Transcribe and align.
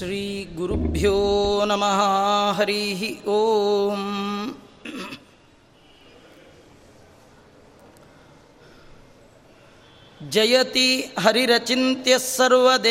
श्रीगुरुभ्यो 0.00 1.16
नमः 1.68 1.98
हरिः 2.58 3.00
ॐ 3.32 4.04
जयति 10.34 10.86
हरिरचिन्त्यः 11.24 12.18
सर्वदेवैकवन्द्यः 12.18 12.86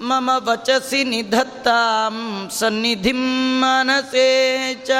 ಮಮ 0.00 0.30
ವಚಸಿ 0.36 1.04
ನಿಧತ್ತಾಂ 1.04 2.16
ಸನ್ನಿಧಿಂ 2.58 3.22
ಮನಸೇ 3.60 4.28
ಚ. 4.86 4.90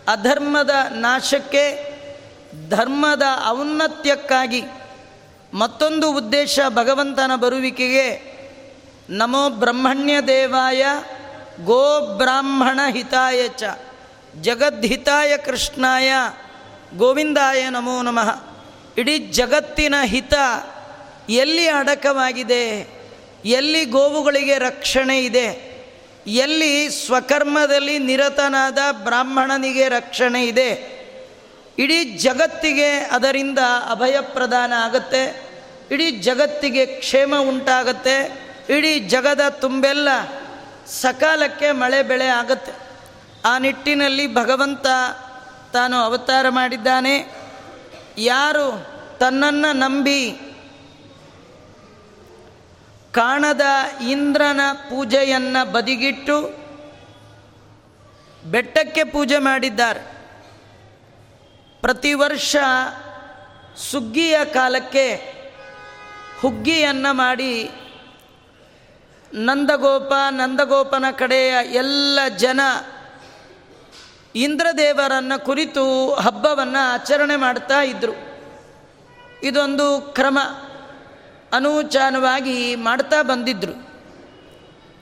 ಅಧರ್ಮದ 0.08 0.70
ನಾಶಕ್ಕೆ, 0.90 1.94
ಧರ್ಮದ 2.70 3.22
ಔನ್ನತ್ಯಕ್ಕಾಗಿ 3.48 4.64
ಮತ್ತೊಂದು 5.54 6.12
ಉದ್ದೇಶ 6.12 6.60
ಭಗವಂತನ 6.69 7.31
ಬರುವಿಕೆಗೆ 7.36 8.32
ನಮೋ 9.09 9.50
ಬ್ರಹ್ಮಣ್ಯ 9.50 10.21
ದೇವಾಯ, 10.21 10.85
ಗೋ 11.63 12.01
ಬ್ರಾಹ್ಮಣ 12.17 12.79
ಹಿತಾಯ 12.91 13.47
ಚ 13.47 13.63
ಜಗದ್ಹಿತಾಯ 14.41 15.38
ಕೃಷ್ಣಾಯ, 15.38 16.11
ಗೋವಿಂದಾಯ 16.97 17.69
ನಮೋ 17.69 18.01
ನಮಃ. 18.01 18.29
ಇಡೀ 18.97 19.17
ಜಗತ್ತಿನ 19.17 19.95
ಹಿತ 20.03 20.33
ಎಲ್ಲಿ 21.29 21.67
ಅಡಕವಾಗಿದೆ, 21.67 22.63
ಎಲ್ಲಿ 23.45 23.85
ಗೋವುಗಳಿಗೆ 23.85 24.57
ರಕ್ಷಣೆ 24.57 25.19
ಇದೆ, 25.19 25.47
ಎಲ್ಲಿ 26.27 26.89
ಸ್ವಕರ್ಮದಲ್ಲಿ 26.89 28.00
ನಿರತನಾದ 28.00 28.77
ಬ್ರಾಹ್ಮಣನಿಗೆ 29.03 29.89
ರಕ್ಷಣೆ 29.89 30.45
ಇದೆ, 30.45 30.71
ಇಡೀ 31.79 32.03
ಜಗತ್ತಿಗೆ 32.03 32.89
ಅದರಿಂದ 32.89 33.59
ಅಭಯ 33.91 34.17
ಪ್ರದಾನ 34.21 34.73
ಆಗುತ್ತೆ, 34.73 35.23
ಇಡೀ 35.91 36.11
ಜಗತ್ತಿಗೆ 36.11 36.85
ಕ್ಷೇಮ 36.85 37.35
ಉಂಟಾಗತ್ತೆ 37.38 38.43
ಇಡೀ 38.69 39.00
ಜಗದ 39.00 39.50
ತುಂಬೆಲ್ಲ 39.50 40.07
ಸಕಾಲಕ್ಕೆ 40.88 41.71
ಮಳೆ 41.71 42.04
ಬೆಳೆ 42.04 42.27
ಆಗುತ್ತೆ. 42.27 42.71
ಆ 43.45 43.57
ನಿಟ್ಟಿನಲ್ಲಿ 43.57 44.36
ಭಗವಂತ 44.36 44.88
ತಾನು 45.74 45.98
ಅವತಾರ 45.98 46.50
ಮಾಡಿದ್ದಾನೆ. 46.50 47.36
ಯಾರು 48.18 48.86
ತನ್ನನ್ನು 49.19 49.74
ನಂಬಿ 49.74 50.31
ಕಾಣದ 53.12 53.62
ಇಂದ್ರನ 54.07 54.60
ಪೂಜೆಯನ್ನು 54.74 55.71
ಬದಿಗಿಟ್ಟು 55.71 56.63
ಬೆಟ್ಟಕ್ಕೆ 58.51 59.04
ಪೂಜೆ 59.04 59.38
ಮಾಡಿದ್ದಾರೆ. 59.38 60.00
ಪ್ರತಿ 61.81 62.13
ವರ್ಷ 62.13 62.56
ಸುಗ್ಗಿಯ 63.92 64.45
ಕಾಲಕ್ಕೆ 64.45 65.15
ಹುಗ್ಗಿಯನ್ನು 66.42 67.13
ಮಾಡಿ 67.13 67.71
ನಂದಗೋಪ, 69.33 70.13
ನಂದಗೋಪನ 70.30 71.06
ಕಡೆಯ 71.18 71.53
ಎಲ್ಲ 71.71 72.19
ಜನ 72.38 72.62
ಇಂದ್ರದೇವರನ್ನು 74.35 75.45
ಕುರಿತು 75.45 76.13
ಹಬ್ಬವನ್ನು 76.13 76.94
ಆಚರಣೆ 76.94 77.35
ಮಾಡ್ತಾ 77.35 77.81
ಇದ್ದರು 77.81 78.13
ಇದೊಂದು 79.44 80.01
ಕ್ರಮ 80.01 80.39
ಅನೂಚಾನವಾಗಿ 81.53 82.75
ಮಾಡ್ತಾ 82.75 83.21
ಬಂದಿದ್ದರು 83.21 83.94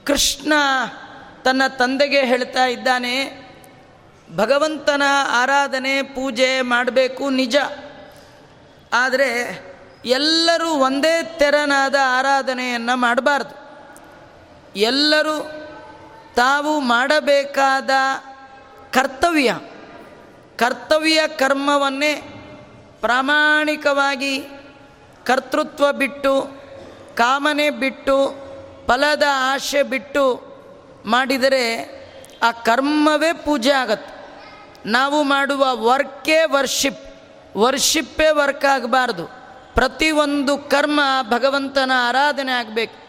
ಕೃಷ್ಣ 0.06 0.52
ತನ್ನ 1.44 1.66
ತಂದೆಗೆ 1.66 2.24
ಹೇಳ್ತಾ 2.24 2.66
ಇದ್ದಾನೆ, 2.66 3.42
ಭಗವಂತನ 4.36 5.02
ಆರಾಧನೆ 5.30 6.02
ಪೂಜೆ 6.02 6.60
ಮಾಡಬೇಕು 6.60 7.30
ನಿಜ. 7.30 7.56
ಆದರೆ 8.92 9.60
ಎಲ್ಲರೂ 10.04 10.70
ಒಂದೇ 10.70 11.34
ತೆರನಾದ 11.38 11.94
ಆರಾಧನೆಯನ್ನು 12.04 12.96
ಮಾಡಬಾರ್ದು. 12.96 13.61
ಎಲ್ಲರೂ 14.76 15.50
ತಾವು 16.34 16.80
ಮಾಡಬೇಕಾದ 16.80 17.90
ಕರ್ತವ್ಯ 18.90 19.58
ಕರ್ತವ್ಯ 20.56 21.20
ಕರ್ಮವನ್ನೇ 21.36 22.14
ಪ್ರಾಮಾಣಿಕವಾಗಿ 23.00 24.40
ಕರ್ತೃತ್ವ 25.24 25.92
ಬಿಟ್ಟು, 25.92 26.46
ಕಾಮನೆ 27.14 27.70
ಬಿಟ್ಟು, 27.70 28.34
ಫಲದ 28.86 29.22
ಆಶೆ 29.52 29.82
ಬಿಟ್ಟು 29.82 30.52
ಮಾಡಿದರೆ 31.06 31.78
ಆ 32.42 32.52
ಕರ್ಮವೇ 32.52 33.32
ಪೂಜೆ 33.32 33.70
ಆಗತ್ತೆ. 33.70 34.22
ನಾವು 34.86 35.22
ಮಾಡುವ 35.22 35.66
ವರ್ಕೇ 35.72 36.38
ವರ್ಷಿಪ್ 36.44 37.00
ವರ್ಷಿಪ್ಪೇ 37.56 38.30
ವರ್ಕ್ 38.30 38.64
ಆಗಬಾರ್ದು. 38.64 39.26
ಪ್ರತಿಯೊಂದು 39.74 40.58
ಕರ್ಮ 40.58 41.00
ಭಗವಂತನ 41.22 41.92
ಆರಾಧನೆ 41.94 42.52
ಆಗಬೇಕು. 42.52 43.01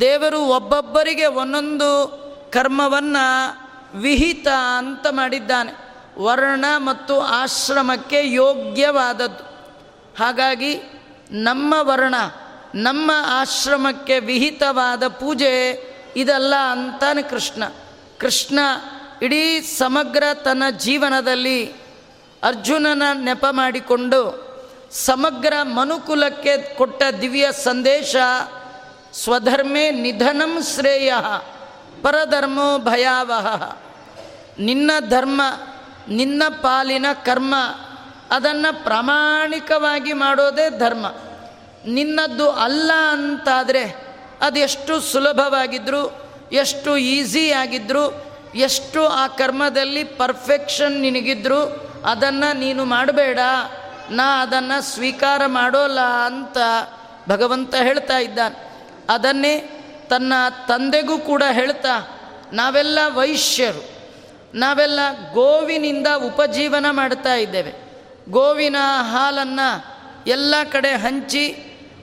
ದೇವರು 0.00 0.40
ಒಬ್ಬೊಬ್ಬರಿಗೆ 0.40 1.26
ಒಂದೊಂದು 1.26 2.18
ಕರ್ಮವನ್ನು 2.52 3.58
ವಿಹಿತ 3.94 4.46
ಅಂತ 4.76 5.06
ಮಾಡಿದ್ದಾನೆ. 5.10 5.88
ವರ್ಣ 6.18 6.64
ಮತ್ತು 6.76 7.20
ಆಶ್ರಮಕ್ಕೆ 7.20 8.32
ಯೋಗ್ಯವಾದದ್ದು. 8.32 9.44
ಹಾಗಾಗಿ 10.18 10.80
ನಮ್ಮ 11.30 11.74
ವರ್ಣ, 11.80 12.14
ನಮ್ಮ 12.74 13.10
ಆಶ್ರಮಕ್ಕೆ 13.14 14.18
ವಿಹಿತವಾದ 14.18 15.08
ಪೂಜೆ 15.08 15.88
ಇದಲ್ಲ 16.16 16.54
ಅಂತಾನೆ 16.70 17.22
ಕೃಷ್ಣ. 17.22 17.64
ಕೃಷ್ಣ 18.18 18.58
ಇಡೀ 19.22 19.60
ಸಮಗ್ರ 19.60 20.22
ತನ್ನ 20.34 20.62
ಜೀವನದಲ್ಲಿ 20.78 21.72
ಅರ್ಜುನನ 22.42 23.02
ನೆಪ 23.14 23.46
ಮಾಡಿಕೊಂಡು 23.50 24.48
ಸಮಗ್ರ 24.92 25.52
ಮನುಕುಲಕ್ಕೆ 25.62 26.74
ಕೊಟ್ಟ 26.74 27.02
ದಿವ್ಯ 27.20 27.48
ಸಂದೇಶ 27.64 28.16
ಸ್ವಧರ್ಮೇ 29.14 29.90
ನಿಧನಂ 29.90 30.62
ಶ್ರೇಯ 30.62 31.12
ಪರಧರ್ಮೋ 32.02 32.78
ಭಯಾವಹ. 32.78 33.72
ನಿನ್ನ 34.58 34.90
ಧರ್ಮ, 35.08 35.42
ನಿನ್ನ 36.08 36.42
ಪಾಲಿನ 36.48 37.06
ಕರ್ಮ, 37.24 37.54
ಅದನ್ನು 38.30 38.84
ಪ್ರಾಮಾಣಿಕವಾಗಿ 38.84 40.12
ಮಾಡೋದೇ 40.12 40.78
ಧರ್ಮ. 40.78 41.06
ನಿನ್ನದ್ದು 41.86 42.50
ಅಲ್ಲ 42.50 42.92
ಅಂತಾದರೆ 43.10 43.96
ಅದೆಷ್ಟು 44.40 45.00
ಸುಲಭವಾಗಿದ್ದರೂ 45.00 46.22
ಎಷ್ಟು 46.52 46.96
ಈಸಿ 46.96 47.50
ಆಗಿದ್ರು, 47.50 48.24
ಎಷ್ಟು 48.54 49.06
ಆ 49.06 49.26
ಕರ್ಮದಲ್ಲಿ 49.26 50.04
ಪರ್ಫೆಕ್ಷನ್ 50.04 51.00
ನಿನಗಿದ್ರು, 51.00 51.62
ಅದನ್ನು 52.06 52.56
ನೀನು 52.56 52.84
ಮಾಡಬೇಡ, 52.84 53.38
ನಾ 54.10 54.42
ಅದನ್ನು 54.42 54.82
ಸ್ವೀಕಾರ 54.82 55.42
ಮಾಡೋಲ್ಲ 55.46 56.00
ಅಂತ 56.00 56.56
ಭಗವಂತ 57.28 57.74
ಹೇಳ್ತಾ 57.74 58.18
ಇದ್ದಾನೆ. 58.18 58.67
ಅದನ್ನೇ 59.08 59.58
ತನ್ನ 60.10 60.32
ತಂದೆಗೂ 60.68 61.18
ಕೂಡ 61.18 61.42
ಹೇಳ್ತಾ, 61.52 62.20
ನಾವೆಲ್ಲ 62.52 62.98
ವೈಶ್ಯರು, 63.08 63.98
ನಾವೆಲ್ಲ 64.54 65.00
ಗೋವಿನಿಂದ 65.32 66.06
ಉಪಜೀವನ 66.06 66.86
ಮಾಡ್ತಾ 66.90 67.34
ಇದ್ದೇವೆ. 67.34 67.72
ಗೋವಿನ 68.30 68.76
ಹಾಲನ್ನು 69.00 69.84
ಎಲ್ಲ 70.26 70.54
ಕಡೆ 70.72 70.90
ಹಂಚಿ, 70.90 71.56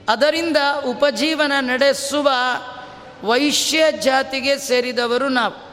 ಅದರಿಂದ 0.08 0.56
ಉಪಜೀವನ 0.86 1.52
ನಡೆಸುವ 1.60 2.30
ವೈಶ್ಯ 3.24 3.92
ಜಾತಿಗೆ 3.92 4.58
ಸೇರಿದವರು 4.58 5.28
ನಾವು. 5.28 5.66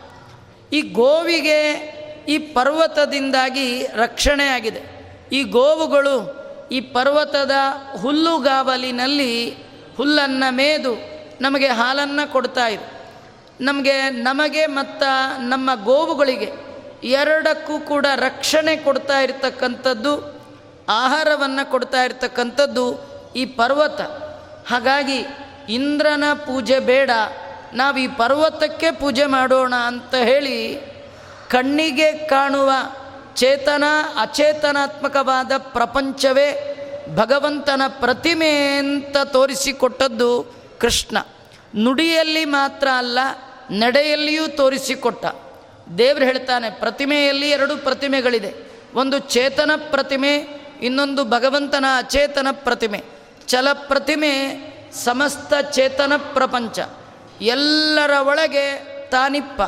ಈ 0.74 0.82
ಗೋವಿಗೆ 0.82 1.94
ಈ 2.28 2.38
ಪರ್ವತದಿಂದಾಗಿ 2.38 3.88
ರಕ್ಷಣೆ 3.96 4.46
ಆಗಿದೆ. 4.46 4.82
ಈ 5.32 5.44
ಗೋವುಗಳು 5.44 6.44
ಈ 6.72 6.82
ಪರ್ವತದ 6.82 7.52
ಹುಲ್ಲುಗಾವಲಿನಲ್ಲಿ 8.02 9.56
ಹುಲ್ಲನ್ನು 9.98 10.54
ಮೇದು 10.54 11.13
ನಮಗೆ 11.42 11.68
ಹಾಲನ್ನು 11.68 12.32
ಕೊಡ್ತಾ 12.32 12.68
ಇದೆ. 12.68 13.04
ನಮಗೆ 13.62 14.10
ನಮಗೆ 14.10 14.66
ಮತ್ತು 14.66 15.42
ನಮ್ಮ 15.50 15.70
ಗೋವುಗಳಿಗೆ 15.84 16.52
ಎರಡಕ್ಕೂ 17.04 17.80
ಕೂಡ 17.80 18.06
ರಕ್ಷಣೆ 18.16 18.78
ಕೊಡ್ತಾ 18.78 19.20
ಇರತಕ್ಕಂಥದ್ದು, 19.20 20.42
ಆಹಾರವನ್ನು 20.90 21.72
ಕೊಡ್ತಾ 21.72 22.04
ಇರತಕ್ಕಂಥದ್ದು 22.04 23.14
ಈ 23.36 23.46
ಪರ್ವತ. 23.46 24.02
ಹಾಗಾಗಿ 24.68 25.26
ಇಂದ್ರನ 25.70 26.24
ಪೂಜೆ 26.34 26.80
ಬೇಡ, 26.80 27.12
ನಾವು 27.74 27.98
ಈ 27.98 28.08
ಪರ್ವತಕ್ಕೆ 28.08 28.92
ಪೂಜೆ 28.92 29.26
ಮಾಡೋಣ 29.26 29.76
ಅಂತ 29.76 30.16
ಹೇಳಿ 30.16 30.80
ಕಣ್ಣಿಗೆ 31.50 32.14
ಕಾಣುವ 32.14 32.72
ಚೇತನ, 33.36 33.84
ಅಚೇತನಾತ್ಮಕವಾದ 34.22 35.52
ಪ್ರಪಂಚವೇ 35.58 36.70
ಭಗವಂತನ 37.16 37.82
ಪ್ರತಿಮೆ 37.88 38.78
ಅಂತ 38.78 39.18
ತೋರಿಸಿಕೊಟ್ಟದ್ದು 39.24 40.63
ಕೃಷ್ಣ. 40.80 41.18
ನುಡಿಯಲ್ಲಿ 41.76 42.46
ಮಾತ್ರ 42.46 42.88
ಅಲ್ಲ, 42.98 43.20
ನಡೆಯಲ್ಲಿಯೂ 43.72 44.48
ತೋರಿಸಿಕೊಟ್ಟ. 44.48 45.26
ದೇವರು 45.98 46.26
ಹೇಳ್ತಾನೆ, 46.26 46.70
ಪ್ರತಿಮೆಯಲ್ಲಿ 46.70 47.50
ಎರಡು 47.50 47.78
ಪ್ರತಿಮೆಗಳಿದೆ. 47.78 48.54
ಒಂದು 48.96 49.20
ಚೇತನ 49.20 49.72
ಪ್ರತಿಮೆ, 49.92 50.36
ಇನ್ನೊಂದು 50.82 51.26
ಭಗವಂತನ 51.26 51.86
ಅಚೇತನ 51.98 52.48
ಪ್ರತಿಮೆ. 52.52 53.04
ಚಲ 53.48 53.68
ಪ್ರತಿಮೆ, 53.74 54.34
ಸಮಸ್ತ 55.04 55.54
ಚೇತನ 55.72 56.14
ಪ್ರಪಂಚ. 56.18 56.80
ಎಲ್ಲರ 57.42 58.12
ಒಳಗೆ 58.22 58.94
ತಾನಿಪ್ಪ. 59.10 59.62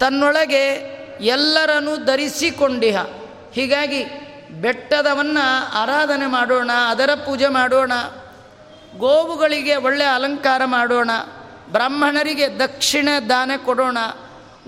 ತನ್ನೊಳಗೆ 0.00 0.66
ಎಲ್ಲರನ್ನು 1.20 2.04
ಧರಿಸಿಕೊಂಡಿಹ. 2.04 2.96
ಹೀಗಾಗಿ 3.52 4.04
ಬೆಟ್ಟದವನ್ನು 4.60 5.72
ಆರಾಧನೆ 5.72 6.26
ಮಾಡೋಣ, 6.26 6.70
ಅದರ 6.88 7.10
ಪೂಜೆ 7.14 7.48
ಮಾಡೋಣ. 7.48 7.92
ಗೋವುಗಳಿಗೆ 8.96 9.76
ಒಳ್ಳೆ 9.76 10.04
ಅಲಂಕಾರ 10.04 10.62
ಮಾಡೋಣ, 10.64 11.10
ಬ್ರಾಹ್ಮಣರಿಗೆ 11.72 12.58
ದಕ್ಷಿಣ 12.58 13.08
ದಾನ 13.28 13.50
ಕೊಡೋಣ, 13.64 13.98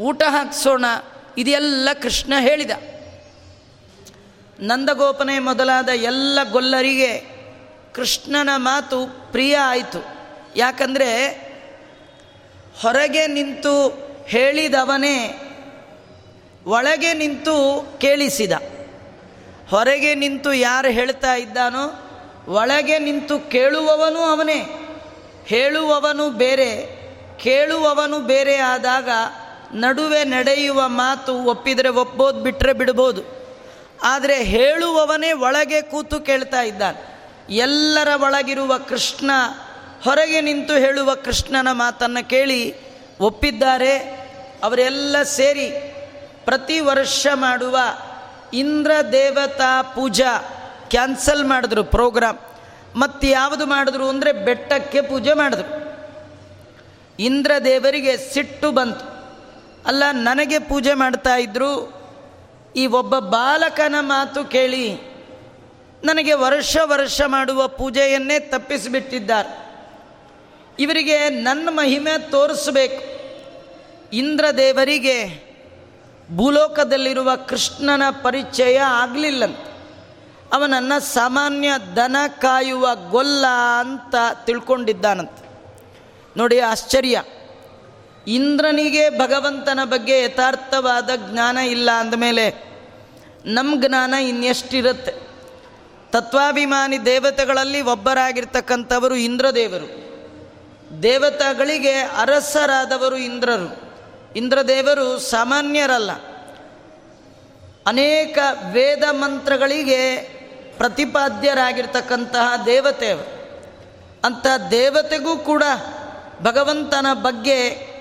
ಊಟ 0.01 0.23
ಹಾಕಿಸೋಣ, 0.29 0.85
ಇದೆಲ್ಲ 1.39 1.89
ಕೃಷ್ಣ 2.03 2.33
ಹೇಳಿದ. 2.41 2.71
ನಂದಗೋಪನೆ 4.61 5.39
ಮೊದಲಾದ 5.39 5.89
ಎಲ್ಲ 5.89 6.39
ಗೊಲ್ಲರಿಗೆ 6.51 7.19
ಕೃಷ್ಣನ 7.95 8.51
ಮಾತು 8.57 9.07
ಪ್ರಿಯ 9.33 9.57
ಆಯಿತು. 9.57 10.05
ಯಾಕಂದರೆ 10.57 11.31
ಹೊರಗೆ 12.81 13.27
ನಿಂತು 13.27 13.91
ಹೇಳಿದವನೇ 14.27 15.49
ಒಳಗೆ 16.67 17.15
ನಿಂತು 17.15 17.87
ಕೇಳಿಸಿದ. 18.01 18.53
ಹೊರಗೆ 19.71 20.15
ನಿಂತು 20.15 20.53
ಯಾರು 20.53 20.89
ಹೇಳ್ತಾ 20.89 21.35
ಇದ್ದಾನೋ 21.35 22.02
ಒಳಗೆ 22.49 22.99
ನಿಂತು 22.99 23.39
ಕೇಳುವವನು 23.39 24.19
ಅವನೇ. 24.19 24.89
ಹೇಳುವವನು 25.47 26.31
ಬೇರೆ, 26.31 27.03
ಕೇಳುವವನು 27.39 28.19
ಬೇರೆ 28.19 28.57
ಆದಾಗ 28.57 29.09
ನಡುವೆ 29.75 30.25
ನಡೆಯುವ 30.25 30.83
ಮಾತು 30.87 31.45
ಒಪ್ಪಿದರೆ 31.45 31.89
ಒಪ್ಪೋದು 31.89 32.41
ಬಿಟ್ಟರೆ 32.41 32.73
ಬಿಡ್ಬೋದು. 32.73 33.23
ಆದರೆ 34.03 34.43
ಹೇಳುವವನೇ 34.43 35.33
ಒಳಗೆ 35.33 35.83
ಕೂತು 35.83 36.21
ಕೇಳ್ತಾ 36.21 36.63
ಇದ್ದಾನೆ. 36.63 37.13
ಎಲ್ಲರ 37.51 38.09
ಒಳಗಿರುವ 38.23 38.79
ಕೃಷ್ಣ, 38.79 39.31
ಹೊರಗೆ 40.05 40.41
ನಿಂತು 40.41 40.75
ಹೇಳುವ 40.75 41.15
ಕೃಷ್ಣನ 41.15 41.69
ಮಾತನ್ನು 41.71 42.29
ಕೇಳಿ 42.29 42.75
ಒಪ್ಪಿದ್ದಾರೆ. 43.21 43.99
ಅವರೆಲ್ಲ 44.63 45.23
ಸೇರಿ 45.23 45.69
ಪ್ರತಿ 46.45 46.81
ವರ್ಷ 46.81 47.27
ಮಾಡುವ 47.35 47.79
ಇಂದ್ರ 48.55 48.91
ದೇವತಾ 49.13 49.83
ಪೂಜಾ. 49.83 50.52
ಕ್ಯಾನ್ಸಲ್ 50.93 51.45
ಮಾಡಿದ್ರು 51.45 51.85
ಪ್ರೋಗ್ರಾಮ್. 51.85 52.39
ಮತ್ತು 52.97 53.27
ಯಾವುದು 53.27 53.67
ಮಾಡಿದ್ರು 53.67 54.09
ಅಂದರೆ 54.09 54.33
ಬೆಟ್ಟಕ್ಕೆ 54.33 55.01
ಪೂಜೆ 55.01 55.33
ಮಾಡಿದ್ರು. 55.33 55.83
ಇಂದ್ರ 57.19 57.51
ದೇವರಿಗೆ 57.65 58.17
ಸಿಟ್ಟು 58.17 58.71
ಬಂತು. 58.71 59.05
ಅಲ್ಲ, 59.87 60.03
ನನಗೆ 60.13 60.59
ಪೂಜೆ 60.59 60.95
ಮಾಡ್ತಾ 60.95 61.37
ಇದ್ದರು 61.37 62.03
ಈ 62.77 62.87
ಒಬ್ಬ 62.87 63.19
ಬಾಲಕನ 63.19 63.95
ಮಾತು 64.01 64.45
ಕೇಳಿ 64.45 64.95
ನನಗೆ 66.05 66.33
ವರ್ಷ 66.33 66.77
ವರ್ಷ 66.85 67.23
ಮಾಡುವ 67.27 67.69
ಪೂಜೆಯನ್ನೇ 67.69 68.39
ತಪ್ಪಿಸಿಬಿಟ್ಟಿದ್ದಾರೆ. 68.39 69.73
ಇವರಿಗೆ 70.79 71.29
ನನ್ನ 71.29 71.69
ಮಹಿಮೆ 71.73 72.31
ತೋರಿಸಬೇಕು. 72.31 73.13
ಇಂದ್ರದೇವರಿಗೆ 74.13 75.53
ಭೂಲೋಕದಲ್ಲಿರುವ 76.37 77.37
ಕೃಷ್ಣನ 77.37 78.03
ಪರಿಚಯ 78.11 78.79
ಆಗಲಿಲ್ಲಂತ. 78.79 79.72
ಅವನನ್ನು 80.53 81.01
ಸಾಮಾನ್ಯ 81.01 81.73
ದನ 81.97 82.17
ಕಾಯುವ 82.39 82.89
ಗೊಲ್ಲ 83.11 83.47
ಅಂತ 83.79 84.15
ತಿಳ್ಕೊಂಡಿದ್ದಾನಂತ. 84.45 85.31
ನೋಡಿ 86.37 86.61
ಆಶ್ಚರ್ಯ. 86.61 87.23
ಇಂದ್ರನಿಗೆ 88.27 89.11
ಭಗವಂತನ 89.11 89.81
ಬಗ್ಗೆ 89.85 90.23
ಯಥಾರ್ಥವಾದ 90.23 91.11
ಜ್ಞಾನ 91.17 91.59
ಇಲ್ಲ 91.59 91.91
ಅಂದಮೇಲೆ 91.91 92.73
ನಮ್ಮ 93.45 93.87
ಜ್ಞಾನ 93.87 94.15
ಇನ್ನೆಷ್ಟಿರುತ್ತೆ? 94.15 95.13
ತತ್ವಾಭಿಮಾನಿ 96.11 97.05
ದೇವತೆಗಳಲ್ಲಿ 97.05 97.81
ಒಬ್ಬರಾಗಿರ್ತಕ್ಕಂಥವರು 97.81 99.17
ಇಂದ್ರದೇವರು. 99.17 100.03
ದೇವತೆಗಳಿಗೆ 101.03 101.93
ಅರಸರಾದವರು 101.93 103.17
ಇಂದ್ರರು. 103.17 103.93
ಇಂದ್ರದೇವರು 104.37 105.19
ಸಾಮಾನ್ಯರಲ್ಲ. 105.19 106.13
ಅನೇಕ 107.87 108.39
ವೇದ 108.73 109.03
ಮಂತ್ರಗಳಿಗೆ 109.11 110.42
ಪ್ರತಿಪಾದ್ಯರಾಗಿರ್ತಕ್ಕಂತಹ 110.77 112.63
ದೇವತೆ 112.67 113.13
ಅಂಥ 114.25 114.47
ದೇವತೆಗೂ 114.71 115.37
ಕೂಡ 115.37 115.63
ಭಗವಂತನ 116.43 117.07
ಬಗ್ಗೆ 117.13 117.93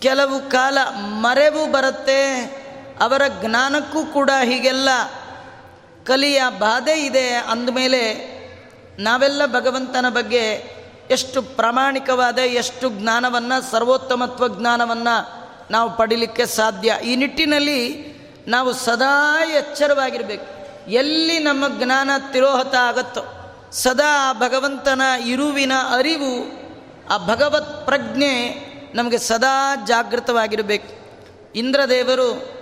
ಕೆಲವು 0.00 0.50
ಕಾಲ 0.50 0.78
ಮರೆವು 0.94 1.72
ಬರುತ್ತೆ. 1.72 2.34
ಅವರ 3.00 3.22
ಜ್ಞಾನಕ್ಕೂ 3.40 4.04
ಕೂಡ 4.04 4.30
ಹೀಗೆಲ್ಲ 4.44 4.88
ಕಲಿಯ 6.04 6.42
ಬಾಧೆ 6.58 7.06
ಇದೆ. 7.06 7.30
ಅಂದಮೇಲೆ 7.30 8.32
ನಾವೆಲ್ಲ 8.98 9.46
ಭಗವಂತನ 9.46 10.06
ಬಗ್ಗೆ 10.08 10.72
ಎಷ್ಟು 11.10 11.42
ಪ್ರಾಮಾಣಿಕವಾದ, 11.42 12.38
ಎಷ್ಟು 12.38 12.90
ಜ್ಞಾನವನ್ನು, 12.90 13.70
ಸರ್ವೋತ್ತಮತ್ವ 13.70 14.48
ಜ್ಞಾನವನ್ನು 14.48 15.42
ನಾವು 15.70 15.96
ಪಡೀಲಿಕ್ಕೆ 15.96 16.46
ಸಾಧ್ಯ. 16.46 16.98
ಈ 17.04 17.16
ನಿಟ್ಟಿನಲ್ಲಿ 17.16 18.12
ನಾವು 18.48 18.72
ಸದಾ 18.72 19.44
ಎಚ್ಚರವಾಗಿರಬೇಕು. 19.44 20.61
ಎಲ್ಲಿ 20.88 21.38
ನಮ್ಮ 21.38 21.64
ಜ್ಞಾನ 21.68 22.10
ತಿರೋಹತ 22.32 22.74
ಆಗತ್ತೋ, 22.74 23.20
ಸದಾ 23.72 24.32
ಭಗವಂತನ 24.32 25.02
ಇರುವಿನ 25.26 25.72
ಅರಿವು, 25.96 26.62
ಆ 27.08 27.26
ಭಗವತ್ 27.26 27.86
ಪ್ರಜ್ಞೆ 27.86 28.50
ನಮಗೆ 28.94 29.18
ಸದಾ 29.18 29.76
ಜಾಗೃತವಾಗಿರಬೇಕು. 29.86 31.02
ಇಂದ್ರದೇವರು 31.54 32.52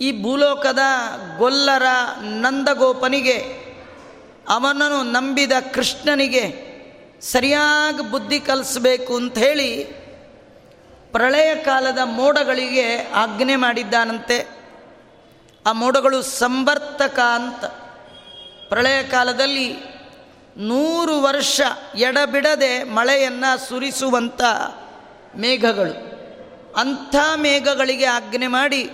ಈ 0.00 0.22
ಭೂಲೋಕದ 0.22 0.78
ಗೊಲ್ಲರ 1.38 1.82
ನಂದಗೋಪನಿಗೆ, 2.20 3.36
ಅವನನ್ನು 4.48 5.02
ನಂಬಿದ 5.02 5.52
ಕೃಷ್ಣನಿಗೆ 5.74 6.70
ಸರಿಯಾಗಿ 7.20 8.10
ಬುದ್ಧಿ 8.10 8.40
ಕಲಿಸಬೇಕು 8.40 9.16
ಅಂತ 9.16 9.38
ಹೇಳಿ 9.38 9.84
ಪ್ರಳಯ 11.12 11.54
ಕಾಲದ 11.54 11.98
ಮೋಡಗಳಿಗೆ 12.04 13.12
ಆಜ್ಞೆ 13.14 13.56
ಮಾಡಿದ್ದಾನಂತೆ. 13.56 14.59
ಆ 15.66 15.72
ಮೋಡಗಳು 15.72 16.22
ಸಂವರ್ತಕ 16.22 17.18
ಅಂತ. 17.18 17.64
ಪ್ರಳಯ 18.68 19.02
ಕಾಲದಲ್ಲಿ 19.02 19.76
ನೂರು 20.56 21.20
ವರ್ಷ 21.20 21.60
ಎಡಬಿಡದೆ 21.96 22.82
ಮಳೆಯನ್ನು 22.82 23.68
ಸುರಿಸುವಂಥ 23.68 24.42
ಮೇಘಗಳು. 25.36 26.10
ಅಂಥ 26.76 27.16
ಮೇಘಗಳಿಗೆ 27.36 28.04
ಆಜ್ಞೆ 28.04 28.46
ಮಾಡಿ 28.46 28.90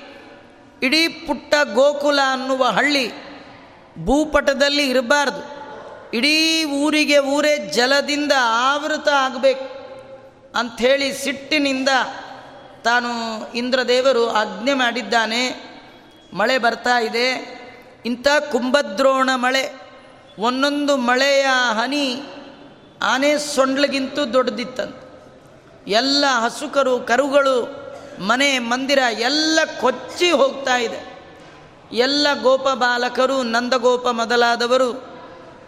ಇಡೀ 0.82 1.08
ಪುಟ್ಟ 1.08 1.54
ಗೋಕುಲ 1.74 2.20
ಅನ್ನುವ 2.28 2.64
ಹಳ್ಳಿ 2.64 3.12
ಭೂಪಟದಲ್ಲಿ 4.04 4.90
ಇರಬಾರ್ದು. 4.90 5.56
ಇಡೀ 6.16 6.64
ಊರಿಗೆ 6.64 7.18
ಊರೇ 7.18 7.56
ಜಲದಿಂದ 7.56 8.32
ಆವೃತ 8.40 9.08
ಆಗಬೇಕು 9.08 9.76
ಅಂಥೇಳಿ 10.58 11.12
ಸಿಟ್ಟಿನಿಂದ 11.12 11.88
ತಾನು 12.84 13.08
ಇಂದ್ರದೇವರು 13.52 14.30
ಆಜ್ಞೆ 14.30 14.74
ಮಾಡಿದ್ದಾನೆ. 14.74 15.75
ಮಳೆ 16.36 16.58
ಬರ್ತಾ 16.58 17.00
ಇದೆ. 17.00 17.56
ಇಂಥ 18.06 18.28
ಕುಂಭದ್ರೋಣ 18.52 19.30
ಮಳೆ, 19.34 19.74
ಒಂದೊಂದು 20.38 20.96
ಮಳೆಯ 20.96 21.46
ಹನಿ 21.72 22.22
ಆನೆ 23.02 23.38
ಸೊಂಡ್ಲಿಗಿಂತೂ 23.38 24.32
ದೊಡ್ಡದಿತ್ತಂತ. 24.32 24.96
ಎಲ್ಲ 25.86 26.24
ಹಸುಕರು, 26.44 27.00
ಕರುಗಳು, 27.00 27.86
ಮನೆ, 28.20 28.58
ಮಂದಿರ 28.58 28.98
ಎಲ್ಲ 28.98 29.58
ಕೊಚ್ಚಿ 29.80 30.30
ಹೋಗ್ತಾ 30.30 30.76
ಇದೆ. 30.76 31.16
ಎಲ್ಲ 31.92 32.26
ಗೋಪ 32.42 32.68
ಬಾಲಕರು, 32.68 33.42
ನಂದಗೋಪ 33.42 34.08
ಮೊದಲಾದವರು 34.08 34.94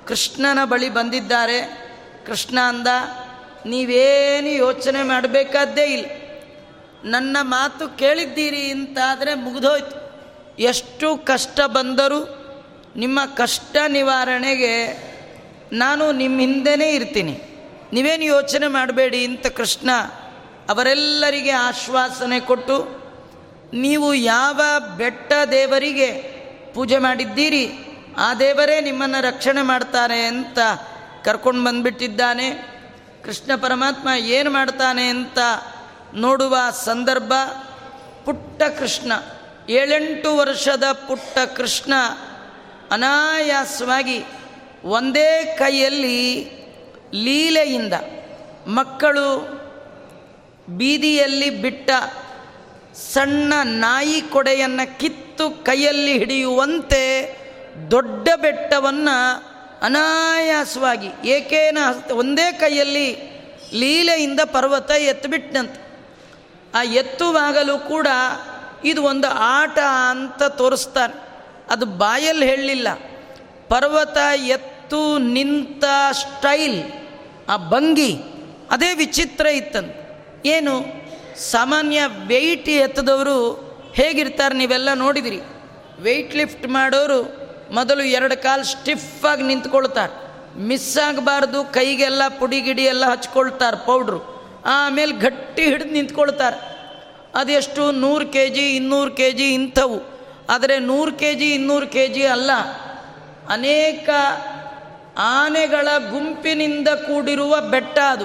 ಕೃಷ್ಣನ 0.06 0.64
ಬಳಿ 0.64 0.88
ಬಂದಿದ್ದಾರೆ. 0.88 1.88
ಕೃಷ್ಣ 2.26 2.60
ಅಂದ, 2.60 2.86
ನೀವೇನು 3.66 4.48
ಯೋಚನೆ 4.48 5.02
ಮಾಡಬೇಕಾದ್ದೇ 5.02 5.84
ಇಲ್ಲ. 5.84 6.06
ನನ್ನ 7.04 7.36
ಮಾತು 7.40 7.98
ಕೇಳಿದ್ದೀರಿ 7.98 8.70
ಅಂತಾದರೆ 8.70 9.34
ಮುಗಿದೋಯ್ತು. 9.34 10.07
ಎಷ್ಟು 10.58 11.16
ಕಷ್ಟ 11.16 11.60
ಬಂದರೂ 11.66 12.20
ನಿಮ್ಮ 12.96 13.20
ಕಷ್ಟ 13.36 13.76
ನಿವಾರಣೆಗೆ 13.88 14.74
ನಾನು 15.72 16.12
ನಿಮ್ಮ 16.12 16.40
ಹಿಂದೆನೇ 16.40 16.90
ಇರ್ತೀನಿ. 16.90 17.40
ನೀವೇನು 17.92 18.24
ಯೋಚನೆ 18.24 18.66
ಮಾಡಬೇಡಿ 18.66 19.24
ಅಂತ 19.24 19.46
ಕೃಷ್ಣ 19.46 19.90
ಅವರೆಲ್ಲರಿಗೆ 20.68 21.50
ಆಶ್ವಾಸನೆ 21.50 22.40
ಕೊಟ್ಟು, 22.40 22.76
ನೀವು 23.72 24.14
ಯಾವ 24.14 24.60
ಬೆಟ್ಟ 24.96 25.32
ದೇವರಿಗೆ 25.50 26.10
ಪೂಜೆ 26.74 26.98
ಮಾಡಿದ್ದೀರಿ, 26.98 27.78
ಆ 28.18 28.34
ದೇವರೇ 28.34 28.80
ನಿಮ್ಮನ್ನು 28.80 29.22
ರಕ್ಷಣೆ 29.22 29.62
ಮಾಡ್ತಾರೆ 29.62 30.20
ಅಂತ 30.22 30.58
ಕರ್ಕೊಂಡು 31.24 31.64
ಬಂದುಬಿಟ್ಟಿದ್ದಾನೆ. 31.64 32.78
ಕೃಷ್ಣ 33.24 33.50
ಪರಮಾತ್ಮ 33.56 34.08
ಏನು 34.08 34.50
ಮಾಡ್ತಾನೆ 34.50 35.08
ಅಂತ 35.08 35.38
ನೋಡುವ 36.14 36.56
ಸಂದರ್ಭ 36.84 37.32
ಪುಟ್ಟ 38.24 38.62
ಕೃಷ್ಣ. 38.62 39.12
ಏಳೆಂಟು 39.68 40.36
ವರ್ಷದ 40.36 40.84
ಪುಟ್ಟ 41.06 41.38
ಕೃಷ್ಣ 41.56 41.94
ಅನಾಯಾಸವಾಗಿ 42.90 44.18
ಒಂದೇ 44.84 45.54
ಕೈಯಲ್ಲಿ 45.58 46.18
ಲೀಲೆಯಿಂದ 47.14 47.92
ಮಕ್ಕಳು 48.66 49.28
ಬೀದಿಯಲ್ಲಿ 50.68 51.50
ಬಿಟ್ಟ 51.50 51.90
ಸಣ್ಣ 53.12 53.52
ನಾಯಿ 53.62 54.20
ಕೊಡೆಯನ್ನು 54.20 54.98
ಕಿತ್ತು 54.98 55.50
ಕೈಯಲ್ಲಿ 55.50 56.18
ಹಿಡಿಯುವಂತೆ 56.18 57.04
ದೊಡ್ಡ 57.90 58.28
ಬೆಟ್ಟವನ್ನು 58.36 59.16
ಅನಾಯಾಸವಾಗಿ 59.82 61.28
ಏಕೇನ 61.28 61.78
ಒಂದೇ 62.10 62.52
ಕೈಯಲ್ಲಿ 62.52 63.08
ಲೀಲೆಯಿಂದ 63.74 64.40
ಪರ್ವತ 64.44 64.90
ಎತ್ತಿಬಿಟ್ಟಂತೆ 64.90 65.80
ಆ 66.74 66.82
ಎತ್ತುವಾಗಲೂ 66.82 67.78
ಕೂಡ 67.78 68.06
ಇದು 68.84 69.02
ಒಂದು 69.02 69.26
ಆಟ 69.26 69.78
ಅಂತ 70.10 70.42
ತೋರಿಸ್ತಾರೆ 70.42 71.28
ಅದು 71.70 71.86
ಬಾಯಲ್ಲಿ 71.86 72.46
ಹೇಳಲಿಲ್ಲ. 72.46 72.88
ಪರ್ವತ 73.68 74.16
ಎತ್ತು 74.46 75.18
ನಿಂತ 75.18 75.84
ಸ್ಟೈಲ್ 76.12 76.82
ಆ 77.48 77.56
ಭಂಗಿ 77.56 78.18
ಅದೇ 78.70 78.94
ವಿಚಿತ್ರ 78.94 79.46
ಇತ್ತಂತ. 79.46 79.96
ಏನು? 80.46 80.84
ಸಾಮಾನ್ಯ 81.38 82.00
ವೆಯ್ಟ್ 82.26 82.68
ಎತ್ತದವರು 82.68 83.68
ಹೇಗಿರ್ತಾರೆ 83.94 84.54
ನೀವೆಲ್ಲ 84.54 84.92
ನೋಡಿದಿರಿ. 84.94 85.40
ವೆಯ್ಟ್ 86.00 86.36
ಲಿಫ್ಟ್ 86.36 86.68
ಮಾಡೋರು 86.68 87.48
ಮೊದಲು 87.74 88.02
ಎರಡು 88.02 88.42
ಕಾಲು 88.42 88.64
ಸ್ಟಿಫಾಗಿ 88.64 89.42
ನಿಂತ್ಕೊಳ್ತಾರೆ. 89.42 90.28
ಮಿಸ್ 90.58 90.98
ಆಗಬಾರ್ದು, 90.98 91.64
ಕೈಗೆಲ್ಲ 91.64 92.22
ಪುಡಿ 92.38 92.60
ಗಿಡಿ 92.60 92.82
ಎಲ್ಲ 92.82 93.06
ಹಚ್ಕೊಳ್ತಾರೆ 93.06 93.86
ಪೌಡ್ರು. 93.86 94.38
ಆಮೇಲೆ 94.66 95.12
ಗಟ್ಟಿ 95.12 95.62
ಹಿಡಿದು 95.62 95.90
ನಿಂತ್ಕೊಳ್ತಾರೆ. 95.90 96.67
ಅದೆಷ್ಟು? 97.38 97.90
ನೂರು 97.90 98.26
ಕೆ 98.26 98.48
ಜಿ 98.48 98.76
ಇನ್ನೂರು 98.76 99.10
ಕೆ 99.10 99.32
ಜಿ 99.32 99.54
ಇಂಥವು. 99.54 99.98
ಆದರೆ 100.50 100.78
ನೂರು 100.78 101.12
ಕೆ 101.12 101.34
ಜಿ 101.34 101.54
ಇನ್ನೂರು 101.54 101.86
ಕೆ 101.86 102.08
ಜಿ 102.08 102.26
ಅಲ್ಲ. 102.26 102.50
ಅನೇಕ 103.48 104.08
ಆನೆಗಳ 105.18 105.88
ಗುಂಪಿನಿಂದ 106.10 106.88
ಕೂಡಿರುವ 106.88 107.60
ಬೆಟ್ಟ 107.60 107.98
ಅದು. 107.98 108.24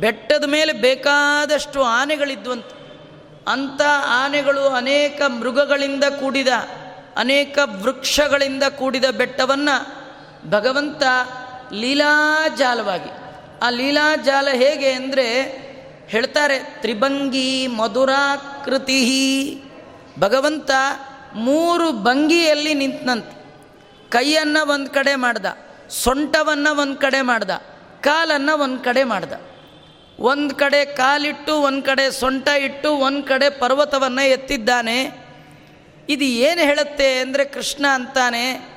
ಬೆಟ್ಟದ 0.00 0.44
ಮೇಲೆ 0.44 0.72
ಬೇಕಾದಷ್ಟು 0.72 1.82
ಆನೆಗಳಿದ್ವಂತ 1.82 2.66
ಅಂಥ 3.48 3.80
ಆನೆಗಳು 4.06 4.66
ಅನೇಕ 4.66 5.22
ಮೃಗಗಳಿಂದ 5.26 6.04
ಕೂಡಿದ, 6.04 6.48
ಅನೇಕ 7.16 7.58
ವೃಕ್ಷಗಳಿಂದ 7.64 8.62
ಕೂಡಿದ 8.62 9.04
ಬೆಟ್ಟವನ್ನು 9.04 9.76
ಭಗವಂತ 10.50 11.02
ಲೀಲಾಜಾಲವಾಗಿ. 11.72 13.10
ಆ 13.62 13.70
ಲೀಲಾಜಾಲ 13.70 14.48
ಹೇಗೆ 14.52 14.90
ಅಂದರೆ 14.92 15.26
ಹೇಳ್ತಾರೆ, 16.08 16.58
ತ್ರಿಭಂಗಿ 16.58 17.66
ಮಧುರಾಕೃತಿ 17.66 19.00
ಭಗವಂತ 20.18 20.70
ಮೂರು 21.34 21.92
ಭಂಗಿಯಲ್ಲಿ 21.92 22.74
ನಿಂತನಂತೆ. 22.74 23.34
ಕೈಯನ್ನು 24.08 24.70
ಒಂದು 24.70 24.90
ಕಡೆ 24.90 25.14
ಮಾಡ್ದ, 25.14 25.46
ಸೊಂಟವನ್ನು 25.90 26.80
ಒಂದು 26.80 26.96
ಕಡೆ 26.96 27.22
ಮಾಡ್ದ, 27.22 27.50
ಕಾಲನ್ನು 28.00 28.58
ಒಂದು 28.58 28.80
ಕಡೆ 28.84 29.04
ಮಾಡ್ದ. 29.04 29.32
ಒಂದು 30.18 30.54
ಕಡೆ 30.54 30.84
ಕಾಲಿಟ್ಟು, 30.84 31.54
ಒಂದು 31.54 31.82
ಕಡೆ 31.82 32.10
ಸೊಂಟ 32.10 32.48
ಇಟ್ಟು, 32.48 32.92
ಒಂದು 32.92 33.22
ಕಡೆ 33.22 33.50
ಪರ್ವತವನ್ನು 33.50 34.26
ಎತ್ತಿದ್ದಾನೆ. 34.26 34.98
ಇದು 36.08 36.24
ಏನು 36.24 36.60
ಹೇಳುತ್ತೆ 36.60 37.18
ಅಂದರೆ 37.18 37.44
ಕೃಷ್ಣ 37.44 37.86
ಅಂತಾನೆ, 37.94 38.72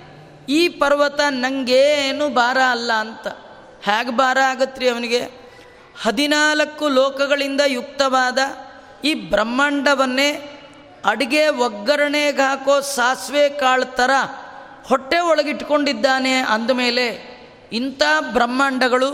ಈ 0.50 0.68
ಪರ್ವತ 0.68 1.20
ನನಗೇನು 1.30 2.30
ಭಾರ 2.30 2.58
ಅಲ್ಲ 2.58 2.92
ಅಂತ. 2.94 3.28
ಹೇಗೆ 3.86 4.18
ಭಾರ 4.18 4.38
ಆಗತ್ರಿ 4.48 4.90
ಅವನಿಗೆ? 4.90 5.45
ಹದಿನಾಲ್ಕು 6.02 6.88
ಲೋಕಗಳಿಂದ 6.90 7.62
ಯುಕ್ತವಾದ 7.68 8.40
ಈ 9.04 9.14
ಬ್ರಹ್ಮಾಂಡವನ್ನೇ 9.14 10.30
ಅಡುಗೆ 11.06 11.48
ಒಗ್ಗರಣೆಗೆ 11.48 12.42
ಹಾಕೋ 12.42 12.82
ಸಾಸಿವೆ 12.82 13.50
ಕಾಳು 13.50 13.96
ಥರ 13.96 14.12
ಹೊಟ್ಟೆ 14.84 15.20
ಒಳಗಿಟ್ಕೊಂಡಿದ್ದಾನೆ 15.20 16.38
ಅಂದಮೇಲೆ 16.38 17.06
ಇಂಥ 17.72 18.02
ಬ್ರಹ್ಮಾಂಡಗಳು 18.34 19.10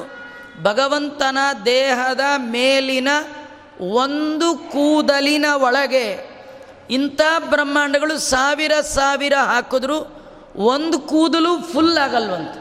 ಭಗವಂತನ 0.62 1.38
ದೇಹದ 1.66 2.20
ಮೇಲಿನ 2.38 3.08
ಒಂದು 3.80 4.56
ಕೂದಲಿನ 4.56 5.46
ಒಳಗೆ 5.56 6.06
ಇಂಥ 6.90 7.22
ಬ್ರಹ್ಮಾಂಡಗಳು 7.50 8.18
ಸಾವಿರ 8.18 8.82
ಸಾವಿರ 8.82 9.34
ಹಾಕಿದ್ರು 9.34 9.98
ಒಂದು 10.56 11.00
ಕೂದಲು 11.00 11.62
ಫುಲ್ 11.74 11.98
ಆಗಲ್ವಂತ. 11.98 12.56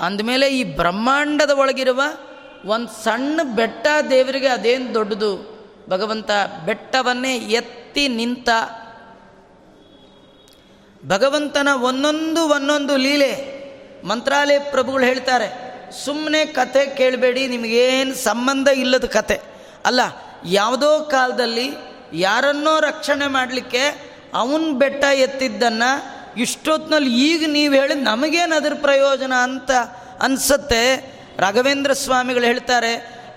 ಅಂದಮೇಲೆ 0.00 0.48
ಈ 0.48 0.64
ಬ್ರಹ್ಮಾಂಡದ 0.76 1.50
ಒಳಗಿರುವ 1.50 2.02
ಒಂದು 2.64 3.04
ಸಣ್ಣ 3.04 3.40
ಬೆಟ್ಟ 3.42 3.86
ದೇವರಿಗೆ 4.10 4.48
ಅದೇನು 4.48 4.94
ದೊಡ್ಡದು? 4.94 5.32
ಭಗವಂತ 5.88 6.30
ಬೆಟ್ಟವನ್ನೇ 6.66 7.36
ಎತ್ತಿ 7.36 8.08
ನಿಂತ 8.08 8.48
ಭಗವಂತನ 11.06 11.68
ಒಂದೊಂದು 11.74 12.48
ಒಂದೊಂದು 12.48 12.96
ಲೀಲೆ 12.96 13.32
ಮಂತ್ರಾಲಯ 14.04 14.58
ಪ್ರಭುಗಳು 14.58 15.04
ಹೇಳ್ತಾರೆ 15.04 15.48
ಸುಮ್ಮನೆ 16.04 16.44
ಕತೆ 16.46 16.86
ಕೇಳಬೇಡಿ, 16.86 17.46
ನಿಮಗೇನು 17.46 18.14
ಸಂಬಂಧ 18.14 18.68
ಇಲ್ಲದ 18.68 19.04
ಕತೆ 19.04 19.40
ಅಲ್ಲ, 19.86 20.00
ಯಾವುದೋ 20.44 21.00
ಕಾಲದಲ್ಲಿ 21.00 21.68
ಯಾರನ್ನೋ 22.12 22.80
ರಕ್ಷಣೆ 22.80 23.26
ಮಾಡಲಿಕ್ಕೆ 23.26 23.82
ಅವನ 24.34 24.72
ಬೆಟ್ಟ 24.72 25.04
ಎತ್ತಿದ್ದನ್ನು 25.04 25.90
ಇಷ್ಟೊತ್ತಿನಲ್ಲಿ 26.40 27.24
ಈಗ 27.30 27.44
ನೀವು 27.46 27.74
ಹೇಳಿ 27.74 27.94
ನಮಗೇನು 27.94 28.54
ಅದ್ರ 28.56 28.74
ಪ್ರಯೋಜನ 28.74 29.32
ಅಂತ 29.32 29.70
ಅನಿಸತ್ತೆ? 30.20 30.84
ರಾಘವೇಂದ್ರ 31.40 31.92
ಸ್ವಾಮಿಗಳು 31.92 32.44
ಹೇಳ್ತಾರೆ, 32.44 32.92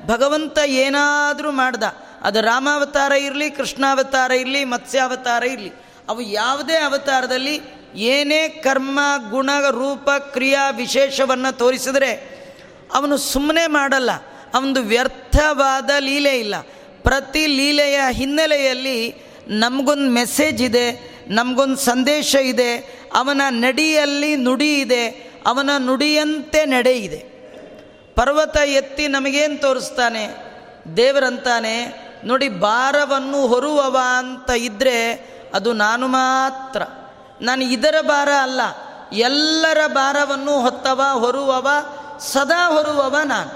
ಭಗವಂತ 0.08 0.58
ಏನಾದರೂ 0.58 1.52
ಮಾಡ್ದ, 1.52 1.84
ಅದು 2.22 2.42
ರಾಮಾವತಾರ 2.42 3.12
ಇರಲಿ, 3.12 3.50
ಕೃಷ್ಣಾವತಾರ 3.50 4.32
ಇರಲಿ, 4.32 4.66
ಮತ್ಸ್ಯಾವತಾರ 4.66 5.44
ಇರಲಿ, 5.44 5.72
ಅವು 6.10 6.22
ಯಾವುದೇ 6.22 6.78
ಅವತಾರದಲ್ಲಿ 6.78 7.62
ಏನೇ 7.96 8.48
ಕರ್ಮ, 8.48 9.00
ಗುಣ, 9.30 9.50
ರೂಪ, 9.70 10.10
ಕ್ರಿಯಾ 10.10 10.70
ವಿಶೇಷವನ್ನು 10.70 11.58
ತೋರಿಸಿದ್ರೆ 11.58 12.12
ಅವನು 12.94 13.18
ಸುಮ್ಮನೆ 13.18 13.68
ಮಾಡಲ್ಲ 13.68 14.12
ಅವನದು 14.54 14.82
ವ್ಯರ್ಥವಾದ 14.82 15.90
ಲೀಲೆ 16.00 16.40
ಇಲ್ಲ. 16.40 16.56
ಪ್ರತಿ 17.04 17.48
ಲೀಲೆಯ 17.48 18.00
ಹಿನ್ನೆಲೆಯಲ್ಲಿ 18.12 19.16
ನಮಗೊಂದು 19.48 20.10
ಮೆಸೇಜ್ 20.10 20.62
ಇದೆ, 20.62 20.86
ನಮಗೊಂದು 21.28 21.76
ಸಂದೇಶ 21.76 22.36
ಇದೆ, 22.36 22.78
ಅವನ 23.14 23.42
ನಡಿಯಲ್ಲಿ 23.50 24.36
ನುಡಿ 24.36 24.80
ಇದೆ, 24.80 25.10
ಅವನ 25.46 25.70
ನುಡಿಯಂತೆ 25.78 26.66
ನಡೆ 26.66 26.98
ಇದೆ 26.98 27.33
ಪರ್ವತ 28.16 28.58
ಎತ್ತಿ 28.58 29.08
ನಮಗೇನು 29.08 29.62
ತೋರಿಸ್ತಾನೆ? 29.62 30.24
ದೇವರಂತಾನೆ, 30.98 31.76
ನೋಡಿ, 32.26 32.50
ಭಾರವನ್ನು 32.50 33.48
ಹೊರುವವ 33.48 33.98
ಅಂತ 34.18 34.50
ಇದ್ದರೆ 34.50 34.98
ಅದು 35.54 35.74
ನಾನು 35.74 36.08
ಮಾತ್ರ. 36.08 36.82
ನಾನು 37.42 37.64
ಇದರ 37.64 37.96
ಭಾರ 38.02 38.30
ಅಲ್ಲ, 38.42 38.62
ಎಲ್ಲರ 39.14 39.78
ಭಾರವನ್ನು 39.88 40.62
ಹೊತ್ತವ, 40.62 41.02
ಹೊರುವವ, 41.14 41.68
ಸದಾ 42.20 42.70
ಹೊರುವವ 42.70 43.16
ನಾನು. 43.26 43.52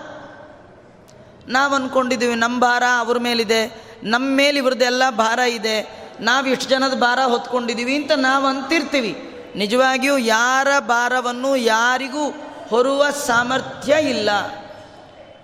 ನಾವು 1.51 1.75
ಅಂದ್ಕೊಂಡಿದ್ದೀವಿ 1.75 2.35
ನಮ್ಮ 2.35 2.59
ಭಾರ 2.59 2.83
ಅವ್ರ 2.99 3.17
ಮೇಲಿದೆ, 3.17 3.61
ನಮ್ಮ 4.03 4.35
ಮೇಲೆ 4.35 4.57
ಇವ್ರದ್ದೆಲ್ಲ 4.59 5.03
ಭಾರ 5.09 5.39
ಇದೆ, 5.39 6.07
ನಾವು 6.19 6.45
ಇಷ್ಟು 6.45 6.69
ಜನದ 6.69 6.93
ಭಾರ 6.93 7.19
ಹೊತ್ಕೊಂಡಿದ್ದೀವಿ 7.19 7.95
ಅಂತ 7.95 8.11
ನಾವು 8.11 8.45
ಅಂತಿರ್ತೀವಿ. 8.45 9.13
ನಿಜವಾಗಿಯೂ 9.55 10.17
ಯಾರ 10.17 10.67
ಭಾರವನ್ನು 10.79 11.55
ಯಾರಿಗೂ 11.55 12.33
ಹೊರುವ 12.69 13.09
ಸಾಮರ್ಥ್ಯ 13.09 13.95
ಇಲ್ಲ. 14.09 14.29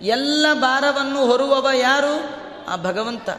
ಎಲ್ಲ 0.02 0.46
ಭಾರವನ್ನು 0.54 1.26
ಹೊರುವವ 1.26 1.68
ಯಾರು? 1.74 2.44
ಆ 2.68 2.76
ಭಗವಂತ. 2.76 3.30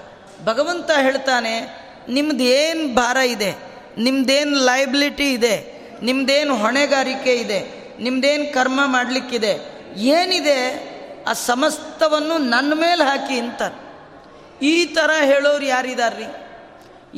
ಭಗವಂತ 0.46 0.92
ಹೇಳ್ತಾನೆ 0.92 1.86
ನಿಮ್ದು 2.10 2.44
ಏನು 2.44 2.96
ಭಾರ 2.96 3.18
ಇದೆ? 3.18 3.56
ನಿಮ್ದೇನು 3.98 4.56
ಲಯಬಿಲಿಟಿ 4.56 5.34
ಇದೆ? 5.34 5.76
ನಿಮ್ದೇನು 6.02 6.56
ಹೊಣೆಗಾರಿಕೆ 6.56 7.36
ಇದೆ? 7.36 7.92
ನಿಮ್ದೇನು 8.00 8.54
ಕರ್ಮ 8.54 8.80
ಮಾಡಲಿಕ್ಕಿದೆ? 8.86 9.84
ಏನಿದೆ? 9.96 10.96
ಆ 11.28 11.34
ಸಮಸ್ತವನ್ನು 11.34 12.38
ನನ್ನ 12.38 12.74
ಮೇಲೆ 12.76 13.04
ಹಾಕಿ 13.04 13.40
ಅಂತ 13.40 13.62
ಈ 14.62 14.86
ಥರ 14.86 15.12
ಹೇಳೋರು 15.24 15.66
ಯಾರಿದಾರ್ರಿ? 15.66 16.26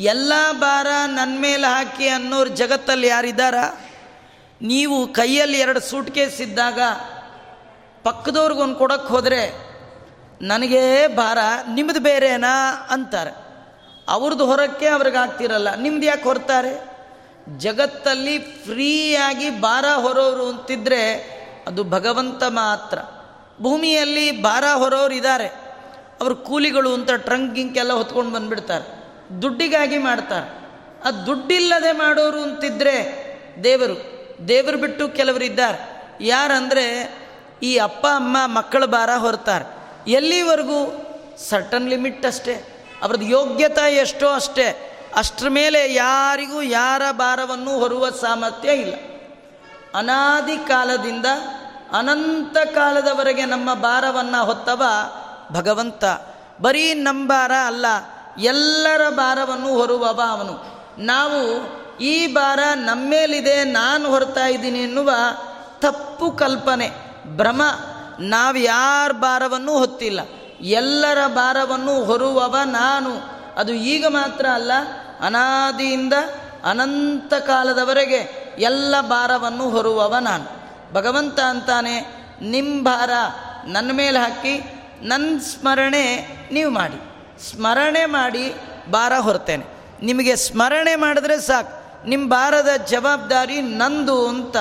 ಎಲ್ಲ 0.02 0.34
ಭಾರ 0.52 0.88
ನನ್ನ 1.08 1.39
ಮೇಲೆ 1.39 1.68
ಹಾಕಿ 1.68 2.08
ಅನ್ನೋರು 2.08 2.50
ಜಗತ್ತಲ್ಲಿ 2.50 3.08
ಯಾರಿದ್ದಾರ 3.08 3.56
ನೀವು 4.62 5.08
ಕೈಯಲ್ಲಿ 5.08 5.60
ಎರಡು 5.60 5.80
ಸೂಟ್ 5.80 6.12
ಕೇಸ್ 6.12 6.41
ಇದ್ದಾಗ 6.41 6.80
ಪಕ್ಕದವ್ರಿಗೊಂದು 8.04 8.76
ಕೊಡೋಕ್ಕೆ 8.76 9.13
ಹೋದರೆ, 9.13 9.67
ನನಗೆ 10.41 11.08
ಭಾರ 11.08 11.38
ನಿಮ್ಮದು 11.70 12.00
ಬೇರೆನಾ? 12.00 12.88
ಅಂತಾರೆ. 12.89 13.32
ಅವ್ರದ್ದು 14.08 14.46
ಹೊರಕ್ಕೆ 14.46 14.88
ಅವ್ರಿಗೆ 14.88 15.17
ಆಗ್ತಿರಲ್ಲ. 15.17 15.76
ನಿಮ್ದು 15.76 16.06
ಯಾಕೆ 16.06 16.24
ಹೊರ್ತಾರೆ? 16.24 16.98
ಜಗತ್ತಲ್ಲಿ 17.58 18.39
ಫ್ರೀಯಾಗಿ 18.39 19.62
ಭಾರ 19.62 19.86
ಹೊರೋರು 19.86 20.50
ಅಂತಿದ್ರೆ 20.50 21.13
ಅದು 21.67 21.84
ಭಗವಂತ 21.84 22.43
ಮಾತ್ರ. 22.43 22.98
ಭೂಮಿಯಲ್ಲಿ 23.62 24.41
ಭಾರ 24.41 24.63
ಹೊರೋರು 24.76 25.13
ಇದ್ದಾರೆ 25.13 25.48
ಅವರು 26.22 26.36
ಕೂಲಿಗಳು 26.36 26.93
ಅಂತ 26.93 27.12
ಟ್ರಂಕ್ 27.12 27.56
ಗಿಂಕೆಲ್ಲ 27.56 27.93
ಹೊತ್ಕೊಂಡು 27.93 28.32
ಬಂದುಬಿಡ್ತಾರೆ. 28.32 29.08
ದುಡ್ಡಿಗಾಗಿ 29.41 29.98
ಮಾಡ್ತಾರೆ. 29.98 30.58
ಆ 31.06 31.12
ದುಡ್ಡಿಲ್ಲದೆ 31.12 31.91
ಮಾಡೋರು 31.91 32.41
ಅಂತಿದ್ರೆ 32.41 33.28
ದೇವರು 33.63 34.16
ದೇವರು 34.47 34.78
ಬಿಟ್ಟು 34.78 35.08
ಕೆಲವರು 35.08 35.43
ಇದ್ದಾರೆ. 35.43 36.08
ಯಾರಂದರೆ 36.21 37.17
ಈ 37.63 37.78
ಅಪ್ಪ, 37.78 38.08
ಅಮ್ಮ, 38.08 38.38
ಮಕ್ಕಳ 38.45 38.86
ಭಾರ 38.86 39.10
ಹೊರ್ತಾರೆ. 39.15 39.65
ಎಲ್ಲಿವರೆಗೂ? 40.12 41.04
ಸರ್ಟನ್ 41.50 41.89
ಲಿಮಿಟ್ 41.89 42.26
ಅಷ್ಟೇ. 42.26 42.86
ಅವ್ರದ್ದು 43.02 43.26
ಯೋಗ್ಯತೆ 43.26 43.95
ಎಷ್ಟೋ 43.95 44.28
ಅಷ್ಟೇ. 44.28 44.93
ಅಷ್ಟರ 45.15 45.50
ಮೇಲೆ 45.50 45.93
ಯಾರಿಗೂ 45.93 46.62
ಯಾರ 46.62 47.02
ಭಾರವನ್ನು 47.12 47.71
ಹೊರುವ 47.71 48.10
ಸಾಮರ್ಥ್ಯ 48.10 48.71
ಇಲ್ಲ. 48.71 48.93
ಅನಾದಿ 49.95 50.58
ಕಾಲದಿಂದ 50.58 51.26
ಅನಂತ 51.91 52.58
ಕಾಲದವರೆಗೆ 52.58 53.45
ನಮ್ಮ 53.45 53.73
ಭಾರವನ್ನು 53.73 54.45
ಹೊತ್ತವ 54.45 54.84
ಭಗವಂತ. 55.52 56.06
ಬರೀ 56.62 56.93
ನಮ್ಮ 56.93 57.28
ಭಾರ 57.28 57.52
ಅಲ್ಲ, 57.65 57.86
ಎಲ್ಲರ 58.39 59.10
ಭಾರವನ್ನು 59.10 59.67
ಹೊರುವವ 59.67 60.21
ಅವನು. 60.30 60.54
ನಾವು 61.06 61.41
ಈ 62.02 62.34
ಭಾರ 62.34 62.60
ನಮ್ಮೇಲಿದೆ 62.76 63.64
ನಾನು 63.64 64.10
ಹೊರತಾ 64.10 64.48
ಇದ್ದೀನಿ 64.48 64.80
ಎನ್ನುವ 64.80 65.12
ತಪ್ಪು 65.80 66.32
ಕಲ್ಪನೆ, 66.32 66.92
ಭ್ರಮ. 67.26 67.62
ನಾವು 68.20 68.58
ಯಾರ 68.58 69.12
ಭಾರವನ್ನು 69.12 69.78
ಹೊತ್ತಿಲ್ಲ. 69.78 70.20
ಎಲ್ಲರ 70.62 71.28
ಭಾರವನ್ನು 71.28 72.04
ಹೊರುವವ 72.04 72.58
ನಾನು. 72.66 73.38
ಅದು 73.58 73.74
ಈಗ 73.74 74.06
ಮಾತ್ರ 74.06 74.46
ಅಲ್ಲ, 74.46 74.72
ಅನಾದಿಯಿಂದ 75.22 76.14
ಅನಂತ 76.64 77.34
ಕಾಲದವರೆಗೆ 77.34 78.48
ಎಲ್ಲ 78.58 79.02
ಭಾರವನ್ನು 79.02 79.70
ಹೊರುವವ 79.70 80.16
ನಾನು. 80.20 80.68
ಭಗವಂತ 80.94 81.40
ಅಂತಾನೆ 81.40 82.02
ನಿಮ್ಮ 82.42 82.84
ಭಾರ 82.84 83.10
ನನ್ನ 83.66 83.92
ಮೇಲೆ 83.92 84.20
ಹಾಕಿ 84.20 84.84
ನನ್ನ 85.02 85.40
ಸ್ಮರಣೆ 85.40 86.28
ನೀವು 86.52 86.72
ಮಾಡಿ. 86.72 87.02
ಸ್ಮರಣೆ 87.50 88.06
ಮಾಡಿ 88.06 88.56
ಭಾರ 88.92 89.18
ಹೊರ್ತೇನೆ. 89.18 89.66
ನಿಮಗೆ 90.02 90.36
ಸ್ಮರಣೆ 90.36 90.96
ಮಾಡಿದ್ರೆ 90.96 91.40
ಸಾಕು. 91.40 91.77
ನಿಮ್ಮ 92.06 92.30
ಬಾರದ 92.30 92.70
ಜವಾಬ್ದಾರಿ 92.86 93.62
ನಂದು 93.62 94.28
ಅಂತ. 94.28 94.56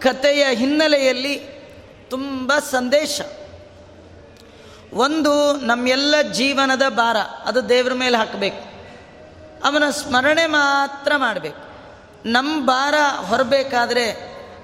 ಕಥೆಯ 0.00 0.46
ಹಿನ್ನೆಲೆಯಲ್ಲಿ 0.52 1.36
ತುಂಬ 2.10 2.52
ಸಂದೇಶ. 2.58 3.20
ಒಂದು 4.94 5.56
ನಮ್ಮೆಲ್ಲ 5.56 6.22
ಜೀವನದ 6.22 6.82
ಭಾರ. 6.88 7.16
ಅದು 7.44 7.68
ದೇವ್ರ 7.68 7.92
ಮೇಲೆ 7.94 8.16
ಹಾಕಬೇಕು. 8.16 8.74
ಅವನ 9.64 9.90
ಸ್ಮರಣೆ 9.90 10.46
ಮಾತ್ರ 10.46 11.12
ಮಾಡಬೇಕು. 11.16 11.63
ನಮ್ಮ 12.24 12.66
ಭಾರ 12.66 12.94
ಹೊರಬೇಕಾದ್ರೆ 13.16 14.10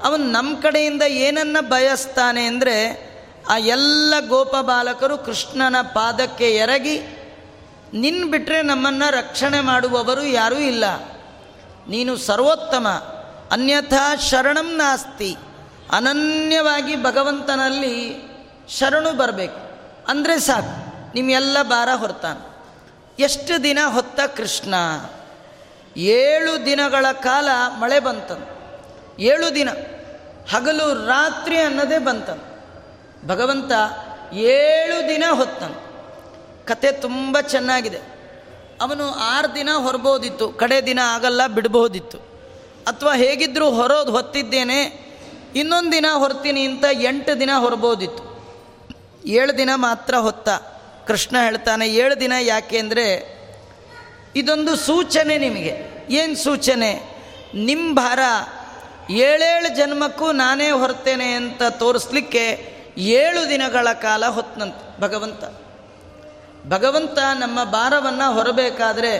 ಅವನು 0.05 0.25
ನಮ್ಮ 0.25 0.61
ಕಡೆಯಿಂದ 0.61 1.03
ಏನನ್ನ 1.03 1.57
ಬಯಸ್ತಾನೆ 1.61 2.44
ಅಂದರೆ 2.44 3.11
ಆ 3.49 3.57
ಎಲ್ಲ 3.57 4.14
ಗೋಪ 4.29 4.57
ಬಾಲಕರು 4.57 5.18
ಕೃಷ್ಣನ 5.18 5.77
ಪಾದಕ್ಕೆ 5.83 6.51
ಎರಗಿ 6.51 7.01
ನಿನ್ನ 7.94 8.31
ಬಿಟ್ಟರೆ 8.31 8.62
ನಮ್ಮನ್ನು 8.62 9.12
ರಕ್ಷಣೆ 9.12 9.61
ಮಾಡುವವರು 9.61 10.23
ಯಾರೂ 10.23 10.57
ಇಲ್ಲ. 10.57 10.85
ನೀನು 11.88 12.16
ಸರ್ವೋತ್ತಮ, 12.16 12.88
ಅನ್ಯಥಾ 13.51 14.16
ಶರಣಂ 14.16 14.77
ನಾಸ್ತಿ. 14.77 15.37
ಅನನ್ಯವಾಗಿ 15.90 16.96
ಭಗವಂತನಲ್ಲಿ 16.96 18.23
ಶರಣು 18.79 19.12
ಬರಬೇಕು. 19.12 19.59
ಅಂದರೆ 20.09 20.40
ಸಾಕು, 20.40 21.12
ನಿಮ್ಮೆಲ್ಲ 21.14 21.57
ಭಾರ 21.62 21.88
ಹೊರ್ತಾನೆ. 21.96 22.64
ಎಷ್ಟು 23.23 23.62
ದಿನ 23.62 23.79
ಹೊತ್ತ 23.87 24.20
ಕೃಷ್ಣ? 24.37 24.75
ಏಳು 25.96 26.53
ದಿನಗಳ 26.66 27.07
ಕಾಲ 27.12 27.48
ಮಳೆ 27.81 27.98
ಬಂತನು 28.00 28.46
ಏಳು 29.20 29.55
ದಿನ. 29.55 29.68
ಹಗಲು 30.53 30.87
ರಾತ್ರಿ 31.07 31.57
ಅನ್ನೋದೇ 31.57 31.98
ಬಂತನು 31.98 32.44
ಭಗವಂತ 33.29 33.72
ಏಳು 34.33 35.09
ದಿನ 35.09 35.24
ಹೊತ್ತನು 35.31 35.76
ಕತೆ 36.66 36.92
ತುಂಬ 36.92 37.40
ಚೆನ್ನಾಗಿದೆ. 37.40 38.00
ಅವನು 38.81 39.07
ಆರು 39.11 39.55
ದಿನ 39.55 39.70
ಹೊರಬೋದಿತ್ತು. 39.74 40.48
ಕಡೆ 40.48 40.79
ದಿನ 40.87 41.00
ಆಗಲ್ಲ 41.05 41.46
ಬಿಡಬಹುದಿತ್ತು 41.46 42.18
ಅಥವಾ 42.87 43.12
ಹೇಗಿದ್ದರೂ 43.14 43.66
ಹೊರೋದು 43.70 44.12
ಹೊತ್ತಿದ್ದೇನೆ, 44.12 44.79
ಇನ್ನೊಂದು 45.57 45.92
ದಿನ 45.92 46.07
ಹೊರ್ತೀನಿ 46.12 46.62
ಅಂತ 46.64 46.85
ಎಂಟು 46.90 47.33
ದಿನ 47.40 47.50
ಹೊರಬೋದಿತ್ತು. 47.59 48.22
ಏಳು 49.26 49.53
ದಿನ 49.59 49.70
ಮಾತ್ರ 49.74 50.14
ಹೊತ್ತ. 50.16 50.48
ಕೃಷ್ಣ 51.07 51.37
ಹೇಳ್ತಾನೆ, 51.42 51.88
ಏಳು 51.88 52.20
ದಿನ 52.20 52.33
ಯಾಕೆ 52.40 52.79
ಅಂದರೆ 52.79 53.07
ಇದೊಂದು 54.36 54.76
ಸೂಚನೆ 54.76 55.38
ನಿಮಗೆ. 55.38 56.06
ಏನು 56.10 56.36
ಸೂಚನೆ? 56.36 57.20
ನಿಮ್ಮ 57.54 57.94
ಭಾರ 57.94 58.18
ಏಳೇಳು 59.10 59.76
ಜನ್ಮಕ್ಕೂ 59.76 60.32
ನಾನೇ 60.32 60.70
ಹೊರ್ತೇನೆ 60.70 61.32
ಅಂತ 61.32 61.62
ತೋರಿಸ್ಲಿಕ್ಕೆ 61.70 62.76
ಏಳು 62.98 63.48
ದಿನಗಳ 63.48 63.92
ಕಾಲ 63.92 64.26
ಹೊತ್ತನಂತೆ 64.26 65.00
ಭಗವಂತ. 65.00 65.44
ಭಗವಂತ 66.68 67.18
ನಮ್ಮ 67.38 67.64
ಭಾರವನ್ನು 67.64 68.32
ಹೊರಬೇಕಾದ್ರೆ 68.32 69.18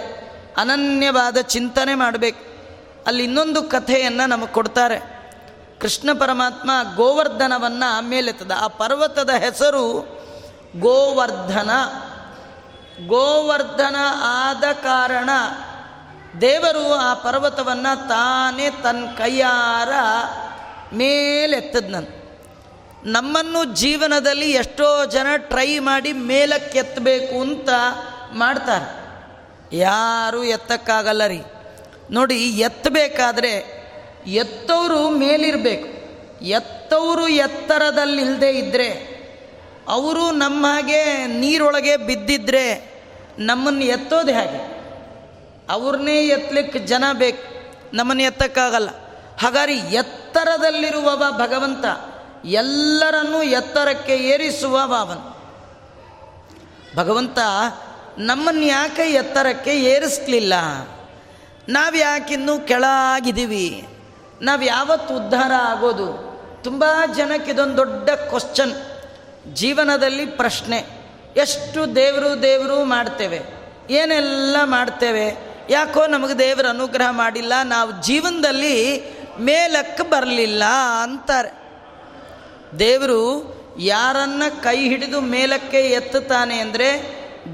ಅನನ್ಯವಾದ 0.57 1.37
ಚಿಂತನೆ 1.39 1.95
ಮಾಡಬೇಕು. 1.95 2.51
ಅಲ್ಲಿ 3.07 3.25
ಇನ್ನೊಂದು 3.25 3.63
ಕಥೆಯನ್ನು 3.63 4.29
ನಮಗೆ 4.29 4.53
ಕೊಡ್ತಾರೆ. 4.53 5.21
ಕೃಷ್ಣ 5.81 6.11
ಪರಮಾತ್ಮ 6.19 6.71
ಗೋವರ್ಧನವನ್ನು 6.97 8.09
ಮೇಲೆತ್ತದ. 8.09 8.53
ಆ 8.57 8.67
ಪರ್ವತದ 8.67 9.31
ಹೆಸರು 9.31 10.07
ಗೋವರ್ಧನ. 10.81 11.71
ಗೋವರ್ಧನ 13.07 13.97
ಆದ 14.23 14.65
ಕಾರಣ 14.73 15.31
ದೇವರು 16.41 16.93
ಆ 16.93 17.15
ಪರ್ವತವನ್ನು 17.15 18.09
ತಾನೇ 18.09 18.71
ತನ್ನ 18.71 19.07
ಕೈಯಾರ 19.07 19.89
ಮೇಲೆತ್ತದ್ನಂತ. 20.95 22.09
ನಮ್ಮನ್ನು 23.05 23.65
ಜೀವನದಲ್ಲಿ 23.65 24.51
ಎಷ್ಟೋ 24.51 25.05
ಜನ 25.05 25.27
ಟ್ರೈ 25.37 25.79
ಮಾಡಿ 25.79 26.13
ಮೇಲಕ್ಕೆತ್ತಬೇಕು 26.13 27.41
ಅಂತ 27.41 27.69
ಮಾಡ್ತಾರೆ. 28.33 29.11
ಯಾರೂ 29.77 30.43
ಎತ್ತಕ್ಕಾಗಲ್ಲ 30.43 31.27
ರೀ. 31.27 31.43
ನೋಡಿ, 32.11 32.37
ಎತ್ತಬೇಕಾದ್ರೆ 32.37 33.81
ಎತ್ತವರು 34.27 35.11
ಮೇಲಿರಬೇಕು. 35.11 36.01
ಎತ್ತವರು 36.45 37.29
ಎತ್ತರದಲ್ಲಿಲ್ಲದೆ 37.29 38.51
ಇದ್ದರೆ 38.51 39.10
ಅವರು 39.89 40.31
ನಮ್ಮ 40.31 40.67
ಹಾಗೆ 40.67 41.27
ನೀರೊಳಗೆ 41.27 41.97
ಬಿದ್ದಿದ್ರೆ 41.97 42.91
ನಮ್ಮನ್ನು 43.39 43.85
ಎತ್ತೋದು 43.85 44.33
ಹೇಗೆ? 44.33 44.81
ಅವ್ರನ್ನೇ 45.71 46.27
ಎತ್ತಲಿಕ್ಕೆ 46.27 46.79
ಜನ 46.79 47.05
ಬೇಕು, 47.13 47.73
ನಮ್ಮನ್ನು 47.97 48.23
ಎತ್ತಕ್ಕಾಗಲ್ಲ. 48.23 48.89
ಹಾಗಾದ್ರೆ 49.39 49.77
ಎತ್ತರದಲ್ಲಿರುವವ 49.77 51.25
ಭಗವಂತ, 51.31 51.85
ಎಲ್ಲರನ್ನೂ 52.45 53.43
ಎತ್ತರಕ್ಕೆ 53.43 54.17
ಏರಿಸುವ 54.17 54.87
ಭಾವನ್. 54.87 55.37
ಭಗವಂತ, 56.97 57.39
ನಮ್ಮನ್ನು 58.19 58.63
ಯಾಕೆ 58.63 59.03
ಎತ್ತರಕ್ಕೆ 59.03 59.71
ಏರಿಸ್ಲಿಲ್ಲ? 59.71 60.55
ನಾವು 61.69 61.97
ಯಾಕಿನ್ನೂ 61.97 62.59
ಕೆಳಾಗಿದ್ದೀವಿ? 62.59 63.89
ನಾವು 64.43 64.63
ಯಾವತ್ತು 64.63 65.17
ಉದ್ಧಾರ 65.17 65.53
ಆಗೋದು? 65.53 66.31
ತುಂಬ 66.65 66.85
ಜನಕ್ಕೆ 67.17 67.51
ಇದೊಂದು 67.51 67.77
ದೊಡ್ಡ 67.77 68.11
ಕ್ವಶನ್ 68.11 68.73
ಜೀವನದಲ್ಲಿ 69.55 70.27
ಪ್ರಶ್ನೆ, 70.27 70.79
ಎಷ್ಟು 71.37 71.97
ದೇವರು 71.97 72.43
ದೇವರು 72.43 72.85
ಮಾಡ್ತೇವೆ? 72.85 73.41
ಏನೆಲ್ಲ 73.91 74.57
ಮಾಡ್ತೇವೆ? 74.65 75.27
ಯಾಕೋ 75.71 76.07
ನಮಗೆ 76.07 76.39
ದೇವರ 76.39 76.67
ಅನುಗ್ರಹ 76.69 77.11
ಮಾಡಿಲ್ಲ, 77.11 77.53
ನಾವು 77.63 77.91
ಜೀವನದಲ್ಲಿ 78.03 78.77
ಮೇಲಕ್ಕೆ 79.41 80.03
ಬರಲಿಲ್ಲ 80.03 80.65
ಅಂತಾರೆ. 81.03 81.51
ದೇವರು 82.79 83.21
ಯಾರನ್ನ 83.79 84.43
ಕೈ 84.63 84.79
ಹಿಡಿದು 84.89 85.21
ಮೇಲಕ್ಕೆ 85.21 85.81
ಎತ್ತುತ್ತಾನೆ 85.91 86.59
ಅಂದರೆ 86.59 86.89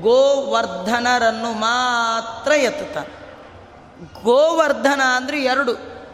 ಗೋವರ್ಧನರನ್ನು 0.01 1.53
ಮಾತ್ರ 1.53 2.53
ಎತ್ತುತ್ತಾನೆ. 2.53 3.13
ಗೋವರ್ಧನ 4.25 5.03
ಅಂದರೆ 5.17 5.39
ಎರಡು, 5.43 5.73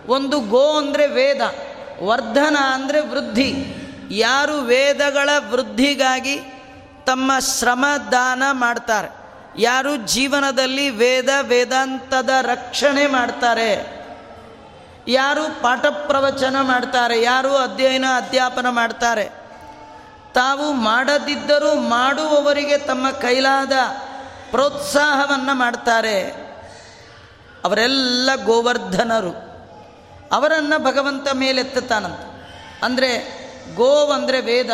ಒಂದು 0.08 0.40
ಗೋ 0.40 0.64
ಅಂದರೆ 0.78 1.06
ವೇದ, 1.06 1.40
ವರ್ಧನ 2.02 2.56
ಅಂದರೆ 2.72 3.00
ವೃದ್ಧಿ. 3.00 3.50
ಯಾರು 4.18 4.58
ವೇದಗಳ 4.58 5.30
ವೃದ್ಧಿಗಾಗಿ 5.50 6.36
ತಮ್ಮ 7.06 7.32
ಶ್ರಮ 7.58 7.84
ದಾನ 8.12 8.42
ಮಾಡ್ತಾರೆ, 8.50 9.08
ಯಾರು 9.58 9.96
ಜೀವನದಲ್ಲಿ 9.96 10.90
ವೇದ 10.90 11.28
ವೇದಾಂತದ 11.40 12.30
ರಕ್ಷಣೆ 12.42 13.06
ಮಾಡ್ತಾರೆ, 13.06 13.70
ಯಾರು 15.08 15.62
ಪಾಠ 15.62 15.86
ಪ್ರವಚನ 15.86 16.56
ಮಾಡ್ತಾರೆ, 16.60 17.22
ಯಾರು 17.22 17.56
ಅಧ್ಯಯನ 17.56 18.04
ಅಧ್ಯಾಪನ 18.16 18.68
ಮಾಡ್ತಾರೆ, 18.68 19.26
ತಾವು 20.34 20.72
ಮಾಡದಿದ್ದರೂ 20.72 21.74
ಮಾಡುವವರಿಗೆ 21.74 22.78
ತಮ್ಮ 22.78 23.10
ಕೈಲಾದ 23.10 23.72
ಪ್ರೋತ್ಸಾಹವನ್ನು 24.50 25.54
ಮಾಡ್ತಾರೆ. 25.54 26.16
ಅವರೆಲ್ಲ 27.64 28.30
ಗೋವರ್ಧನರು, 28.44 29.32
ಅವರನ್ನು 30.32 30.84
ಭಗವಂತ 30.84 31.28
ಮೇಲೆತ್ತುತ್ತಾನಂತ. 31.34 32.20
ಅಂದರೆ 32.84 33.41
ಗೋವ್ 33.74 34.12
ಅಂದರೆ 34.12 34.40
ವೇದ. 34.40 34.70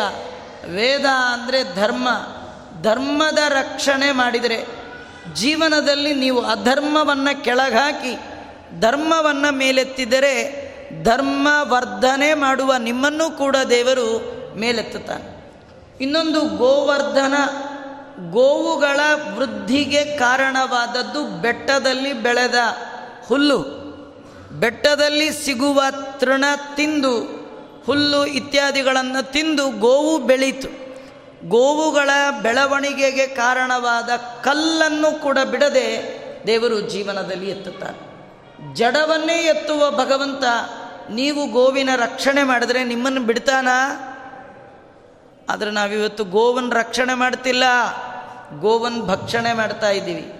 ವೇದ 0.75 1.05
ಅಂದರೆ 1.05 1.75
ಧರ್ಮ. 1.75 2.09
ಧರ್ಮದ 2.81 3.37
ರಕ್ಷಣೆ 3.49 4.11
ಮಾಡಿದರೆ 4.11 4.65
ಜೀವನದಲ್ಲಿ 5.33 6.13
ನೀವು 6.13 6.41
ಅಧರ್ಮವನ್ನು 6.41 7.43
ಕೆಳಗಾಕಿ 7.43 8.19
ಧರ್ಮವನ್ನು 8.79 9.55
ಮೇಲೆತ್ತಿದರೆ 9.55 10.69
ಧರ್ಮ 11.03 11.47
ವರ್ಧನೆ 11.61 12.33
ಮಾಡುವ 12.33 12.75
ನಿಮ್ಮನ್ನು 12.75 13.37
ಕೂಡ 13.37 13.55
ದೇವರು 13.69 14.39
ಮೇಲೆತ್ತುತ್ತಾನೆ. 14.55 15.53
ಇನ್ನೊಂದು 16.01 16.41
ಗೋವರ್ಧನ. 16.41 17.33
ಗೋವುಗಳ 18.31 18.99
ವೃದ್ಧಿಗೆ 19.35 20.17
ಕಾರಣವಾದದ್ದು 20.17 21.41
ಬೆಟ್ಟದಲ್ಲಿ 21.41 22.13
ಬೆಳೆದ 22.13 22.55
ಹುಲ್ಲು. 23.27 23.79
ಬೆಟ್ಟದಲ್ಲಿ 24.51 25.45
ಸಿಗುವ 25.45 25.83
ತೃಣ 26.19 26.43
ತಿಂದು 26.75 27.38
ಹುಲ್ಲು 27.89 28.25
ಇತ್ಯಾದಿಗಳನ್ನು 28.25 29.31
ತಿಂದು 29.31 29.69
ಗೋವು 29.71 30.17
ಬೆಳೀತು. 30.17 30.67
ಗೋವುಗಳ 31.49 32.09
ಬೆಳವಣಿಗೆಗೆ 32.41 33.27
ಕಾರಣವಾದ 33.27 34.09
ಕಲ್ಲನ್ನು 34.43 35.19
ಕೂಡ 35.19 35.37
ಬಿಡದೆ 35.51 35.87
ದೇವರು 36.47 36.81
ಜೀವನದಲ್ಲಿ 36.81 37.49
ಎತ್ತುತ್ತಾರೆ. 37.49 37.99
ಜಡವನ್ನೇ 38.75 39.33
ಎತ್ತುವ 39.33 39.91
ಭಗವಂತ 39.91 40.43
ನೀವು 41.09 41.51
ಗೋವಿನ 41.51 41.89
ರಕ್ಷಣೆ 41.95 42.43
ಮಾಡಿದ್ರೆ 42.43 42.83
ನಿಮ್ಮನ್ನು 42.83 43.21
ಬಿಡ್ತಾನಾ? 43.21 43.77
ಆದರೆ 45.49 45.71
ನಾವಿವತ್ತು 45.71 46.23
ಗೋವನ್ನು 46.23 46.75
ರಕ್ಷಣೆ 46.75 47.13
ಮಾಡ್ತಿಲ್ಲ. 47.13 47.63
ಗೋವನ್ನು 48.59 49.05
ಭಕ್ಷಣೆ 49.05 49.53
ಮಾಡ್ತಾ 49.53 49.89
ಇದ್ದೀವಿ. 49.89 50.33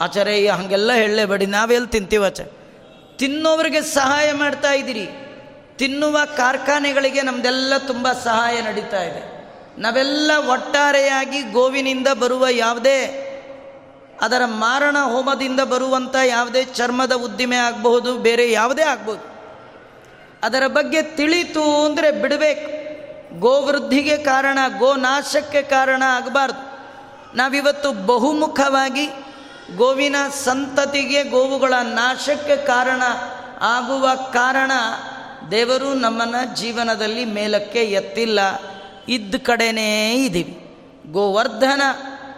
ಆಚಾರ್ಯ, 0.00 0.50
ಹಾಗೆಲ್ಲ 0.50 0.92
ಹೇಳಲೇಬೇಡಿ. 0.92 1.46
ನಾವೆಲ್ಲಿ 1.46 1.88
ತಿಂತೀವಿ 1.88 2.26
ಆಚಾರ 2.26 2.46
ತಿನ್ನೋರಿಗೆ 3.16 3.82
ಸಹಾಯ 3.82 4.32
ಮಾಡ್ತಾ 4.32 4.72
ಇದ್ದೀರಿ. 4.72 5.23
ತಿನ್ನುವ 5.78 6.18
ಕಾರ್ಖಾನೆಗಳಿಗೆ 6.36 7.22
ನಮ್ಮದೆಲ್ಲ 7.22 7.78
ತುಂಬ 7.78 8.12
ಸಹಾಯ 8.24 8.60
ನಡೀತಾ 8.60 9.02
ಇದೆ. 9.02 9.22
ನಾವೆಲ್ಲ 9.80 10.30
ಒಟ್ಟಾರೆಯಾಗಿ 10.48 11.42
ಗೋವಿನಿಂದ 11.42 12.08
ಬರುವ 12.20 12.46
ಯಾವುದೇ 12.50 12.98
ಅದರ 14.20 14.42
ಮಾರಣ 14.44 14.96
ಹೋಮದಿಂದ 14.98 15.60
ಬರುವಂಥ 15.60 16.16
ಯಾವುದೇ 16.24 16.64
ಚರ್ಮದ 16.64 17.12
ಉದ್ದಿಮೆ 17.12 17.56
ಆಗಬಹುದು, 17.56 18.18
ಬೇರೆ 18.18 18.52
ಯಾವುದೇ 18.52 18.82
ಆಗ್ಬೋದು 18.82 19.24
ಅದರ 20.42 20.66
ಬಗ್ಗೆ 20.66 21.02
ತಿಳಿತು 21.02 21.84
ಅಂದರೆ 21.84 22.10
ಬಿಡಬೇಕು. 22.12 22.68
ಗೋವೃದ್ಧಿಗೆ 23.40 24.16
ಕಾರಣ, 24.16 24.58
ಗೋನಾಶಕ್ಕೆ 24.78 25.62
ಕಾರಣ 25.62 26.02
ಆಗಬಾರ್ದು. 26.06 26.62
ನಾವಿವತ್ತು 27.36 27.92
ಬಹುಮುಖವಾಗಿ 28.06 29.06
ಗೋವಿನ 29.76 30.16
ಸಂತತಿಗೆ, 30.44 31.22
ಗೋವುಗಳ 31.24 31.74
ನಾಶಕ್ಕೆ 31.82 32.56
ಕಾರಣ 32.56 33.02
ಆಗುವ 33.60 34.14
ಕಾರಣ 34.32 34.72
ದೇವರು 35.50 35.94
ನಮ್ಮನ್ನು 35.94 36.56
ಜೀವನದಲ್ಲಿ 36.56 37.24
ಮೇಲಕ್ಕೆ 37.24 37.82
ಎತ್ತಿಲ್ಲ. 37.84 38.40
ಇದ್ದ 39.08 39.34
ಕಡೆನೇ 39.42 40.14
ಇದ್ದೀವಿ 40.14 40.60
ಗೋವರ್ಧನ, 41.12 41.82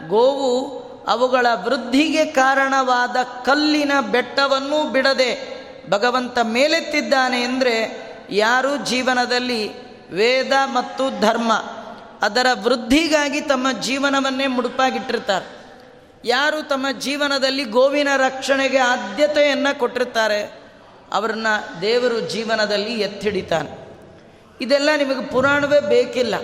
ಗೋವು 0.08 0.86
ಅವುಗಳ 1.04 1.46
ವೃದ್ಧಿಗೆ 1.54 2.24
ಕಾರಣವಾದ 2.24 3.16
ಕಲ್ಲಿನ 3.44 3.92
ಬೆಟ್ಟವನ್ನು 4.00 4.92
ಬಿಡದೆ 4.92 5.56
ಭಗವಂತ 5.90 6.38
ಮೇಲೆತ್ತಿದ್ದಾನೆ 6.42 7.42
ಅಂದರೆ 7.42 8.06
ಯಾರು 8.30 8.76
ಜೀವನದಲ್ಲಿ 8.76 9.62
ವೇದ 10.10 10.52
ಮತ್ತು 10.64 11.20
ಧರ್ಮ 11.20 11.52
ಅದರ 12.22 12.46
ವೃದ್ಧಿಗಾಗಿ 12.62 13.40
ತಮ್ಮ 13.40 13.72
ಜೀವನವನ್ನೇ 13.72 14.46
ಮುಡುಪಾಗಿಟ್ಟಿರ್ತಾರೆ. 14.46 15.46
ಯಾರು 16.24 16.68
ತಮ್ಮ 16.68 16.86
ಜೀವನದಲ್ಲಿ 16.90 17.64
ಗೋವಿನ 17.64 18.08
ರಕ್ಷಣೆಗೆ 18.16 18.78
ಆದ್ಯತೆಯನ್ನು 18.78 19.78
ಕೊಟ್ಟಿರ್ತಾರೆ? 19.78 20.65
ಅವರನ್ನು 21.12 21.80
ದೇವರು 21.80 22.20
ಜೀವನದಲ್ಲಿ 22.20 23.00
ಎತ್ತಿಡಿತಾನೆ. 23.00 23.86
ಇದೆಲ್ಲ 24.60 24.88
ನಿಮಗೆ 24.96 25.26
ಪುರಾಣವೇ 25.26 25.80
ಬೇಕಿಲ್ಲ. 25.80 26.34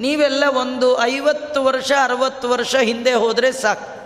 ನೀವೆಲ್ಲ 0.00 0.44
ಒಂದು 0.56 1.02
ಐವತ್ತು 1.02 1.64
ವರ್ಷ, 1.64 1.92
ಅರವತ್ತು 2.02 2.48
ವರ್ಷ 2.48 2.76
ಹಿಂದೆ 2.76 3.12
ಹೋದರೆ 3.12 3.52
ಸಾಕು. 3.52 3.98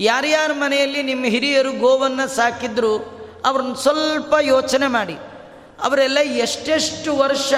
ಯಾರ್ಯಾರ 0.00 0.50
ಮನೆಯಲ್ಲಿ 0.52 1.02
ನಿಮ್ಮ 1.02 1.24
ಹಿರಿಯರು 1.24 1.72
ಗೋವನ್ನು 1.72 2.28
ಸಾಕಿದ್ರು, 2.28 3.22
ಅವ್ರನ್ನ 3.44 3.74
ಸ್ವಲ್ಪ 3.74 4.34
ಯೋಚನೆ 4.40 4.86
ಮಾಡಿ. 4.86 5.14
ಅವರೆಲ್ಲ 5.82 6.18
ಎಷ್ಟೆಷ್ಟು 6.18 7.16
ವರ್ಷ 7.16 7.54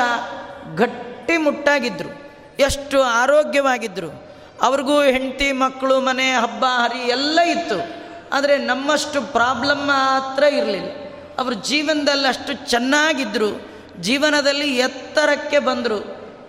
ಗಟ್ಟಿ 0.75 1.37
ಮುಟ್ಟಾಗಿದ್ದರು 1.37 2.33
ಎಷ್ಟು 2.59 3.03
ಆರೋಗ್ಯವಾಗಿದ್ದರು 3.03 4.25
ಅವ್ರಿಗೂ 4.63 5.03
ಹೆಂಡತಿ, 5.03 5.53
ಮಕ್ಕಳು, 5.53 6.01
ಮನೆ, 6.01 6.33
ಹಬ್ಬ, 6.33 6.65
ಹರಿ 6.65 6.99
ಎಲ್ಲ 6.99 7.41
ಇತ್ತು. 7.41 8.05
ಆದರೆ 8.33 8.59
ನಮ್ಮಷ್ಟು 8.59 9.33
ಪ್ರಾಬ್ಲಮ್ 9.33 9.87
ಮಾತ್ರ 9.87 10.43
ಇರಲಿಲ್ಲ. 10.43 11.04
ಅವರು 11.39 11.55
ಜೀವನದಲ್ಲಿ 11.55 12.29
ಅಷ್ಟು 12.29 12.71
ಚೆನ್ನಾಗಿದ್ದರು 12.71 13.75
ಜೀವನದಲ್ಲಿ 14.01 14.77
ಎತ್ತರಕ್ಕೆ 14.77 15.59
ಬಂದರು. 15.59 16.01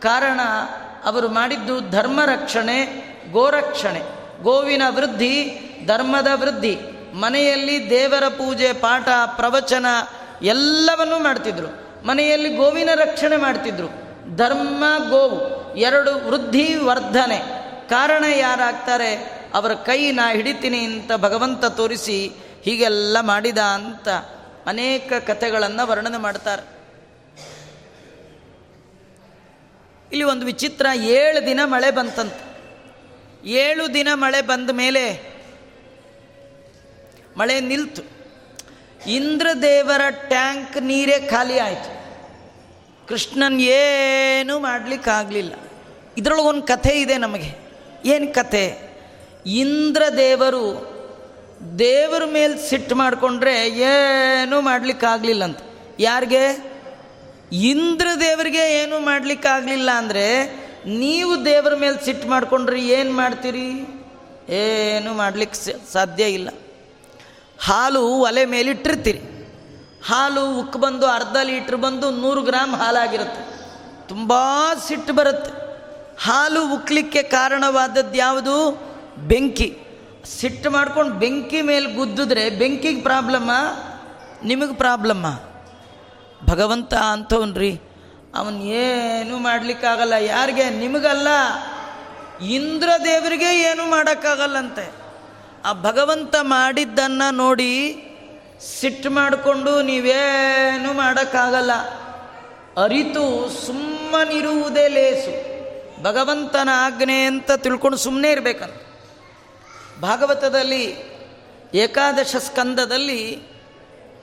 ಕಾರಣ, 0.02 0.40
ಅವರು 1.06 1.28
ಮಾಡಿದ್ದು 1.28 1.90
ಧರ್ಮ 1.90 2.22
ರಕ್ಷಣೆ, 2.26 2.86
ಗೋರಕ್ಷಣೆ. 3.32 4.02
ಗೋವಿನ 4.44 4.82
ವೃದ್ಧಿ, 4.90 5.60
ಧರ್ಮದ 5.86 6.28
ವೃದ್ಧಿ. 6.36 6.78
ಮನೆಯಲ್ಲಿ 7.14 7.90
ದೇವರ 7.90 8.28
ಪೂಜೆ, 8.28 8.74
ಪಾಠ, 8.74 9.08
ಪ್ರವಚನ, 9.36 9.86
ಎಲ್ಲವನ್ನೂ 10.42 11.20
ಮಾಡ್ತಿದ್ರು. 11.20 11.68
ಮನೆಯಲ್ಲಿ 12.08 12.56
ಗೋವಿನ 12.56 12.90
ರಕ್ಷಣೆ 12.96 13.38
ಮಾಡ್ತಿದ್ರು. 13.38 13.88
ಧರ್ಮ 14.38 14.84
ಗೋವು, 15.10 15.76
ಎರಡು 15.76 16.28
ವೃದ್ಧಿ 16.28 16.76
ವರ್ಧನೆ. 16.76 17.38
ಕಾರಣ 17.90 18.24
ಯಾರಾಗ್ತಾರೆ, 18.24 19.16
ಅವರ 19.54 19.74
ಕೈ 19.74 20.12
ನಾ 20.12 20.32
ಹಿಡಿತೀನಿ 20.32 20.80
ಅಂತ 20.80 21.12
ಭಗವಂತ 21.18 21.66
ತೋರಿಸಿ 21.66 22.32
ಹೀಗೆಲ್ಲ 22.64 23.18
ಮಾಡಿದ 23.22 23.58
ಅಂತ 23.58 24.08
ಅನೇಕ 24.66 25.14
ಕಥೆಗಳನ್ನು 25.28 25.88
ವರ್ಣನೆ 25.88 26.18
ಮಾಡ್ತಾರೆ. 26.18 26.76
ಇಲ್ಲಿ 30.12 30.24
ಒಂದು 30.24 30.46
ವಿಚಿತ್ರ 30.46 30.86
ಏಳು 30.96 31.46
ದಿನ 31.48 31.60
ಮಳೆ 31.64 31.92
ಬಂತಂತ. 31.92 32.34
ಏಳು 33.46 33.94
ದಿನ 33.94 34.08
ಮಳೆ 34.14 34.42
ಬಂದ 34.42 34.70
ಮೇಲೆ 34.70 35.36
ಮಳೆ 37.38 37.60
ನಿಲ್ತು. 37.60 38.02
ಇಂದ್ರದೇವರ 39.08 40.02
ಟ್ಯಾಂಕ್ 40.10 40.82
ನೀರೇ 40.82 41.20
ಖಾಲಿ 41.20 41.60
ಆಯಿತು. 41.60 41.96
ಕೃಷ್ಣನ್ 43.08 43.62
ಏನೂ 43.62 44.60
ಮಾಡಲಿಕ್ಕಾಗಲಿಲ್ಲ. 44.60 45.54
ಇದರೊಳಗೊಂದು 46.18 46.64
ಕಥೆ 46.64 47.02
ಇದೆ 47.02 47.18
ನಮಗೆ. 47.18 47.66
ಏನು 48.06 48.34
ಕಥೆ? 48.34 48.96
ಇಂದ್ರದೇವರು 49.46 50.95
ದೇವರ 51.80 52.22
ಮೇಲೆ 52.26 52.70
ಸಿಟ್ಟು 52.70 52.96
ಮಾಡಿಕೊಂಡ್ರೆ 52.96 53.68
ಏನೂ 53.68 54.62
ಮಾಡಲಿಕ್ಕಾಗಲಿಲ್ಲ 54.62 55.44
ಅಂತ 55.44 55.60
ಯಾರಿಗೆ 56.00 56.76
ಇಂದ್ರದೇವರಿಗೆ 57.52 58.84
ಏನೂ 58.84 59.00
ಮಾಡಲಿಕ್ಕಾಗಲಿಲ್ಲ 59.00 59.92
ಅಂದರೆ 59.92 60.66
ನೀವು 60.88 61.46
ದೇವರ 61.46 61.76
ಮೇಲೆ 61.76 62.06
ಸಿಟ್ಟು 62.06 62.28
ಮಾಡಿಕೊಂಡ್ರೆ 62.28 62.86
ಏನು 62.86 63.12
ಮಾಡ್ತೀರಿ? 63.12 63.88
ಏನು 64.50 65.14
ಮಾಡಲಿಕ್ಕೆ 65.14 65.94
ಸಾಧ್ಯ 65.94 66.24
ಇಲ್ಲ. 66.24 66.50
ಹಾಲು 67.60 68.08
ಒಲೆ 68.08 68.46
ಮೇಲೆ 68.46 68.72
ಇಟ್ಟಿರ್ತೀರಿ. 68.72 69.20
ಹಾಲು 70.06 70.60
ಉಕ್ಕು 70.60 70.80
ಬಂದು 70.80 71.06
ಅರ್ಧ 71.06 71.38
ಲೀಟ್ರ್ 71.44 71.76
ಬಂದು 71.76 72.12
ನೂರು 72.12 72.42
ಗ್ರಾಮ್ 72.42 72.76
ಹಾಲಾಗಿರುತ್ತೆ. 72.76 73.56
ತುಂಬ 74.08 74.34
ಸಿಟ್ಟು 74.88 75.14
ಬರುತ್ತೆ. 75.14 75.52
ಹಾಲು 76.24 76.74
ಉಕ್ಕಲಿಕ್ಕೆ 76.74 77.24
ಕಾರಣವಾದದ್ದು 77.24 78.18
ಯಾವುದು 78.18 78.72
ಬೆಂಕಿ. 79.18 79.85
ಸಿಟ್ಟು 80.26 80.70
ಮಾಡ್ಕೊಂಡು 80.72 81.14
ಬೆಂಕಿ 81.14 81.62
ಮೇಲೆ 81.62 81.94
ಗುದ್ದಿದ್ರೆ 81.94 82.50
ಬೆಂಕಿಗೆ 82.50 83.02
ಪ್ರಾಬ್ಲಮ್ಮ 83.02 83.52
ನಿಮಗೆ 84.44 84.76
ಪ್ರಾಬ್ಲಮ್ಮ 84.76 85.26
ಭಗವಂತ 86.50 86.94
ಅಂಥವನ್ರಿ. 86.94 87.82
ಅವನು 88.36 88.64
ಏನು 88.64 89.38
ಮಾಡಲಿಕ್ಕಾಗಲ್ಲ. 89.38 90.14
ಯಾರಿಗೆ? 90.14 90.70
ನಿಮಗಲ್ಲ. 90.70 91.28
ಇಂದ್ರ 92.46 92.90
ದೇವರಿಗೆ 93.04 93.62
ಏನು 93.62 93.90
ಮಾಡೋಕ್ಕಾಗಲ್ಲಂತೆ. 93.90 94.92
ಆ 95.66 95.74
ಭಗವಂತ 95.74 96.36
ಮಾಡಿದ್ದನ್ನು 96.42 97.36
ನೋಡಿ 97.36 98.02
ಸಿಟ್ಟು 98.80 99.10
ಮಾಡಿಕೊಂಡು 99.10 99.82
ನೀವೇನು 99.82 100.94
ಮಾಡೋಕ್ಕಾಗಲ್ಲ. 100.94 101.72
ಅರಿತು 102.84 103.50
ಸುಮ್ಮನಿರುವುದೇ 103.66 104.88
ಲೇಸು. 104.88 105.56
ಭಗವಂತನ 106.04 106.70
ಆಜ್ಞೆ 106.74 107.26
ಅಂತ 107.26 107.52
ತಿಳ್ಕೊಂಡು 107.52 107.98
ಸುಮ್ಮನೆ 107.98 108.32
ಇರಬೇಕಂತ. 108.32 108.82
ಭಾಗವತದಲ್ಲಿ 110.02 111.16
ಏಕಾದಶ 111.74 112.36
ಸ್ಕಂದದಲ್ಲಿ 112.36 113.56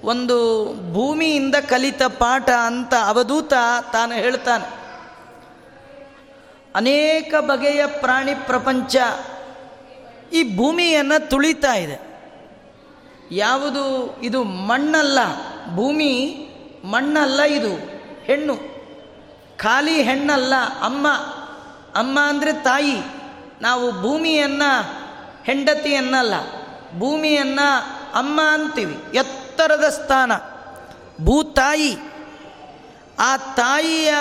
ಒಂದು 0.05 0.65
ಭೂಮಿಯಿಂದ 0.93 1.55
ಕಲಿತ 1.55 2.03
ಪಾಠ 2.03 2.51
ಅಂತ 2.51 2.95
ಅವಧೂತ 3.07 3.53
ತಾನು 3.93 4.15
ಹೇಳ್ತಾನೆ. 4.15 4.83
ಅನೇಕ 6.75 7.35
ಬಗೆಯ 7.41 7.87
ಪ್ರಾಣಿ 7.87 8.35
ಪ್ರಪಂಚ 8.35 8.97
ಈ 10.33 10.57
ಭೂಮಿಯನ್ನು 10.57 11.29
ತುಳಿತಾ 11.29 11.75
ಇದೆ. 11.75 12.13
ಯಾವುದು? 13.31 14.17
ಇದು 14.23 14.45
ಮಣ್ಣಲ್ಲ. 14.45 15.19
ಭೂಮಿ 15.75 16.37
ಮಣ್ಣಲ್ಲ 16.85 17.43
ಇದು. 17.43 17.75
ಹೆಣ್ಣು. 18.25 18.57
ಖಾಲಿ 19.57 20.03
ಹೆಣ್ಣಲ್ಲ. 20.03 20.55
ಅಮ್ಮ. 20.81 21.09
ಅಮ್ಮ 21.95 22.19
ಅಂದರೆ 22.23 22.53
ತಾಯಿ. 22.53 22.97
ನಾವು 23.63 24.03
ಭೂಮಿಯನ್ನು 24.03 25.03
ಹೆಂಡತಿಯನ್ನಲ್ಲ, 25.45 26.35
ಭೂಮಿಯನ್ನು 26.99 27.77
ಅಮ್ಮ 28.15 28.41
ಅಂತೀವಿ. 28.43 29.05
ಎತ್ತರದ 29.15 29.85
ಸ್ಥಾನ. 29.89 30.33
ಭೂತಾಯಿ 31.25 31.97
ಆ 33.19 33.37
ತಾಯಿಯ 33.37 34.15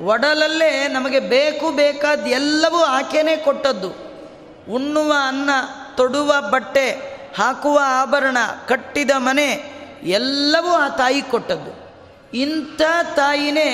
ಒಡಲಲ್ಲೇ 0.00 0.88
ನಮಗೆ 0.88 1.20
ಬೇಕು 1.20 1.70
ಬೇಕಾದ 1.70 2.20
ಎಲ್ಲವೂ 2.20 2.78
ಆಕೆನೇ 2.78 3.36
ಕೊಟ್ಟದ್ದು. 3.36 3.88
ಉಣ್ಣುವ 4.72 5.12
ಅನ್ನ, 5.28 5.50
ತೊಡುವ 5.96 6.34
ಬಟ್ಟೆ, 6.50 6.90
ಹಾಕುವ 7.38 7.80
ಆಭರಣ, 7.84 8.36
ಕಟ್ಟಿದ 8.68 9.10
ಮನೆ, 9.16 9.74
ಎಲ್ಲವೂ 10.02 10.68
ಆ 10.68 10.88
ತಾಯಿ 10.88 11.22
ಕೊಟ್ಟದ್ದು. 11.22 11.84
ಇಂಥ 12.36 12.82
ತಾಯಿನೇ 13.16 13.70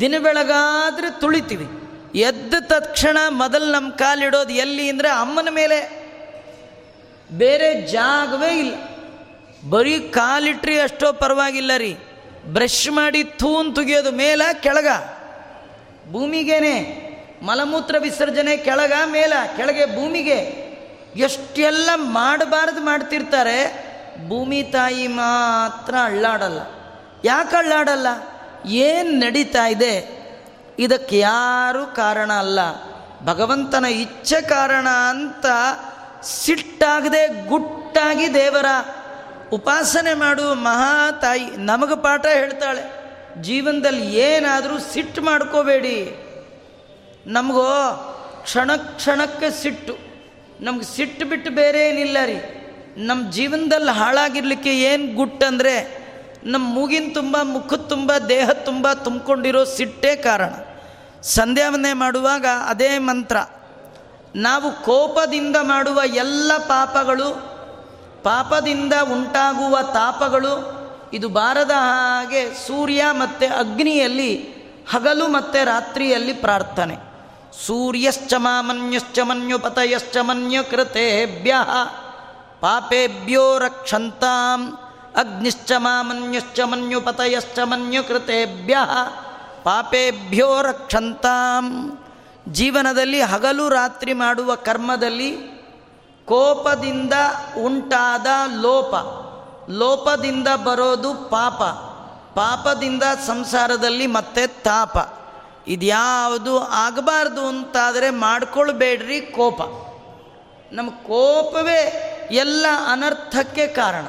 ದಿನ 0.00 0.14
ಬೆಳಗಾದರೆ 0.22 1.20
ತುಳಿತೀವಿ. 1.20 1.81
ಎದ್ದ 2.14 2.54
ತಕ್ಷಣ 2.60 3.18
ಮೊದಲು 3.30 3.72
ನಮ್ಮ 3.72 3.90
ಕಾಲಿಡೋದು 3.90 4.52
ಎಲ್ಲಿ 4.52 4.90
ಅಂದರೆ 4.90 5.08
ಅಮ್ಮನ 5.08 5.48
ಮೇಲೆ. 5.50 6.02
ಬೇರೆ 7.32 7.80
ಜಾಗವೇ 7.80 8.58
ಇಲ್ಲ. 8.58 8.74
ಬರೀ 9.70 9.98
ಕಾಲಿಟ್ರಿ 9.98 10.80
ಅಷ್ಟೋ 10.80 11.12
ಪರವಾಗಿಲ್ಲ 11.12 11.70
ರೀ. 11.76 11.96
ಬ್ರಷ್ 12.46 12.90
ಮಾಡಿ 12.90 13.24
ಥೂನ್ 13.24 13.74
ತುಗಿಯೋದು 13.74 14.10
ಮೇಲ, 14.10 14.42
ಕೆಳಗ. 14.60 14.86
ಭೂಮಿಗೇನೆ, 16.12 17.02
ಮಲಮೂತ್ರ 17.42 17.94
ವಿಸರ್ಜನೆ 17.98 18.56
ಕೆಳಗ, 18.56 18.92
ಮೇಲ, 19.06 19.32
ಕೆಳಗೆ 19.56 19.96
ಭೂಮಿಗೆ. 19.96 20.72
ಎಷ್ಟೆಲ್ಲ 21.16 21.90
ಮಾಡಬಾರ್ದು 21.94 22.80
ಮಾಡ್ತಿರ್ತಾರೆ, 22.80 23.92
ಭೂಮಿ 24.28 24.62
ತಾಯಿ 24.62 25.06
ಮಾತ್ರ 25.06 25.94
ಅಳ್ಳಾಡಲ್ಲ. 26.04 26.60
ಯಾಕೆ 27.24 27.56
ಅಳ್ಳಾಡಲ್ಲ? 27.56 28.06
ಏನು 28.66 29.10
ನಡೀತಾ 29.10 29.66
ಇದೆ? 29.66 30.21
ಇದಕ್ಕೆ 30.82 31.18
ಯಾರೂ 31.18 31.86
ಕಾರಣ 31.86 32.32
ಅಲ್ಲ. 32.32 32.58
ಭಗವಂತನ 33.24 33.84
ಇಚ್ಛೆ 33.84 34.40
ಕಾರಣ 34.40 34.88
ಅಂತ 34.88 35.46
ಸಿಟ್ಟಾಗದೆ 36.22 37.46
ಗುಟ್ಟಾಗಿ 37.46 38.34
ದೇವರ 38.34 38.66
ಉಪಾಸನೆ 39.52 40.14
ಮಾಡು 40.14 40.54
ಮಹಾ 40.54 41.10
ತಾಯಿ 41.10 41.46
ನಮಗೆ 41.56 42.02
ಪಾಠ 42.02 42.26
ಹೇಳ್ತಾಳೆ. 42.26 43.02
ಜೀವನದಲ್ಲಿ 43.42 44.14
ಏನಾದರೂ 44.14 44.78
ಸಿಟ್ಟು 44.78 45.22
ಮಾಡ್ಕೋಬೇಡಿ. 45.22 45.98
ನಮಗೋ 47.26 47.68
ಕ್ಷಣ 48.42 48.76
ಕ್ಷಣಕ್ಕೆ 48.76 49.62
ಸಿಟ್ಟು. 49.62 49.98
ನಮ್ಗೆ 50.60 50.96
ಸಿಟ್ಟು 50.96 51.26
ಬಿಟ್ಟು 51.26 51.50
ಬೇರೆ 51.50 51.88
ಏನಿಲ್ಲ 51.88 52.16
ರೀ. 52.24 52.38
ನಮ್ಮ 52.96 53.30
ಜೀವನದಲ್ಲಿ 53.30 53.90
ಹಾಳಾಗಿರ್ಲಿಕ್ಕೆ 53.90 54.78
ಏನು 54.78 55.14
ಗುಟ್ಟಂದರೆ 55.14 56.02
ನಮ್ಮ 56.44 56.74
ಮೂಗಿನ 56.74 57.10
ತುಂಬ, 57.14 57.36
ಮುಖದ 57.42 57.76
ತುಂಬ 57.76 58.12
ದೇಹ 58.28 58.50
ತುಂಬ 58.50 58.92
ತುಂಬಿಕೊಂಡಿರೋ 58.92 59.64
ಸಿಟ್ಟೇ 59.64 60.16
ಕಾರಣ. 60.16 60.50
ಸಂಧ್ಯಾವನೆ 61.22 61.92
ಮಾಡುವಾಗ 61.92 62.46
ಅದೇ 62.66 62.98
ಮಂತ್ರ. 62.98 63.36
ನಾವು 64.34 64.72
ಕೋಪದಿಂದ 64.72 65.56
ಮಾಡುವ 65.62 66.00
ಎಲ್ಲ 66.04 66.52
ಪಾಪಗಳು, 66.58 67.28
ಪಾಪದಿಂದ 68.22 68.92
ಉಂಟಾಗುವ 69.12 69.78
ತಾಪಗಳು, 69.82 70.82
ಇದು 71.12 71.28
ಬಾರದ 71.28 71.70
ಹಾಗೆ 71.70 72.66
ಸೂರ್ಯ 72.66 73.04
ಮತ್ತು 73.12 73.58
ಅಗ್ನಿಯಲ್ಲಿ 73.58 74.36
ಹಗಲು 74.90 75.28
ಮತ್ತು 75.28 75.64
ರಾತ್ರಿಯಲ್ಲಿ 75.64 76.32
ಪ್ರಾರ್ಥನೆ. 76.32 76.96
ಸೂರ್ಯಶ್ಚ 77.66 78.34
ಮಾಮನ್ಯಶ್ಚ 78.36 79.18
ಮನ್ಯುಪತಯಶ್ಚ 79.18 80.16
ಪಾಪೇಭ್ಯೋ 82.60 83.58
ರಕ್ಷಂತಾಂ, 83.58 84.72
ಅಗ್ನಿಶ್ಚ 85.16 85.72
ಮಾಮನ್ಯಶ್ಚ 85.76 86.60
ಮನ್ಯುಪತಯಶ್ಚ 86.60 87.58
ಪಾಪೇಭ್ಯೋ 89.64 90.62
ರಕ್ಷಂತಾಂ. 90.62 91.98
ಜೀವನದಲ್ಲಿ 92.48 93.22
ಹಗಲು 93.22 93.68
ರಾತ್ರಿ 93.68 94.12
ಮಾಡುವ 94.12 94.54
ಕರ್ಮದಲ್ಲಿ 94.54 95.36
ಕೋಪದಿಂದ 96.24 97.12
ಉಂಟಾದ 97.64 98.26
ಲೋಪ. 98.60 98.94
ಲೋಪದಿಂದ 99.70 100.48
ಬರೋದು 100.64 101.14
ಪಾಪ. 101.14 101.62
ಪಾಪದಿಂದ 102.34 103.02
ಸಂಸಾರದಲ್ಲಿ 103.26 104.06
ಮತ್ತೆ 104.06 104.46
ತಾಪ. 104.46 104.96
ಇದ್ಯಾವುದು 105.68 106.58
ಆಗಬಾರ್ದು 106.58 107.46
ಅಂತಾದರೆ 107.46 108.10
ಮಾಡ್ಕೊಳ್ಬೇಡ್ರಿ 108.10 109.20
ಕೋಪ. 109.20 109.60
ನಮ್ಮ 110.72 110.90
ಕೋಪವೇ 110.90 112.08
ಎಲ್ಲ 112.30 112.66
ಅನರ್ಥಕ್ಕೆ 112.92 113.66
ಕಾರಣ. 113.66 114.04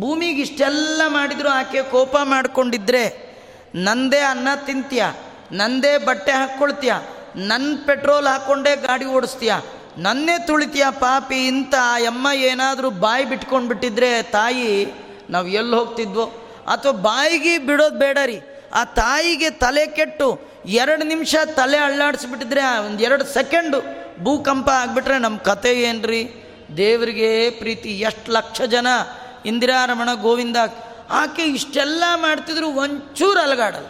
ಭೂಮಿಗೆ 0.00 0.42
ಇಷ್ಟೆಲ್ಲ 0.42 1.02
ಮಾಡಿದರೂ 1.06 1.48
ಆಕೆ 1.48 1.82
ಕೋಪ 1.82 2.16
ಮಾಡಿಕೊಂಡಿದ್ರೆ 2.22 3.27
ನಂದೇ 3.74 4.18
ಅನ್ನ 4.18 4.48
ತಿಂತೀಯ, 4.66 5.04
ನಂದೇ 5.52 5.98
ಬಟ್ಟೆ 5.98 6.32
ಹಾಕ್ಕೊಳ್ತೀಯ 6.32 6.94
ನನ್ನ 7.36 7.76
ಪೆಟ್ರೋಲ್ 7.86 8.26
ಹಾಕ್ಕೊಂಡೇ 8.26 8.76
ಗಾಡಿ 8.76 9.04
ಓಡಿಸ್ತೀಯ, 9.04 9.54
ನನ್ನೇ 9.98 10.38
ತುಳಿತೀಯ 10.46 10.86
ಪಾಪಿ, 10.90 11.46
ಇಂಥ 11.46 11.74
ಅಮ್ಮ 11.74 12.28
ಏನಾದರೂ 12.34 12.90
ಬಾಯಿ 12.90 13.24
ಬಿಟ್ಕೊಂಡು 13.24 13.68
ಬಿಟ್ಟಿದ್ರೆ 13.68 14.22
ತಾಯಿ, 14.22 14.86
ನಾವು 15.30 15.46
ಎಲ್ಲಿ 15.46 15.76
ಹೋಗ್ತಿದ್ವೋ? 15.76 16.24
ಅಥವಾ 16.72 16.92
ಬಾಯಿಗೆ 16.92 17.58
ಬಿಡೋದು 17.58 17.98
ಬೇಡ 17.98 18.18
ರೀ, 18.26 18.40
ಆ 18.74 18.84
ತಾಯಿಗೆ 18.84 19.50
ತಲೆ 19.50 19.86
ಕೆಟ್ಟು 19.86 20.40
ಎರಡು 20.66 21.04
ನಿಮಿಷ 21.04 21.36
ತಲೆ 21.54 21.78
ಅಳ್ಳಾಡಿಸ್ಬಿಟ್ಟಿದ್ರೆ, 21.78 22.78
ಒಂದು 22.78 23.02
ಎರಡು 23.02 23.24
ಸೆಕೆಂಡು 23.24 23.78
ಭೂಕಂಪ 24.24 24.68
ಆಗಿಬಿಟ್ರೆ 24.70 25.18
ನಮ್ಮ 25.18 25.38
ಕತೆ 25.38 25.72
ಏನ್ರಿ? 25.82 26.22
ದೇವರಿಗೆ 26.76 27.50
ಪ್ರೀತಿ, 27.50 27.88
ಎಷ್ಟು 27.88 28.32
ಲಕ್ಷ 28.32 28.62
ಜನ 28.62 28.86
ಇಂದಿರಾರಮಣ 29.46 30.08
ಗೋವಿಂದ 30.14 30.56
ಆಕೆ 31.10 31.42
ಇಷ್ಟೆಲ್ಲ 31.42 32.04
ಮಾಡ್ತಿದ್ರು 32.14 32.68
ಒಂಚೂರು 32.68 33.40
ಅಲಗಾಡಲ್ಲ. 33.40 33.86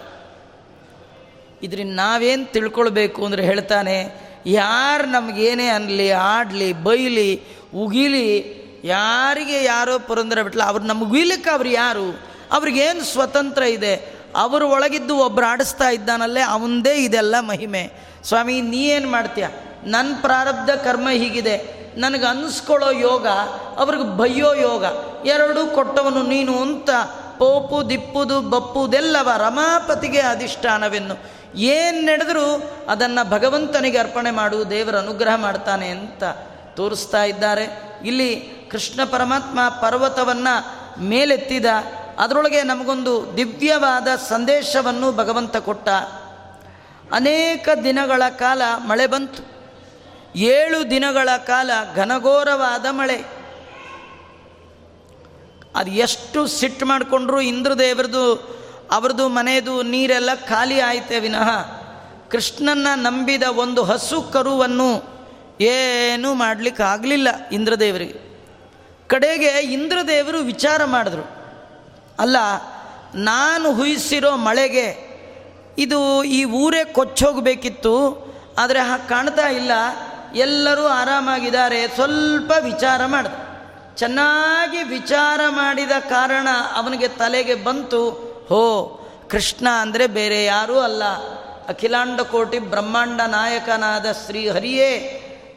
ಇದ್ರಿಂದ 1.63 1.97
ನಾವೇನು 1.97 2.53
ತಿಳ್ಕೊಳ್ಬೇಕು 2.53 3.25
ಅಂದರೆ 3.25 3.43
ಹೇಳ್ತಾನೆ, 3.43 4.29
ಯಾರು 4.47 5.07
ನಮಗೇನೇ 5.07 5.69
ಅನ್ನಲಿ 5.69 6.11
ಆಡಲಿ, 6.11 6.73
ಬೈಲಿ, 6.73 7.43
ಉಗಿಲಿ, 7.75 8.59
ಯಾರಿಗೆ 8.85 9.65
ಯಾರೋ 9.65 9.99
ಪುರಂದರ 9.99 10.43
ಬಿಟ್ಲ, 10.43 10.63
ಅವ್ರು 10.63 10.85
ನಮ್ಗೆ 10.85 11.05
ಉಗಿಲಿಕ್ಕೆ 11.05 11.51
ಅವ್ರು 11.51 11.69
ಯಾರು? 11.69 12.21
ಅವ್ರಿಗೇನು 12.53 13.05
ಸ್ವತಂತ್ರ 13.05 13.63
ಇದೆ? 13.63 14.19
ಅವರು 14.37 14.69
ಒಳಗಿದ್ದು 14.69 15.17
ಒಬ್ಬರು 15.17 15.47
ಆಡಿಸ್ತಾ 15.47 15.89
ಇದ್ದಾನಲ್ಲೇ 15.89 16.41
ಅವಂದೇ 16.41 16.95
ಇದೆಲ್ಲ 16.95 17.41
ಮಹಿಮೆ. 17.41 17.93
ಸ್ವಾಮಿ, 18.25 18.61
ನೀ 18.61 18.79
ಏನು 18.79 19.11
ಮಾಡ್ತೀಯ? 19.11 19.47
ನನ್ನ 19.85 20.15
ಪ್ರಾರಬ್ಧ 20.21 20.71
ಕರ್ಮ 20.71 21.09
ಹೀಗಿದೆ. 21.11 21.78
ನನಗೆ 21.99 22.27
ಅನ್ನಿಸ್ಕೊಳ್ಳೋ 22.27 22.91
ಯೋಗ, 22.91 23.27
ಅವ್ರಿಗೆ 23.77 24.03
ಬಯ್ಯೋ 24.03 24.55
ಯೋಗ, 24.55 24.85
ಎರಡೂ 25.27 25.67
ಕೊಟ್ಟವನು 25.67 26.23
ನೀನು 26.23 26.63
ಅಂತ 26.63 26.91
ಪೋಪು, 27.39 27.91
ದಿಪ್ಪುದು, 27.91 28.41
ಬಪ್ಪುದೆಲ್ಲವ 28.41 29.31
ರಮಾಪತಿಗೆ 29.37 30.21
ಅಧಿಷ್ಠಾನವೆನ್ನು. 30.21 31.15
ಏನು 31.59 32.03
ನಡೆದರೂ 32.03 32.63
ಅದನ್ನು 32.89 33.31
ಭಗವಂತನಿಗೆ 33.31 33.99
ಅರ್ಪಣೆ 33.99 34.31
ಮಾಡು, 34.31 34.71
ದೇವರ 34.71 34.97
ಅನುಗ್ರಹ 34.97 35.37
ಮಾಡ್ತಾನೆ 35.37 35.89
ಅಂತ 35.89 36.25
ತೋರಿಸ್ತಾ 36.75 37.25
ಇದ್ದಾರೆ. 37.25 37.93
ಇಲ್ಲಿ 38.05 38.37
ಕೃಷ್ಣ 38.71 39.05
ಪರಮಾತ್ಮ 39.05 39.61
ಪರ್ವತವನ್ನು 39.69 40.55
ಮೇಲೆತ್ತಿದ, 41.03 41.65
ಅದರೊಳಗೆ 42.19 42.63
ನಮಗೊಂದು 42.63 43.37
ದಿವ್ಯವಾದ 43.37 44.09
ಸಂದೇಶವನ್ನು 44.29 45.13
ಭಗವಂತ 45.13 45.57
ಕೊಟ್ಟ. 45.57 45.89
ಅನೇಕ 47.13 47.69
ದಿನಗಳ 47.85 48.23
ಕಾಲ 48.31 48.63
ಮಳೆ 48.77 49.07
ಬಂತು. 49.07 49.58
ಏಳು 50.47 50.91
ದಿನಗಳ 50.91 51.29
ಕಾಲ 51.47 51.71
ಘನಘೋರವಾದ 51.97 52.87
ಮಳೆ. 52.91 53.19
ಅದು 55.77 55.91
ಎಷ್ಟು 55.91 56.47
ಸಿಟ್ಟು 56.47 56.87
ಮಾಡಿಕೊಂಡ್ರು 56.87 57.41
ಇಂದ್ರದೇವ್ರದ್ದು 57.41 58.25
ಅವ್ರದ್ದು 58.91 59.29
ಮನೆಯದು 59.29 59.83
ನೀರೆಲ್ಲ 59.83 60.31
ಖಾಲಿ 60.35 60.81
ಆಯ್ತೆ 60.81 61.19
ವಿನಃ 61.19 61.51
ಕೃಷ್ಣನ 62.31 62.87
ನಂಬಿದ 62.95 63.43
ಒಂದು 63.43 63.83
ಹಸು 63.83 64.23
ಕರುವನ್ನು 64.23 64.89
ಏನೂ 65.61 66.35
ಮಾಡಲಿಕ್ಕೆ 66.35 66.83
ಆಗಲಿಲ್ಲ 66.83 67.29
ಇಂದ್ರದೇವರಿಗೆ. 67.53 68.17
ಕಡೆಗೆ 69.09 69.53
ಇಂದ್ರದೇವರು 69.73 70.39
ವಿಚಾರ 70.39 70.85
ಮಾಡಿದ್ರು. 70.85 71.25
ಅಲ್ಲ, 72.19 72.37
ನಾನು 73.15 73.73
ಹುಯಿಸಿರೋ 73.73 74.37
ಮಳೆಗೆ 74.37 74.87
ಇದು 75.79 76.25
ಈ 76.25 76.45
ಊರೇ 76.45 76.85
ಕೊಚ್ಚೋಗಬೇಕಿತ್ತು, 76.85 77.95
ಆದರೆ 78.59 78.81
ಹಾಗೆ 78.81 79.09
ಕಾಣ್ತಾ 79.09 79.47
ಇಲ್ಲ. 79.49 79.73
ಎಲ್ಲರೂ 80.35 80.87
ಆರಾಮಾಗಿದ್ದಾರೆ. 80.87 81.89
ಸ್ವಲ್ಪ 81.89 82.53
ವಿಚಾರ 82.65 83.07
ಮಾಡಿದ. 83.07 83.31
ಚೆನ್ನಾಗಿ 83.97 84.83
ವಿಚಾರ 84.83 85.41
ಮಾಡಿದ 85.49 85.91
ಕಾರಣ 85.91 86.49
ಅವನಿಗೆ 86.75 87.09
ತಲೆಗೆ 87.09 87.55
ಬಂತು. 87.55 88.11
ಹೋ, 88.49 88.95
ಕೃಷ್ಣ 89.31 89.69
ಅಂದರೆ 89.81 90.07
ಬೇರೆ 90.07 90.45
ಯಾರೂ 90.45 90.79
ಅಲ್ಲ. 90.79 91.05
ಅಖಿಲಾಂಡ 91.69 92.21
ಕೋಟಿ 92.21 92.59
ಬ್ರಹ್ಮಾಂಡ 92.59 93.21
ನಾಯಕನಾದ 93.21 94.07
ಶ್ರೀಹರಿಯೇ 94.27 95.15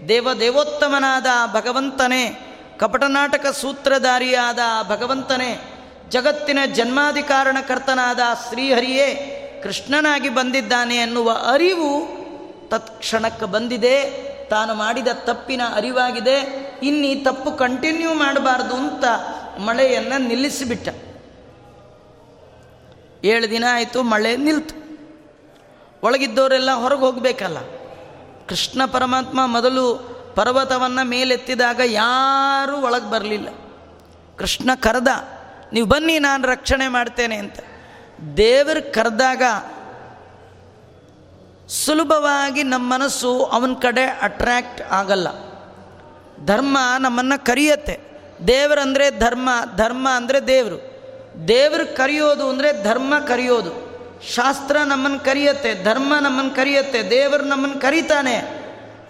ದೇವದೇವೋತ್ತಮನಾದ 0.08 1.26
ಭಗವಂತನೇ 1.54 2.48
ಕಪಟನಾಟಕ 2.80 3.46
ಸೂತ್ರಧಾರಿಯಾದ 3.62 4.60
ಭಗವಂತನೇ, 4.90 5.78
ಜಗತ್ತಿನ 6.10 6.60
ಜನ್ಮಾಧಿಕಾರಣಕರ್ತನಾದ 6.74 8.20
ಶ್ರೀಹರಿಯೇ 8.50 9.38
ಕೃಷ್ಣನಾಗಿ 9.64 10.30
ಬಂದಿದ್ದಾನೆ 10.30 10.96
ಎನ್ನುವ 10.96 11.32
ಅರಿವು 11.32 12.22
ತತ್ಕ್ಷಣಕ್ಕೆ 12.70 13.46
ಬಂದಿದೆ. 13.46 14.31
ತಾನು 14.52 14.74
ಮಾಡಿದ 14.76 15.08
ತಪ್ಪಿನ 15.14 15.62
ಅರಿವಾಗಿದೆ, 15.76 16.38
ಇನ್ನೀ 16.84 17.12
ತಪ್ಪು 17.16 17.52
ಕಂಟಿನ್ಯೂ 17.52 18.14
ಮಾಡಬಾರ್ದು 18.14 18.76
ಅಂತ 18.76 19.06
ಮಳೆಯನ್ನು 19.60 20.18
ನಿಲ್ಲಿಸಿಬಿಟ್ಟ. 20.28 20.88
ಏಳು 23.26 23.50
ದಿನ 23.50 23.66
ಆಯಿತು, 23.74 24.00
ಮಳೆ 24.04 24.32
ನಿಲ್ತು. 24.38 24.76
ಒಳಗಿದ್ದವರೆಲ್ಲ 26.04 26.72
ಹೊರಗೆ 26.72 27.00
ಹೋಗಬೇಕಲ್ಲ. 27.00 27.60
ಕೃಷ್ಣ 28.50 28.86
ಪರಮಾತ್ಮ 28.86 29.40
ಮೊದಲು 29.46 29.86
ಪರ್ವತವನ್ನು 30.36 31.04
ಮೇಲೆತ್ತಿದಾಗ 31.08 31.82
ಯಾರೂ 31.86 32.76
ಒಳಗೆ 32.78 33.12
ಬರಲಿಲ್ಲ. 33.12 33.50
ಕೃಷ್ಣ 34.38 34.72
ಕರೆದ, 34.76 35.12
ನೀವು 35.74 35.88
ಬನ್ನಿ, 35.88 36.20
ನಾನು 36.20 36.48
ರಕ್ಷಣೆ 36.48 36.88
ಮಾಡ್ತೇನೆ 36.88 37.36
ಅಂತ. 37.36 37.60
ದೇವರು 38.38 38.94
ಕರೆದಾಗ 38.94 39.44
ಸುಲಭವಾಗಿ 41.72 42.64
ನಮ್ಮ 42.64 42.94
ಮನಸ್ಸು 42.94 43.44
ಅವನ 43.44 43.74
ಕಡೆ 43.82 44.06
ಅಟ್ರ್ಯಾಕ್ಟ್ 44.06 44.82
ಆಗಲ್ಲ. 44.82 45.28
ಧರ್ಮ 46.46 46.78
ನಮ್ಮನ್ನು 47.00 47.46
ಕರೆಯತ್ತೆ. 47.46 48.00
ದೇವರಂದರೆ 48.48 49.20
ಧರ್ಮ 49.20 49.50
ಧರ್ಮ 49.76 50.08
ಅಂದರೆ 50.16 50.48
ದೇವರು. 50.48 50.92
ದೇವರು 51.48 51.96
ಕರೆಯೋದು 51.96 52.50
ಅಂದರೆ 52.50 52.84
ಧರ್ಮ 52.84 53.14
ಕರೆಯೋದು. 53.28 53.92
ಶಾಸ್ತ್ರ 54.34 54.78
ನಮ್ಮನ್ನು 54.78 55.20
ಕರೆಯತ್ತೆ, 55.20 55.84
ಧರ್ಮ 55.84 56.14
ನಮ್ಮನ್ನು 56.22 56.52
ಕರೆಯತ್ತೆ, 56.52 57.10
ದೇವರು 57.10 57.44
ನಮ್ಮನ್ನು 57.44 57.80
ಕರೀತಾನೆ. 57.80 58.36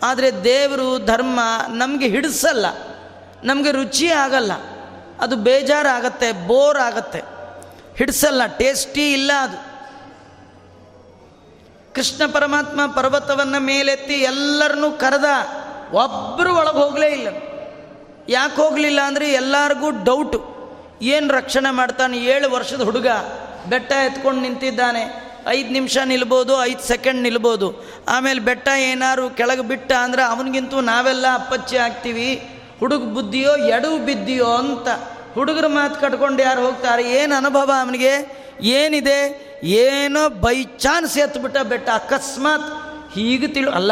ಆದರೆ 0.03 0.43
ದೇವರು, 0.43 1.05
ಧರ್ಮ 1.05 1.39
ನಮಗೆ 1.69 2.07
ಹಿಡಿಸಲ್ಲ, 2.07 2.65
ನಮಗೆ 3.43 3.71
ರುಚಿ 3.71 4.07
ಆಗಲ್ಲ. 4.07 4.53
ಅದು 5.19 5.35
ಬೇಜಾರಾಗತ್ತೆ 5.35 6.31
ಬೋರ್ 6.31 6.77
ಆಗತ್ತೆ. 6.77 7.21
ಹಿಡಿಸಲ್ಲ 7.97 8.45
ಟೇಸ್ಟಿ 8.45 9.13
ಇಲ್ಲ 9.13 9.31
ಅದು. 9.39 9.70
ಕೃಷ್ಣ 11.95 12.25
ಪರಮಾತ್ಮ 12.31 12.85
ಪರ್ವತವನ್ನು 12.95 13.59
ಮೇಲೆತ್ತಿ 13.59 14.13
ಎಲ್ಲರನ್ನೂ 14.13 14.91
ಕರೆದ 14.91 15.29
ಒಬ್ಬರು 15.93 16.55
ಒಳಗೆ 16.55 16.77
ಹೋಗಲೇ 16.77 17.07
ಇಲ್ಲ. 17.07 17.27
ಯಾಕೆ 18.29 18.55
ಹೋಗಲಿಲ್ಲ 18.55 18.99
ಅಂದರೆ 19.01 19.31
ಎಲ್ಲರಿಗೂ 19.31 19.89
ಡೌಟು 19.89 20.39
ಏನು 21.01 21.33
ರಕ್ಷಣೆ 21.33 21.71
ಮಾಡ್ತಾನೆ? 21.71 22.17
ಏಳು 22.17 22.51
ವರ್ಷದ 22.51 22.81
ಹುಡುಗ, 22.81 23.07
ಬೆಟ್ಟ 23.69 23.91
ಎತ್ಕೊಂಡು 23.91 24.41
ನಿಂತಿದ್ದಾನೆ. 24.41 25.31
ಐದು 25.47 25.69
ನಿಮಿಷ 25.69 25.97
ನಿಲ್ಬೋದು, 25.97 26.63
ಐದು 26.63 26.83
ಸೆಕೆಂಡ್ 26.87 27.23
ನಿಲ್ಬೋದು. 27.23 27.67
ಆಮೇಲೆ 28.07 28.39
ಬೆಟ್ಟ 28.39 28.67
ಏನಾರು 28.67 29.29
ಕೆಳಗೆ 29.29 29.61
ಬಿಟ್ಟ 29.61 29.91
ಅಂದರೆ 29.91 30.23
ಅವನಿಗಿಂತೂ 30.23 30.81
ನಾವೆಲ್ಲ 30.81 31.25
ಅಪ್ಪಚ್ಚಿ 31.33 31.77
ಆಗ್ತೀವಿ. 31.77 32.49
ಹುಡುಗ 32.79 33.03
ಬುದ್ಧಿಯೋ, 33.03 33.55
ಎಡವು 33.55 33.97
ಬಿದ್ದಿಯೋ 33.97 34.51
ಅಂತ 34.53 34.87
ಹುಡುಗರ 35.33 35.67
ಮಾತು 35.67 36.01
ಕಟ್ಕೊಂಡು 36.01 36.41
ಯಾರು 36.43 36.61
ಹೋಗ್ತಾರೆ? 36.61 37.03
ಏನು 37.11 37.35
ಅನುಭವ 37.35 37.71
ಅವನಿಗೆ? 37.81 38.13
ಏನಿದೆ? 38.61 39.50
ಏನೋ 39.63 40.29
ಬೈ 40.29 40.63
ಚಾನ್ಸ್ 40.63 41.17
ಎತ್ಬಿಟ್ಟ 41.17 41.57
ಬೆಟ್ಟ, 41.57 41.89
ಅಕಸ್ಮಾತ್ 41.93 42.67
ಹೀಗೆ 43.13 43.47
ತಿಳು. 43.47 43.71
ಅಲ್ಲ, 43.71 43.91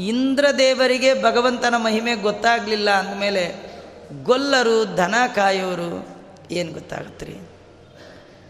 ಇಂದ್ರದೇವರಿಗೆ 0.00 1.22
ಭಗವಂತನ 1.22 1.74
ಮಹಿಮೆ 1.76 2.14
ಗೊತ್ತಾಗಲಿಲ್ಲ 2.14 2.90
ಅಂದಮೇಲೆ 2.90 3.44
ಗೊಲ್ಲರು, 4.22 4.96
ದನ 4.96 5.14
ಕಾಯೋರು, 5.34 6.08
ಏನು 6.50 6.72
ಗೊತ್ತಾಗುತ್ತೆ 6.72 7.54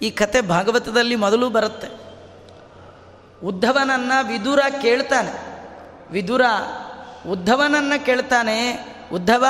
ಈ 0.02 0.10
ಕತೆ 0.10 0.40
ಭಾಗವತದಲ್ಲಿ 0.40 1.16
ಮೊದಲು 1.16 1.50
ಬರುತ್ತೆ. 1.50 1.88
ಉದ್ಧವನನ್ನು 3.46 4.26
ವಿದುರ 4.26 4.60
ಕೇಳ್ತಾನೆ. 4.82 5.32
ವಿದುರ 6.10 6.42
ಉದ್ಧವನನ್ನು 7.30 8.04
ಕೇಳ್ತಾನೆ, 8.04 8.58
ಉದ್ಧವ, 9.12 9.44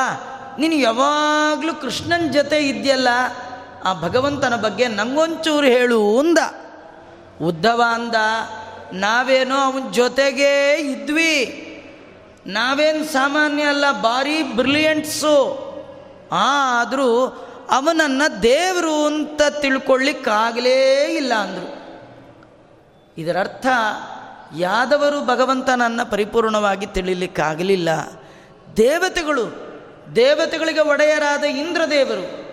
ನೀನು 0.59 0.75
ಯಾವಾಗಲೂ 0.75 1.75
ಕೃಷ್ಣನ 1.75 2.31
ಜೊತೆ 2.31 2.69
ಇದೆಯಲ್ಲ 2.69 3.09
ಆ 3.85 3.93
ಭಗವಂತನ 4.01 4.57
ಬಗ್ಗೆ 4.57 4.89
ನಂಗೊಂಚೂರು 4.89 5.67
ಹೇಳು 5.67 6.19
ಅಂದ. 6.19 6.39
ಉದ್ಧವ 7.43 7.83
ಅಂದ, 7.89 8.15
ನಾವೇನೋ 8.93 9.57
ಅವನ 9.57 9.91
ಜೊತೆಗೇ 9.91 10.77
ಇದ್ವಿ. 10.81 11.61
ನಾವೇನು 12.47 13.05
ಸಾಮಾನ್ಯ 13.05 13.63
ಅಲ್ಲ, 13.63 13.93
ಭಾರಿ 13.93 14.43
ಬ್ರಿಲಿಯಂಟ್ಸು. 14.43 15.65
ಆದರೂ 16.33 17.27
ಅವನನ್ನು 17.71 18.43
ದೇವರು 18.43 19.05
ಅಂತ 19.05 19.43
ತಿಳ್ಕೊಳ್ಳಿಕ್ಕಾಗಲೇ 19.61 21.05
ಇಲ್ಲ 21.17 21.35
ಅಂದರು. 21.35 21.85
ಇದರರ್ಥ, 23.19 23.67
ಯಾದವರು 24.57 25.27
ಭಗವಂತನನ್ನು 25.27 26.11
ಪರಿಪೂರ್ಣವಾಗಿ 26.11 26.87
ತಿಳಿಲಿಕ್ಕಾಗಲಿಲ್ಲ. 26.87 27.89
ದೇವತೆಗಳು, 28.77 29.45
ದೇವತೆಗಳಿಗೆ 30.17 30.81
ಒಡೆಯರಾದ 30.81 31.45
ಇಂದ್ರದೇವರು, 31.45 32.45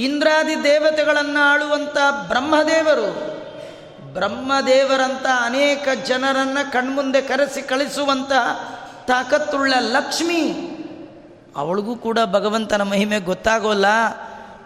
ಇಂದ್ರಾದಿ 0.00 0.64
ದೇವತೆಗಳನ್ನು 0.64 1.52
ಆಳುವಂಥ 1.52 1.96
ಬ್ರಹ್ಮದೇವರು 2.28 3.37
ಬ್ರಹ್ಮದೇವರಂಥ 4.14 5.26
ಅನೇಕ 5.42 5.88
ಜನರನ್ನು 6.06 6.72
ಕಣ್ಮುಂದೆ 6.72 7.20
ಕರೆಸಿ 7.20 7.62
ಕಳಿಸುವಂತಹ 7.62 8.74
ತಾಕತ್ತುಳ್ಳ 9.08 9.74
ಲಕ್ಷ್ಮಿ. 9.78 10.52
ಅವಳಿಗೂ 11.56 11.96
ಕೂಡ 11.96 12.18
ಭಗವಂತನ 12.32 12.82
ಮಹಿಮೆ 12.82 13.18
ಗೊತ್ತಾಗೋಲ್ಲ. 13.20 13.86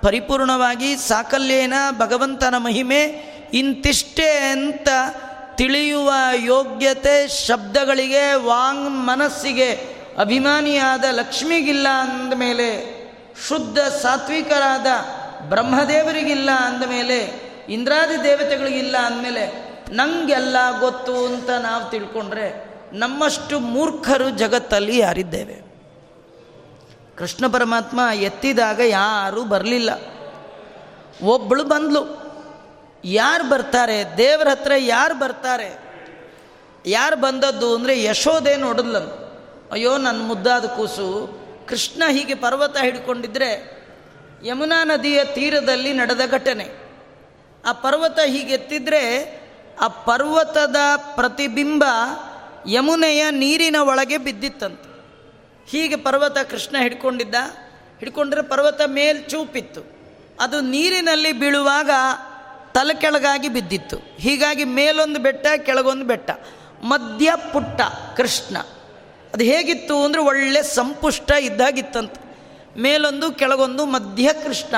ಪರಿಪೂರ್ಣವಾಗಿ 0.03 0.97
ಸಾಕಲ್ಯೇನ 0.97 1.75
ಭಗವಂತನ 1.99 2.55
ಮಹಿಮೆ 2.59 3.03
ಇಂತಿಷ್ಟೇ 3.55 4.49
ಅಂತ 4.51 4.89
ತಿಳಿಯುವ 5.55 6.13
ಯೋಗ್ಯತೆ 6.35 7.47
ಶಬ್ದಗಳಿಗೆ 7.47 8.35
ವಾಂಗ್ 8.35 8.91
ಮನಸ್ಸಿಗೆ 8.91 9.97
ಅಭಿಮಾನಿಯಾದ 10.19 11.05
ಲಕ್ಷ್ಮಿಗಿಲ್ಲ 11.11 11.89
ಅಂದಮೇಲೆ, 11.89 13.03
ಶುದ್ಧ 13.49 13.79
ಸಾತ್ವಿಕರಾದ 13.79 14.87
ಬ್ರಹ್ಮದೇವರಿಗಿಲ್ಲ 15.49 16.51
ಅಂದಮೇಲೆ 16.51 17.42
ಇಂದ್ರಾದಿ 17.69 18.25
ದೇವತೆಗಳಿಗಿಲ್ಲ 18.25 18.97
ಅಂದಮೇಲೆ 18.99 19.73
ನಂಗೆಲ್ಲ 19.91 20.57
ಗೊತ್ತು 20.81 21.27
ಅಂತ 21.27 21.51
ನಾವು 21.51 21.91
ತಿಳ್ಕೊಂಡ್ರೆ 21.91 22.73
ನಮ್ಮಷ್ಟು 22.93 23.59
ಮೂರ್ಖರು 23.59 24.31
ಜಗತ್ತಲ್ಲಿ 24.31 24.99
ಯಾರಿದ್ದೇವೆ? 24.99 25.73
ಕೃಷ್ಣ 27.17 27.47
ಪರಮಾತ್ಮ 27.47 28.01
ಎತ್ತಿದಾಗ 28.15 28.81
ಯಾರೂ 28.81 29.45
ಬರಲಿಲ್ಲ. 29.45 29.91
ಒಬ್ಬಳು 31.23 31.65
ಬಂದ್ಲು. 31.65 32.23
ಯಾರು 33.05 33.49
ಬರ್ತಾರೆ? 33.49 34.17
ದೇವರ 34.17 34.49
ಹತ್ರ 34.49 34.73
ಯಾರು 34.79 35.15
ಬರ್ತಾರೆ? 35.15 35.79
ಯಾರು 36.87 37.17
ಬಂದದ್ದು 37.17 37.75
ಅಂದರೆ 37.75 38.03
ಯಶೋದೆ 38.03 38.57
ನೋಡಿದ್ಲನು 38.57 39.23
ಅಯ್ಯೋ 39.73 39.97
ನನ್ನ 39.97 40.23
ಮುದ್ದಾದ 40.23 40.65
ಕೂಸು, 40.65 41.39
ಕೃಷ್ಣ 41.69 42.03
ಹೀಗೆ 42.11 42.35
ಪರ್ವತ 42.35 42.77
ಹಿಡ್ಕೊಂಡಿದ್ರೆ 42.77 43.83
ಯಮುನಾ 44.45 44.85
ನದಿಯ 44.85 45.25
ತೀರದಲ್ಲಿ 45.25 45.93
ನಡೆದ 45.93 46.21
ಘಟನೆ. 46.31 46.82
ಆ 47.65 47.73
ಪರ್ವತ 47.73 48.19
ಹೀಗೆ 48.27 48.53
ಎತ್ತಿದ್ರೆ 48.53 49.33
ಆ 49.81 49.89
ಪರ್ವತದ 49.89 50.77
ಪ್ರತಿಬಿಂಬ 50.97 51.85
ಯಮುನೆಯ 52.69 53.27
ನೀರಿನ 53.31 53.77
ಒಳಗೆ 53.81 54.19
ಬಿದ್ದಿತ್ತಂತೆ. 54.19 54.93
ಹೀಗೆ 55.71 55.97
ಪರ್ವತ 55.97 56.39
ಕೃಷ್ಣ 56.39 56.77
ಹಿಡ್ಕೊಂಡಿದ್ದ. 56.79 57.35
ಹಿಡ್ಕೊಂಡ್ರೆ 57.99 58.43
ಪರ್ವತ 58.43 58.81
ಮೇಲ್ 58.87 59.31
ಚೂಪಿತ್ತು. 59.31 59.81
ಅದು 60.41 60.61
ನೀರಿನಲ್ಲಿ 60.61 61.33
ಬೀಳುವಾಗ 61.33 61.91
ತಲೆ 62.75 62.95
ಕೆಳಗಾಗಿ 62.95 63.49
ಬಿದ್ದಿತ್ತು. 63.49 63.97
ಹೀಗಾಗಿ 64.19 64.65
ಮೇಲೊಂದು 64.65 65.21
ಬೆಟ್ಟ, 65.21 65.47
ಕೆಳಗೊಂದು 65.57 66.05
ಬೆಟ್ಟ. 66.05 66.31
ಮಧ್ಯ 66.83 67.33
ಪುಟ್ಟ 67.53 67.81
ಕೃಷ್ಣ. 68.17 68.57
ಅದು 69.35 69.45
ಹೇಗಿತ್ತು 69.45 70.05
ಅಂದರೆ 70.05 70.23
ಒಳ್ಳೆ 70.23 70.63
ಸಂಪುಷ್ಟ 70.63 71.31
ಇದ್ದಾಗಿತ್ತಂತೆ. 71.31 72.39
ಮೇಲೊಂದು, 72.81 73.33
ಕೆಳಗೊಂದು, 73.33 73.87
ಮಧ್ಯ 73.87 74.31
ಕೃಷ್ಣ. 74.33 74.77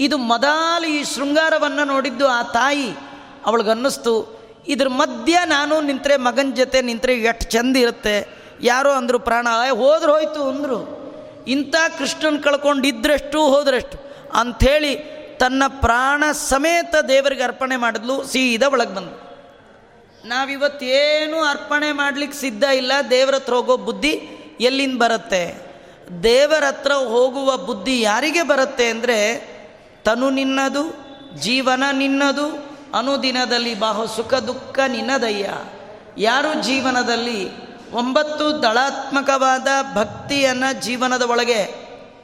ಇದು 0.00 0.16
ಮೊದಲು 0.32 0.86
ಈ 0.86 1.00
ಶೃಂಗಾರವನ್ನು 1.04 1.84
ನೋಡಿದ್ದು 1.84 2.26
ಆ 2.28 2.40
ತಾಯಿ. 2.42 2.88
ಅವಳಿಗನ್ನಿಸ್ತು, 3.46 4.14
ಇದ್ರ 4.68 4.88
ಮಧ್ಯ 5.00 5.38
ನಾನು 5.44 5.74
ನಿಂತರೆ 5.80 6.16
ಮಗನ 6.16 6.50
ಜೊತೆ 6.54 6.78
ನಿಂತರೆ 6.82 7.14
ಎಷ್ಟು 7.30 7.44
ಚೆಂದ 7.50 7.76
ಇರುತ್ತೆ. 7.76 8.16
ಯಾರೋ 8.62 8.92
ಅಂದರು 8.92 9.18
ಪ್ರಾಣ 9.18 9.46
ಹೋದ್ರೆ 9.80 10.10
ಹೋಯ್ತು, 10.12 10.42
ಅಂದರು. 10.48 10.78
ಇಂಥ 11.46 11.74
ಕೃಷ್ಣನ್ 11.98 12.40
ಕಳ್ಕೊಂಡಿದ್ರಷ್ಟು, 12.42 13.40
ಹೋದ್ರಷ್ಟು. 13.54 13.96
ಅಂಥೇಳಿ 14.40 14.92
ತನ್ನ 15.38 15.62
ಪ್ರಾಣ 15.80 16.24
ಸಮೇತ 16.32 16.94
ದೇವರಿಗೆ 17.08 17.42
ಅರ್ಪಣೆ 17.42 17.76
ಮಾಡಿದ್ಲು, 17.76 18.16
ಸೀದಾ 18.24 18.68
ಒಳಗೆ 18.68 18.94
ಬಂದು 18.94 19.14
ನಾವಿವತ್ತೇನು 20.28 21.38
ಅರ್ಪಣೆ 21.44 21.92
ಮಾಡಲಿಕ್ಕೆ 21.92 22.38
ಸಿದ್ಧ 22.38 22.64
ಇಲ್ಲ, 22.80 22.92
ದೇವರ 23.10 23.34
ಹತ್ರ 23.34 23.54
ಹೋಗೋ 23.54 23.76
ಬುದ್ಧಿ 23.88 24.12
ಎಲ್ಲಿಂದ 24.60 24.98
ಬರುತ್ತೆ? 24.98 25.44
ದೇವರ 26.22 26.64
ಹತ್ರ 26.64 26.92
ಹೋಗುವ 26.92 27.56
ಬುದ್ಧಿ 27.56 27.94
ಯಾರಿಗೆ 28.00 28.42
ಬರುತ್ತೆ 28.42 28.86
ಅಂದರೆ 28.88 29.18
ತನು 30.06 30.30
ನಿನ್ನದು, 30.30 30.82
ಜೀವನ 31.40 31.82
ನಿನ್ನದು, 31.92 32.46
ಅನುದಿನದಲ್ಲಿ 32.98 33.74
ಬಾಹು 33.74 34.06
ಸುಖ 34.06 34.34
ದುಃಖ 34.34 34.78
ನಿನ್ನದಯ್ಯ 34.88 35.54
ಯಾರು 36.18 36.62
ಜೀವನದಲ್ಲಿ 36.62 37.66
ಒಂಬತ್ತು 37.92 38.62
ದಳಾತ್ಮಕವಾದ 38.62 39.68
ಭಕ್ತಿಯನ್ನು 39.94 40.80
ಜೀವನದ 40.80 41.22
ಒಳಗೆ 41.22 41.74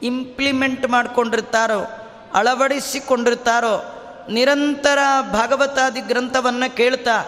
ಇಂಪ್ಲಿಮೆಂಟ್ 0.03 0.89
ಮಾಡಿಕೊಂಡಿರ್ತಾರೋ, 0.89 1.85
ಅಳವಡಿಸಿಕೊಂಡಿರ್ತಾರೋ, 2.33 3.99
ನಿರಂತರ 4.29 4.97
ಭಾಗವತಾದಿ 5.31 6.01
ಗ್ರಂಥವನ್ನು 6.01 6.75
ಕೇಳ್ತಾ 6.75 7.25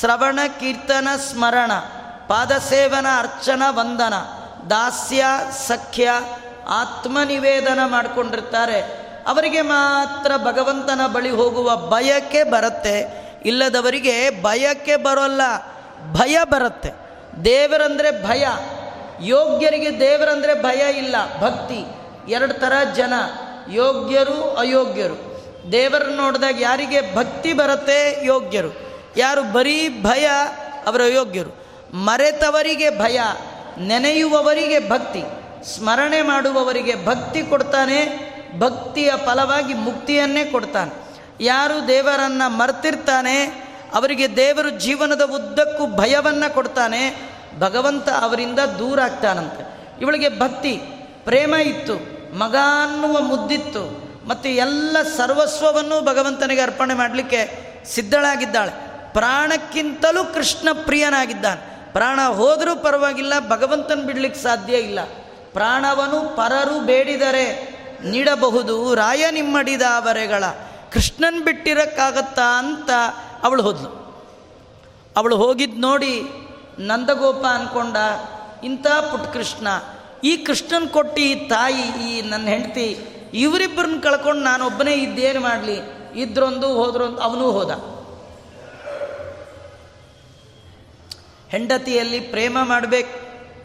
ಶ್ರವಣ, 0.00 0.38
ಕೀರ್ತನ, 0.60 1.08
ಸ್ಮರಣ, 1.16 1.72
ಪಾದಸೇವನ, 2.28 3.06
ಅರ್ಚನ, 3.18 3.62
ವಂದನ, 3.70 4.14
ದಾಸ್ಯ, 4.70 5.24
ಸಖ್ಯ, 5.66 6.10
ಆತ್ಮನಿವೇದನ 6.68 7.80
ಮಾಡಿಕೊಂಡಿರ್ತಾರೆ. 7.86 9.05
ಅವರಿಗೆ 9.26 9.60
ಮಾತ್ರ 9.60 10.32
ಭಗವಂತನ 10.36 11.00
ಬಳಿ 11.12 11.30
ಹೋಗುವ 11.30 11.76
ಭಯಕ್ಕೆ 11.76 12.42
ಬರುತ್ತೆ. 12.44 13.26
ಇಲ್ಲದವರಿಗೆ 13.44 14.42
ಭಯಕ್ಕೆ 14.42 14.96
ಬರೋಲ್ಲ, 14.96 15.40
ಭಯ 16.12 16.38
ಬರುತ್ತೆ. 16.44 16.90
ದೇವರಂದರೆ 17.44 18.26
ಭಯ. 18.26 18.46
ಯೋಗ್ಯರಿಗೆ 19.20 20.00
ದೇವರಂದರೆ 20.00 20.62
ಭಯ 20.62 20.98
ಇಲ್ಲ, 20.98 21.40
ಭಕ್ತಿ. 21.40 21.84
ಎರಡು 22.32 22.54
ಥರ 22.54 22.72
ಜನ, 22.96 23.14
ಯೋಗ್ಯರು, 23.72 24.54
ಅಯೋಗ್ಯರು. 24.54 25.36
ದೇವರನ್ನು 25.72 26.16
ನೋಡಿದಾಗ 26.16 26.60
ಯಾರಿಗೆ 26.60 27.14
ಭಕ್ತಿ 27.14 27.52
ಬರುತ್ತೆ? 27.52 28.26
ಯೋಗ್ಯರು. 28.26 28.76
ಯಾರು 29.16 29.52
ಬರೀ 29.52 29.88
ಭಯ, 29.88 30.26
ಅವರ 30.86 31.02
ಅಯೋಗ್ಯರು. 31.02 31.66
ಮರೆತವರಿಗೆ 31.94 32.90
ಭಯ, 32.90 33.20
ನೆನೆಯುವವರಿಗೆ 33.78 34.90
ಭಕ್ತಿ. 34.90 35.22
ಸ್ಮರಣೆ 35.74 36.22
ಮಾಡುವವರಿಗೆ 36.22 37.06
ಭಕ್ತಿ 37.06 37.42
ಕೊಡ್ತಾನೆ 37.42 38.35
ಭಕ್ತಿಯ 38.58 39.12
ಫಲವಾಗಿ 39.24 39.74
ಮುಕ್ತಿಯನ್ನೇ 39.74 40.44
ಕೊಡ್ತಾನೆ. 40.44 41.06
ಯಾರು 41.40 41.88
ದೇವರನ್ನು 41.88 42.48
ಮರ್ತಿರ್ತಾನೆ, 42.48 43.44
ಅವರಿಗೆ 43.94 44.36
ದೇವರು 44.36 44.70
ಜೀವನದ 44.70 45.22
ಉದ್ದಕ್ಕೂ 45.22 45.86
ಭಯವನ್ನು 45.86 46.54
ಕೊಡ್ತಾನೆ, 46.54 47.30
ಭಗವಂತ 47.58 48.08
ಅವರಿಂದ 48.08 48.58
ದೂರ 48.58 49.00
ಆಗ್ತಾನಂತೆ. 49.00 49.80
ಇವಳಿಗೆ 50.00 50.28
ಭಕ್ತಿ, 50.28 50.80
ಪ್ರೇಮ 51.24 51.54
ಇತ್ತು, 51.54 51.94
ಮಗ 52.38 52.56
ಅನ್ನುವ 52.84 53.20
ಮುದ್ದಿತ್ತು, 53.20 54.06
ಮತ್ತು 54.28 54.48
ಎಲ್ಲ 54.48 54.96
ಸರ್ವಸ್ವವನ್ನು 55.16 56.04
ಭಗವಂತನಿಗೆ 56.04 56.60
ಅರ್ಪಣೆ 56.60 56.94
ಮಾಡಲಿಕ್ಕೆ 56.94 57.66
ಸಿದ್ಧಳಾಗಿದ್ದಾಳೆ. 57.84 58.72
ಪ್ರಾಣಕ್ಕಿಂತಲೂ 59.12 60.24
ಕೃಷ್ಣ 60.24 60.68
ಪ್ರಿಯನಾಗಿದ್ದಾನೆ. 60.72 61.92
ಪ್ರಾಣ 61.92 62.20
ಹೋದರೂ 62.20 62.76
ಪರವಾಗಿಲ್ಲ, 62.76 63.32
ಭಗವಂತನ 63.48 64.00
ಬಿಡ್ಲಿಕ್ಕೆ 64.00 64.40
ಸಾಧ್ಯ 64.40 64.76
ಇಲ್ಲ. 64.76 64.98
ಪ್ರಾಣವನು 65.52 66.36
ಪರರು 66.36 66.80
ಬೇಡಿದರೆ 66.80 67.75
ನೀಡಬಹುದು. 68.04 68.94
ರಾಯ 68.94 69.30
ನಿಮ್ಮಡಿದ 69.30 69.82
ವರೆಗಳ 69.98 70.44
ಕೃಷ್ಣನ್ 70.92 71.44
ಬಿಟ್ಟಿರಕ್ಕಾಗತ್ತಾ 71.44 72.58
ಅಂತ 72.58 72.90
ಅವಳು 73.42 73.62
ಹೋದ್ಲು. 73.62 74.06
ಅವಳು 75.16 75.36
ಹೋಗಿದ್ದು 75.36 75.80
ನೋಡಿ 75.80 76.22
ನಂದಗೋಪ 76.78 77.44
ಅಂದ್ಕೊಂಡ 77.44 77.96
ಇಂಥ 78.64 78.86
ಪುಟ್ 78.86 79.32
ಕೃಷ್ಣ, 79.32 79.68
ಈ 80.24 80.36
ಕೃಷ್ಣನ್ 80.36 80.88
ಕೊಟ್ಟಿ 80.88 81.34
ತಾಯಿ, 81.34 81.82
ಈ 81.82 82.22
ನನ್ನ 82.22 82.46
ಹೆಂಡತಿ, 82.46 82.98
ಇವರಿಬ್ಬರನ್ನ 83.34 84.00
ಕಳ್ಕೊಂಡು 84.00 84.42
ನಾನೊಬ್ಬನೇ 84.42 84.94
ಇದ್ದೇನು 84.94 85.40
ಮಾಡಲಿ? 85.40 85.78
ಇದ್ರೊಂದು 86.22 86.68
ಹೋದ್ರೊಂದು, 86.74 87.18
ಅವನೂ 87.18 87.50
ಹೋದ. 87.50 87.70
ಹೆಂಡತಿಯಲ್ಲಿ 91.48 92.20
ಪ್ರೇಮ 92.20 92.58
ಮಾಡಬೇಕು, 92.62 93.14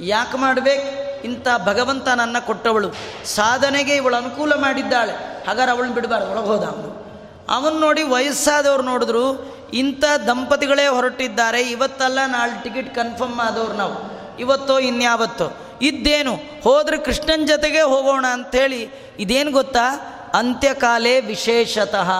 ಯಾಕೆ 0.03 0.37
ಮಾಡಬೇಕು? 0.37 1.00
ಇಂಥ 1.23 1.47
ಭಗವಂತ 1.65 2.07
ನನ್ನ 2.07 2.37
ಕೊಟ್ಟವಳು. 2.39 2.91
ಸಾಧನೆಗೆ 3.25 3.95
ಇವಳು 3.95 4.15
ಅನುಕೂಲ 4.15 4.53
ಮಾಡಿದ್ದಾಳೆ. 4.53 5.45
ಹಾಗಾದ್ರೆ 5.47 5.71
ಅವಳನ್ನ 5.71 5.93
ಬಿಡಬಾರ್ದು, 5.93 6.31
ಒಳಗೆ 6.31 6.45
ಹೋದ 6.45 6.63
ಅವನು. 6.63 7.01
ಅವನು 7.49 7.79
ನೋಡಿ 7.79 8.03
ವಯಸ್ಸಾದವ್ರು 8.03 8.83
ನೋಡಿದ್ರು, 8.83 9.51
ಇಂಥ 9.73 10.03
ದಂಪತಿಗಳೇ 10.27 10.87
ಹೊರಟಿದ್ದಾರೆ. 10.87 11.61
ಇವತ್ತಲ್ಲ 11.61 12.19
ನಾಳೆ 12.25 12.63
ಟಿಕೆಟ್ 12.63 12.95
ಕನ್ಫರ್ಮ್ 12.95 13.39
ಆದವ್ರು 13.39 13.73
ನಾವು. 13.73 14.21
ಇವತ್ತೋ, 14.39 14.79
ಇನ್ಯಾವತ್ತೋ. 14.79 15.51
ಇದ್ದೇನು? 15.81 16.35
ಹೋದ್ರೆ 16.63 16.97
ಕೃಷ್ಣನ 16.97 17.45
ಜೊತೆಗೆ 17.45 17.81
ಹೋಗೋಣ 17.81 18.25
ಅಂಥೇಳಿ. 18.31 18.89
ಇದೇನು 19.19 19.51
ಗೊತ್ತಾ? 19.51 19.99
ಅಂತ್ಯಕಾಲೇ 20.33 21.19
ವಿಶೇಷತಃ. 21.19 22.11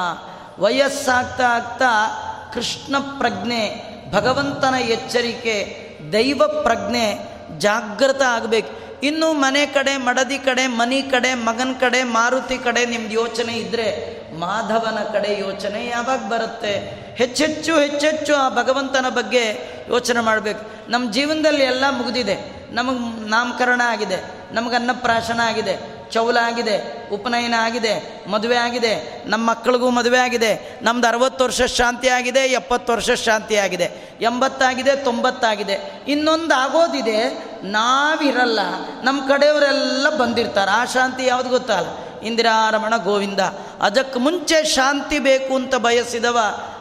ವಯಸ್ಸಾಗ್ತಾ 0.60 1.44
ಆಗ್ತಾ 1.44 2.18
ಕೃಷ್ಣ 2.54 2.96
ಪ್ರಜ್ಞೆ, 3.00 3.92
ಭಗವಂತನ 4.12 4.76
ಎಚ್ಚರಿಕೆ, 4.76 5.82
ದೈವ 6.14 6.42
ಪ್ರಜ್ಞೆ 6.64 7.38
ಜಾಗೃತ 7.60 8.22
ಆಗಬೇಕು. 8.22 8.91
ಇನ್ನು 9.04 9.34
ಮನೆ 9.34 9.66
ಕಡೆ, 9.66 9.98
ಮಡದಿ 9.98 10.38
ಕಡೆ, 10.38 10.68
ಮನಿ 10.68 11.02
ಕಡೆ, 11.02 11.34
ಮಗನ 11.34 11.72
ಕಡೆ, 11.80 12.04
ಮಾರುತಿ 12.04 12.58
ಕಡೆ 12.58 12.86
ನಿಮ್ದು 12.86 13.14
ಯೋಚನೆ 13.14 13.54
ಇದ್ದರೆ 13.54 14.22
ಮಾಧವನ 14.40 15.04
ಕಡೆ 15.14 15.40
ಯೋಚನೆ 15.40 15.88
ಯಾವಾಗ 15.88 16.20
ಬರುತ್ತೆ? 16.20 17.02
ಹೆಚ್ಚೆಚ್ಚು 17.16 17.80
ಹೆಚ್ಚೆಚ್ಚು 17.80 18.36
ಆ 18.36 18.50
ಭಗವಂತನ 18.50 19.06
ಬಗ್ಗೆ 19.10 19.44
ಯೋಚನೆ 19.90 20.20
ಮಾಡಬೇಕು. 20.20 20.92
ನಮ್ಮ 20.92 21.12
ಜೀವನದಲ್ಲಿ 21.12 21.64
ಎಲ್ಲ 21.64 21.84
ಮುಗಿದಿದೆ. 21.90 22.62
ನಮಗೆ 22.72 23.30
ನಾಮಕರಣ 23.30 23.82
ಆಗಿದೆ. 23.86 24.32
ನಮಗೆ 24.54 24.76
ಅನ್ನಪ್ರಾಶನ 24.76 25.40
ಆಗಿದೆ. 25.40 26.01
ಚೌಲ 26.12 26.38
ಆಗಿದೆ 26.38 26.76
ಉಪನಯನ 27.10 27.54
ಆಗಿದೆ 27.58 27.94
ಮದುವೆ 28.28 28.56
ಆಗಿದೆ 28.56 29.24
ನಮ್ಮ 29.26 29.50
ಮಕ್ಕಳಿಗೂ 29.50 29.90
ಮದುವೆ 29.90 30.18
ಆಗಿದೆ 30.18 30.80
ನಮ್ದು 30.82 31.08
ಅರವತ್ತು 31.08 31.44
ವರ್ಷ 31.44 31.62
ಶಾಂತಿ 31.62 32.08
ಆಗಿದೆ 32.08 32.40
ಎಪ್ಪತ್ತು 32.40 32.94
ವರ್ಷ 32.94 33.12
ಶಾಂತಿ 33.12 33.56
ಆಗಿದೆ 33.56 34.12
ಎಂಬತ್ತಾಗಿದೆ, 34.22 34.96
ತೊಂಬತ್ತಾಗಿದೆ. 34.96 36.04
ಇನ್ನೊಂದು 36.08 36.54
ಆಗೋದಿದೆ, 36.54 37.20
ನಾವಿರಲ್ಲ, 37.64 38.60
ನಮ್ಮ 39.04 39.28
ಕಡೆಯವರೆಲ್ಲ 39.28 40.10
ಬಂದಿರ್ತಾರೆ. 40.18 40.72
ಆ 40.72 40.86
ಶಾಂತಿ 40.86 41.26
ಯಾವುದು 41.26 41.50
ಗೊತ್ತಲ್ಲ 41.50 42.20
ಇಂದಿರಾರಮಣ 42.20 42.98
ಗೋವಿಂದ. 42.98 43.40
ಅದಕ್ಕೆ 43.82 44.20
ಮುಂಚೆ 44.20 44.64
ಶಾಂತಿ 44.64 45.20
ಬೇಕು 45.20 45.56
ಅಂತ 45.56 45.76
ಬಯಸಿದವ 45.76 46.38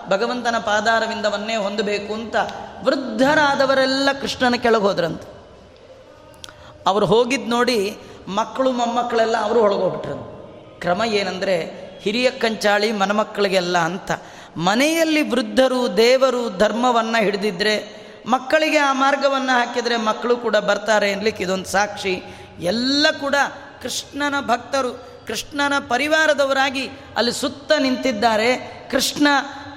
ಭಗವಂತನ 0.09 0.59
ಪಾದಾರವಿಂದವನ್ನೇ 0.59 1.57
ಹೊಂದಬೇಕು 1.57 2.15
ಅಂತ 2.15 2.37
ವೃದ್ಧರಾದವರೆಲ್ಲ 2.85 4.09
ಕೃಷ್ಣನ 4.21 4.55
ಕೆಳಗೆ 4.55 4.83
ಹೋದ್ರಂತ. 4.83 5.23
ಅವ್ರು 6.87 7.07
ಹೋಗಿದ್ದು 7.07 7.51
ನೋಡಿ 7.51 7.99
ಮಕ್ಕಳು 8.35 8.73
ಮೊಮ್ಮಕ್ಕಳೆಲ್ಲ 8.73 9.37
ಅವರು 9.37 9.61
ಒಳಗೋಗ್ಬಿಟ್ರು. 9.61 10.31
ಕ್ರಮ 10.81 11.03
ಏನಂದರೆ, 11.05 11.91
ಹಿರಿಯ 12.03 12.31
ಕಂಚಾಳಿ 12.31 12.93
ಮನಮಕ್ಕಳಿಗೆಲ್ಲ 12.93 13.79
ಅಂತ. 13.79 14.11
ಮನೆಯಲ್ಲಿ 14.57 15.31
ವೃದ್ಧರು, 15.31 15.97
ದೇವರು 15.97 16.59
ಧರ್ಮವನ್ನು 16.59 17.23
ಹಿಡಿದಿದ್ರೆ, 17.23 18.01
ಮಕ್ಕಳಿಗೆ 18.27 18.79
ಆ 18.79 18.93
ಮಾರ್ಗವನ್ನು 18.93 19.59
ಹಾಕಿದರೆ 19.59 19.97
ಮಕ್ಕಳು 19.97 20.37
ಕೂಡ 20.37 20.57
ಬರ್ತಾರೆ 20.57 21.13
ಅನ್ಲಿಕ್ಕೆ 21.13 21.43
ಇದೊಂದು 21.43 21.65
ಸಾಕ್ಷಿ. 21.65 22.23
ಎಲ್ಲ 22.61 23.07
ಕೂಡ 23.21 23.35
ಕೃಷ್ಣನ 23.83 24.41
ಭಕ್ತರು, 24.41 24.93
ಕೃಷ್ಣನ 25.27 25.73
ಪರಿವಾರದವರಾಗಿ 25.79 26.89
ಅಲ್ಲಿ 27.17 27.33
ಸುತ್ತ 27.33 27.73
ನಿಂತಿದ್ದಾರೆ. 27.79 28.57
ಕೃಷ್ಣ 28.91 29.29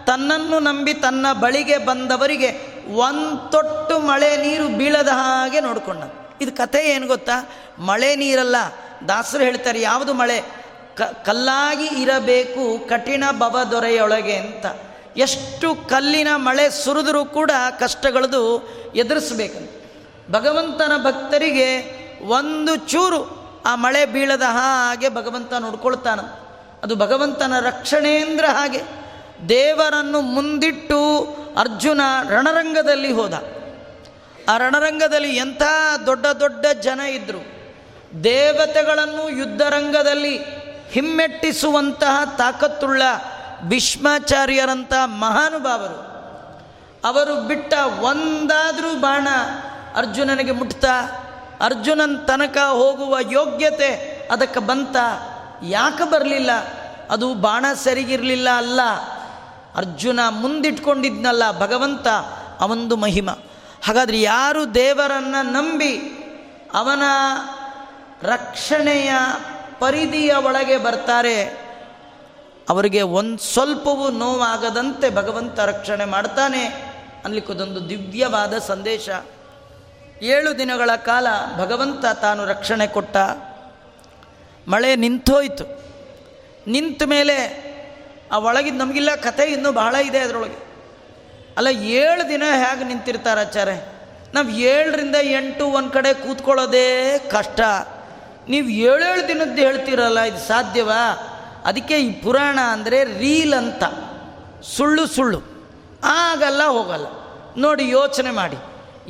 ತನ್ನನ್ನು 0.06 0.60
ನಂಬಿ 0.60 0.94
ತನ್ನ 0.94 1.26
ಬಳಿಗೆ 1.34 1.78
ಬಂದವರಿಗೆ 1.78 2.84
ಒಂದು 2.96 3.52
ತೊಟ್ಟು 3.52 4.00
ಮಳೆ 4.00 4.38
ನೀರು 4.38 4.78
ಬೀಳದ 4.78 5.08
ಹಾಗೆ 5.08 5.60
ನೋಡ್ಕೊಂಡ 5.60 6.04
ಇದು 6.44 6.52
ಕಥೆ 6.52 6.80
ಏನು 6.80 7.08
ಗೊತ್ತಾ? 7.08 7.50
ಮಳೆ 7.80 8.16
ನೀರಲ್ಲ. 8.16 8.56
ದಾಸರು 9.08 9.44
ಹೇಳ್ತಾರೆ, 9.44 9.82
ಯಾವುದು 9.82 10.14
ಮಳೆ? 10.14 10.42
ಕ, 10.96 11.02
ಕಲ್ಲಾಗಿ 11.02 12.02
ಇರಬೇಕು 12.02 12.90
ಕಠಿಣ 12.90 13.24
ಬವ 13.32 13.60
ದೊರೆಯೊಳಗೆ 13.72 14.36
ಅಂತ. 14.36 14.66
ಎಷ್ಟು 15.18 15.76
ಕಲ್ಲಿನ 15.90 16.28
ಮಳೆ 16.36 16.70
ಸುರಿದರೂ 16.70 17.26
ಕೂಡ 17.26 17.52
ಕಷ್ಟಗಳದು 17.80 18.70
ಎದುರಿಸ್ಬೇಕಂತ. 18.96 19.70
ಭಗವಂತನ 20.32 20.92
ಭಕ್ತರಿಗೆ 21.04 21.68
ಒಂದು 22.28 22.76
ಚೂರು 22.76 23.44
ಆ 23.66 23.76
ಮಳೆ 23.76 24.06
ಬೀಳದ 24.06 24.42
ಹಾಗೆ 24.42 25.10
ಭಗವಂತ 25.10 25.54
ನೋಡ್ಕೊಳ್ತಾನ. 25.54 26.20
ಅದು 26.84 26.96
ಭಗವಂತನ 26.96 27.60
ರಕ್ಷಣೆಯಂದ್ರೆ 27.60 28.48
ಹಾಗೆ. 28.48 28.82
ದೇವರನ್ನು 29.50 30.22
ಮುಂದಿಟ್ಟು 30.22 31.20
ಅರ್ಜುನ 31.58 32.02
ರಣರಂಗದಲ್ಲಿ 32.30 33.12
ಹೋದ. 33.12 33.34
ಆ 34.50 34.58
ರಣರಂಗದಲ್ಲಿ 34.58 35.36
ಎಂಥ 35.36 35.62
ದೊಡ್ಡ 36.06 36.26
ದೊಡ್ಡ 36.26 36.66
ಜನ 36.82 37.00
ಇದ್ದರು 37.00 37.64
ದೇವತೆಗಳನ್ನು 38.24 39.30
ಯುದ್ಧರಂಗದಲ್ಲಿ 39.30 40.40
ಹಿಮ್ಮೆಟ್ಟಿಸುವಂತಹ 40.92 42.36
ತಾಕತ್ತುಳ್ಳ 42.38 43.02
ಭೀಷ್ಮಾಚಾರ್ಯರಂಥ 43.62 44.94
ಮಹಾನುಭಾವರು. 45.06 46.14
ಅವರು 47.08 47.48
ಬಿಟ್ಟ 47.48 47.74
ಒಂದಾದರೂ 48.02 49.00
ಬಾಣ 49.00 49.28
ಅರ್ಜುನನಿಗೆ 49.96 50.52
ಮುಟ್ತಾ, 50.52 51.02
ಅರ್ಜುನನ 51.62 52.18
ತನಕ 52.18 52.58
ಹೋಗುವ 52.58 53.18
ಯೋಗ್ಯತೆ 53.32 54.20
ಅದಕ್ಕೆ 54.32 54.60
ಬಂತ. 54.60 54.96
ಯಾಕೆ 55.64 56.12
ಬರಲಿಲ್ಲ? 56.12 56.52
ಅದು 57.10 57.34
ಬಾಣ 57.34 57.66
ಸರಿಗಿರಲಿಲ್ಲ 57.84 58.50
ಅಲ್ಲ. 58.50 58.82
ಅರ್ಜುನ 59.76 60.20
ಮುಂದಿಟ್ಕೊಂಡಿದ್ನಲ್ಲ 60.30 61.60
ಭಗವಂತ 61.60 62.08
ಅವನದು 62.60 62.96
ಮಹಿಮ. 62.96 63.30
ಹಾಗಾದರೆ 63.84 64.22
ಯಾರು 64.22 64.76
ದೇವರನ್ನು 64.76 65.52
ನಂಬಿ 65.52 65.94
ಅವನ 66.74 67.02
ರಕ್ಷಣೆಯ 68.24 69.12
ಪರಿಧಿಯ 69.80 70.34
ಒಳಗೆ 70.34 70.78
ಬರ್ತಾರೆ, 70.78 71.38
ಅವರಿಗೆ 72.70 73.02
ಒಂದು 73.02 73.44
ಸ್ವಲ್ಪವೂ 73.44 74.10
ನೋವಾಗದಂತೆ 74.10 75.10
ಭಗವಂತ 75.10 75.60
ರಕ್ಷಣೆ 75.60 76.06
ಮಾಡ್ತಾನೆ 76.06 76.64
ಅನ್ಲಿಕ್ಕೋದೊಂದು 77.26 77.90
ದಿವ್ಯವಾದ 77.90 78.58
ಸಂದೇಶ. 78.58 79.10
ಏಳು 80.22 80.58
ದಿನಗಳ 80.58 80.96
ಕಾಲ 80.96 81.28
ಭಗವಂತ 81.58 82.06
ತಾನು 82.06 82.46
ರಕ್ಷಣೆ 82.46 82.88
ಕೊಟ್ಟ. 82.88 83.18
ಮಳೆ 84.68 84.96
ನಿಂತೋಯ್ತು. 84.96 85.66
ನಿಂತ 86.68 87.04
ಮೇಲೆ 87.04 87.38
ಆ 88.32 88.38
ಒಳಗಿದ್ದು 88.38 88.80
ನಮಗಿಲ್ಲ, 88.80 89.16
ಕಥೆ 89.16 89.44
ಇನ್ನೂ 89.44 89.72
ಬಹಳ 89.72 89.96
ಇದೆ 89.96 90.20
ಅದರೊಳಗೆ. 90.20 90.73
ಅಲ್ಲ, 91.58 91.68
ಏಳು 91.68 92.30
ದಿನ 92.30 92.44
ಹೇಗೆ 92.56 92.84
ನಿಂತಿರ್ತಾರೆ 92.84 93.42
ಆಚಾರೆ 93.42 93.86
ನಾವು 94.34 94.50
ಏಳರಿಂದ 94.50 95.16
ಎಂಟು 95.16 95.66
ಒಂದು 95.66 95.90
ಕಡೆ 95.90 96.14
ಕೂತ್ಕೊಳ್ಳೋದೇ 96.14 97.20
ಕಷ್ಟ. 97.20 97.62
ನೀವು 98.50 98.70
ಏಳೇಳು 98.70 99.28
ದಿನದ್ದು 99.28 99.62
ಹೇಳ್ತೀರಲ್ಲ, 99.62 100.20
ಇದು 100.20 100.38
ಸಾಧ್ಯವಾ? 100.38 101.30
ಅದಕ್ಕೆ 101.66 101.98
ಈ 101.98 102.12
ಪುರಾಣ 102.12 102.60
ಅಂದರೆ 102.60 103.04
ರೀಲ್ 103.04 103.54
ಅಂತ. 103.54 103.84
ಸುಳ್ಳು 104.64 105.08
ಸುಳ್ಳು. 105.08 105.42
ಆಗಲ್ಲ, 106.04 106.64
ಹೋಗಲ್ಲ. 106.64 107.06
ನೋಡಿ, 107.58 107.90
ಯೋಚನೆ 107.90 108.32
ಮಾಡಿ. 108.32 108.58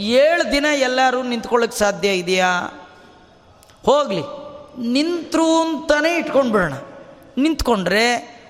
ಏಳು 0.02 0.52
ದಿನ 0.52 0.66
ಎಲ್ಲರೂ 0.76 1.24
ನಿಂತ್ಕೊಳ್ಳೋಕ್ಕೆ 1.24 1.80
ಸಾಧ್ಯ 1.80 2.10
ಇದೆಯಾ? 2.10 2.50
ಹೋಗಲಿ. 3.86 4.22
ನಿಂತರು 4.88 5.62
ಅಂತಲೇ 5.62 6.18
ಇಟ್ಕೊಂಡ್ಬಿಡೋಣ 6.18 6.74
ನಿಂತ್ಕೊಂಡ್ರೆ 7.38 8.06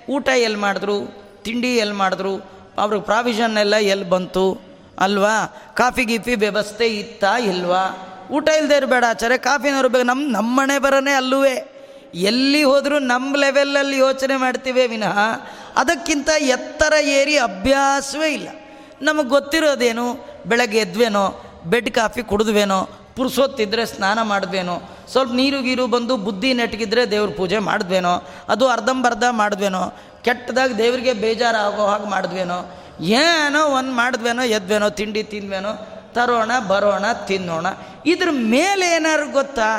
ಊಟ 0.09 0.29
ಎಲ್ಲಿ 0.29 0.57
ಮಾಡಿದ್ರು? 0.57 1.23
ತಿಂಡಿ 1.43 1.75
ಎಲ್ಲಿ 1.77 1.93
ಮಾಡಿದ್ರು? 1.93 2.53
ಅವ್ರಿಗೆ 2.77 3.03
ಪ್ರಾವಿಷನ್ 3.03 3.57
ಎಲ್ಲ 3.57 3.75
ಎಲ್ಲಿ 3.75 4.09
ಬಂತು? 4.09 4.61
ಅಲ್ವಾ? 4.99 5.45
ಕಾಫಿ 5.73 6.05
ಗೀಫಿ 6.05 6.35
ವ್ಯವಸ್ಥೆ 6.35 6.87
ಇತ್ತಾ 6.87 7.37
ಇಲ್ವಾ? 7.37 8.09
ಊಟ 8.31 8.49
ಇಲ್ಲದೆ 8.49 8.75
ಇರಬೇಡ 8.75 9.03
ಆಚಾರೆ 9.09 9.37
ಕಾಫಿನವ್ರು 9.37 9.89
ಬೇಕು 9.89 10.05
ನಮ್ಮ 10.05 10.35
ನಮ್ಮ 10.35 10.59
ಮನೆ 10.59 10.79
ಬರೋನೇ 10.79 11.11
ಅಲ್ಲೂ 11.11 11.45
ಎಲ್ಲಿ 12.15 12.63
ಹೋದರೂ 12.63 12.99
ನಮ್ಮ 12.99 13.35
ಲೆವೆಲಲ್ಲಿ 13.35 13.97
ಯೋಚನೆ 13.97 14.35
ಮಾಡ್ತೀವಿ 14.35 14.87
ವಿನಃ 14.87 15.19
ಅದಕ್ಕಿಂತ 15.75 16.29
ಎತ್ತರ 16.39 16.93
ಏರಿ 17.01 17.37
ಅಭ್ಯಾಸವೇ 17.37 18.33
ಇಲ್ಲ. 18.33 18.47
ನಮಗೆ 19.01 19.27
ಗೊತ್ತಿರೋದೇನು? 19.27 20.25
ಬೆಳಗ್ಗೆ 20.45 20.77
ಎದ್ವೇನೋ, 20.77 21.41
ಬೆಡ್ 21.65 21.91
ಕಾಫಿ 21.91 22.23
ಕುಡಿದ್ವೇನೋ, 22.23 22.89
ಪುರುಸೊತ್ತಿದ್ರೆ 23.15 23.85
ಸ್ನಾನ 23.85 24.21
ಮಾಡಿದ್ವೇನೋ, 24.21 24.81
ಸ್ವಲ್ಪ 25.11 25.33
ನೀರು 25.33 25.61
ಗೀರು 25.61 25.87
ಬಂದು 25.87 26.17
ಬುದ್ಧಿ 26.17 26.53
ನೆಟ್ಗಿದ್ರೆ 26.53 27.11
ದೇವ್ರ 27.11 27.29
ಪೂಜೆ 27.37 27.57
ಮಾಡಿದ್ವೇನೋ, 27.57 28.27
ಅದು 28.49 28.67
ಅರ್ಧಂಬರ್ಧ 28.67 29.23
ಮಾಡಿದ್ವೇನೋ 29.31 29.93
ಕೆಟ್ಟದಾಗ 30.23 30.71
ದೇವರಿಗೆ 30.71 31.13
ಬೇಜಾರಾಗೋ 31.13 31.85
ಹಾಗೆ 31.85 32.09
ಮಾಡಿದ್ವೇನೋ, 32.09 32.79
ಏನೋ 32.99 33.65
ಒಂದು 33.65 33.91
ಮಾಡಿದ್ವೇನೋ, 33.91 34.41
ಎದ್ವೇನೋ, 34.41 34.89
ತಿಂಡಿ 34.89 35.23
ತಿಂದ್ವೇನೋ, 35.23 35.87
ತರೋಣ, 36.13 36.51
ಬರೋಣ, 36.67 37.05
ತಿನ್ನೋಣ, 37.27 37.65
ಇದ್ರ 38.05 38.29
ಮೇಲೆ 38.31 38.95
ಏನಾದ್ರು 38.95 39.31
ಗೊತ್ತಾ? 39.31 39.69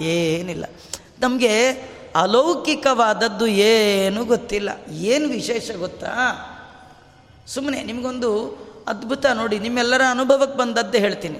ಏನಿಲ್ಲ. 0.00 0.64
ನಮಗೆ 1.20 1.70
ಅಲೌಕಿಕವಾದದ್ದು 2.14 3.46
ಏನು 3.46 4.24
ಗೊತ್ತಿಲ್ಲ. 4.24 4.70
ಏನು 4.90 5.28
ವಿಶೇಷ 5.28 5.70
ಗೊತ್ತಾ? 5.70 6.10
ಸುಮ್ಮನೆ 7.46 7.82
ನಿಮಗೊಂದು 7.82 8.30
ಅದ್ಭುತ 8.88 9.26
ನೋಡಿ, 9.26 9.58
ನಿಮ್ಮೆಲ್ಲರ 9.58 10.02
ಅನುಭವಕ್ಕೆ 10.10 10.58
ಬಂದದ್ದೇ 10.58 10.98
ಹೇಳ್ತೀನಿ. 10.98 11.38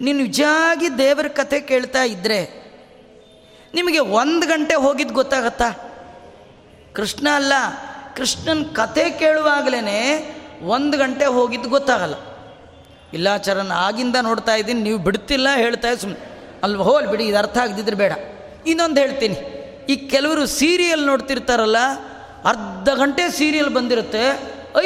ನೀನು 0.00 0.18
ನಿಜಾಗಿ 0.18 0.98
ದೇವರ 0.98 1.28
ಕಥೆ 1.28 1.60
ಕೇಳ್ತಾ 1.60 2.02
ಇದ್ದರೆ 2.02 2.66
ನಿಮಗೆ 3.74 3.98
ಒಂದು 3.98 4.46
ಗಂಟೆ 4.46 4.74
ಹೋಗಿದ್ದು 4.74 5.14
ಗೊತ್ತಾಗತ್ತಾ? 5.14 5.85
ಕೃಷ್ಣ 6.96 7.26
ಅಲ್ಲ, 7.40 7.52
ಕೃಷ್ಣನ 8.16 8.62
ಕತೆ 8.78 9.04
ಕೇಳುವಾಗಲೇ 9.20 10.00
ಒಂದು 10.74 10.96
ಗಂಟೆ 11.02 11.26
ಹೋಗಿದ್ದು 11.36 11.68
ಗೊತ್ತಾಗಲ್ಲ. 11.74 12.16
ಇಲ್ಲ 13.16 13.28
ಚರಣ್, 13.46 13.72
ಆಗಿಂದ 13.86 14.16
ನೋಡ್ತಾ 14.28 14.54
ಇದ್ದೀನಿ, 14.60 14.80
ನೀವು 14.88 14.98
ಬಿಡ್ತಿಲ್ಲ 15.08 15.48
ಹೇಳ್ತಾ 15.64 15.90
ಸುಮ್ಮನೆ 16.02 16.22
ಅಲ್ವ, 16.64 16.82
ಹೋಲ್ 16.88 17.06
ಬಿಡಿ, 17.12 17.24
ಇದು 17.30 17.38
ಅರ್ಥ 17.42 17.56
ಆಗದಿದ್ರೆ 17.64 17.96
ಬೇಡ. 18.02 18.12
ಇನ್ನೊಂದು 18.70 18.98
ಹೇಳ್ತೀನಿ, 19.04 19.36
ಈ 19.92 19.96
ಕೆಲವರು 20.12 20.42
ಸೀರಿಯಲ್ 20.60 21.04
ನೋಡ್ತಿರ್ತಾರಲ್ಲ, 21.10 21.80
ಅರ್ಧ 22.52 22.88
ಗಂಟೆ 23.02 23.24
ಸೀರಿಯಲ್ 23.40 23.70
ಬಂದಿರುತ್ತೆ, 23.78 24.24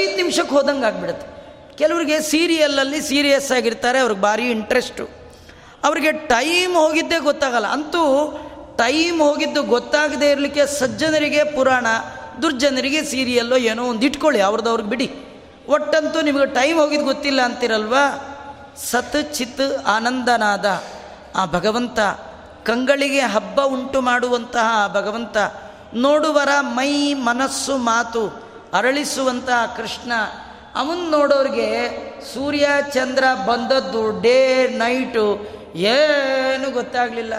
ಐದು 0.01 0.15
ನಿಮಿಷಕ್ಕೆ 0.21 0.55
ಹೋದಂಗೆ 0.57 0.87
ಆಗಿಬಿಡುತ್ತೆ. 0.91 1.27
ಕೆಲವರಿಗೆ 1.81 2.17
ಸೀರಿಯಲ್ಲಲ್ಲಿ 2.33 3.01
ಸೀರಿಯಸ್ 3.11 3.51
ಆಗಿರ್ತಾರೆ, 3.59 3.99
ಅವ್ರಿಗೆ 4.05 4.23
ಭಾರಿ 4.29 4.47
ಇಂಟ್ರೆಸ್ಟು 4.59 5.05
ಅವ್ರಿಗೆ 5.87 6.11
ಟೈಮ್ 6.35 6.75
ಹೋಗಿದ್ದೇ 6.83 7.19
ಗೊತ್ತಾಗಲ್ಲ. 7.31 7.69
ಅಂತೂ 7.77 8.03
ಟೈಮ್ 8.81 9.18
ಹೋಗಿದ್ದು 9.22 9.62
ಗೊತ್ತಾಗದೇ 9.62 10.31
ಇರಲಿಕ್ಕೆ 10.31 10.66
ಸಜ್ಜನರಿಗೆ 10.66 11.45
ಪುರಾಣ, 11.45 11.87
ದುರ್ಜನರಿಗೆ 12.43 13.01
ಸೀರಿಯಲ್ಲೋ 13.05 13.57
ಏನೋ 13.57 13.83
ಒಂದು 13.85 14.07
ಇಟ್ಕೊಳ್ಳಿ 14.07 14.41
ಅವ್ರದ್ದು 14.41 14.76
ಬಿಡಿ. 14.76 15.09
ಒಟ್ಟಂತೂ 15.68 16.20
ನಿಮಗೆ 16.20 16.47
ಟೈಮ್ 16.47 16.78
ಹೋಗಿದ್ದು 16.78 17.05
ಗೊತ್ತಿಲ್ಲ 17.05 17.41
ಅಂತಿರಲ್ವಾ? 17.43 18.05
ಸತ್ 18.91 19.35
ಚಿತ್ 19.35 19.62
ಆನಂದನಾದ 19.87 20.66
ಆ 21.37 21.45
ಭಗವಂತ, 21.47 21.99
ಕಂಗಳಿಗೆ 22.64 23.20
ಹಬ್ಬ 23.20 23.61
ಉಂಟು 23.62 24.01
ಮಾಡುವಂತಹ 24.01 24.66
ಆ 24.85 24.87
ಭಗವಂತ, 24.89 25.37
ನೋಡುವರ 25.95 26.53
ಮೈ 26.61 27.14
ಮನಸ್ಸು 27.14 27.74
ಮಾತು 27.76 28.22
ಅರಳಿಸುವಂತಹ 28.72 29.74
ಕೃಷ್ಣ, 29.76 30.12
ಅವನ್ 30.74 31.11
ನೋಡೋರಿಗೆ 31.11 31.70
ಸೂರ್ಯ, 32.35 32.66
ಚಂದ್ರ 32.95 33.24
ಬಂದದ್ದು 33.47 34.22
ಡೇ 34.22 34.39
ನೈಟು, 34.78 35.26
ಏನು 35.74 36.70
ಗೊತ್ತಾಗಲಿಲ್ಲ. 36.70 37.35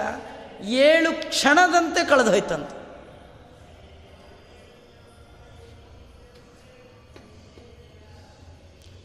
ಏಳು 0.64 1.30
ಕ್ಷಣದಂತೆ 1.30 2.08
ಕಳೆದು 2.10 2.30
ಹೋಯ್ತಂತೆ 2.30 2.82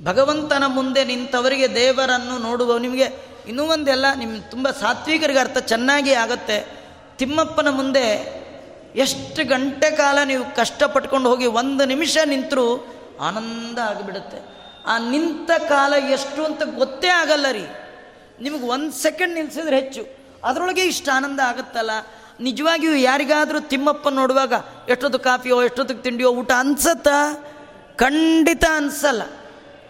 ಭಗವಂತನ 0.04 0.64
ಮುಂದೆ 0.66 1.04
ನಿಂತವರಿಗೆ 1.04 1.74
ದೇವರನ್ನು 1.74 2.38
ನೋಡುವ 2.38 2.78
ನಿಮಗೆ 2.78 3.36
ಇನ್ನೂ 3.48 3.64
ಒಂದೆಲ್ಲ 3.64 4.14
ನಿಮ್ಮ 4.14 4.36
ತುಂಬ 4.50 4.70
ಸಾತ್ವಿಕರಿಗೆ 4.70 5.38
ಅರ್ಥ 5.38 5.58
ಚೆನ್ನಾಗಿ 5.58 6.12
ಆಗುತ್ತೆ. 6.12 6.66
ತಿಮ್ಮಪ್ಪನ 7.18 7.68
ಮುಂದೆ 7.68 8.36
ಎಷ್ಟು 8.96 9.48
ಗಂಟೆ 9.48 9.90
ಕಾಲ 9.90 10.18
ನೀವು 10.24 10.56
ಕಷ್ಟಪಟ್ಕೊಂಡು 10.56 11.28
ಹೋಗಿ 11.28 11.46
ಒಂದು 11.46 11.84
ನಿಮಿಷ 11.84 12.18
ನಿಂತರೂ 12.24 12.86
ಆನಂದ 13.20 13.78
ಆಗಿಬಿಡುತ್ತೆ. 13.78 14.36
ಆ 14.86 14.98
ನಿಂತ 14.98 15.50
ಕಾಲ 15.68 15.94
ಎಷ್ಟು 16.10 16.44
ಅಂತ 16.44 16.62
ಗೊತ್ತೇ 16.62 17.08
ಆಗಲ್ಲ 17.08 17.46
ರೀ. 17.50 17.66
ನಿಮಗೆ 18.40 18.62
ಒಂದು 18.62 18.92
ಸೆಕೆಂಡ್ 18.92 19.34
ನಿಲ್ಸಿದ್ರೆ 19.34 19.80
ಹೆಚ್ಚು. 19.80 20.25
ಅದರೊಳಗೆ 20.46 20.84
ಇಷ್ಟು 20.84 21.10
ಆನಂದ 21.10 21.40
ಆಗುತ್ತಲ್ಲ. 21.40 21.90
ನಿಜವಾಗಿಯೂ 22.40 22.94
ಯಾರಿಗಾದರೂ 22.94 23.60
ತಿಮ್ಮಪ್ಪ 23.60 24.08
ನೋಡುವಾಗ 24.08 24.52
ಎಷ್ಟೊತ್ತು 24.88 25.18
ಕಾಫಿಯೋ, 25.18 25.62
ಎಷ್ಟೊತ್ತಿಗೆ 25.62 26.02
ತಿಂಡಿಯೋ 26.02 26.30
ಊಟ 26.30 26.50
ಅನ್ಸತ್ತಾ? 26.58 27.44
ಖಂಡಿತ 27.96 28.64
ಅನ್ಸಲ್ಲ. 28.74 29.22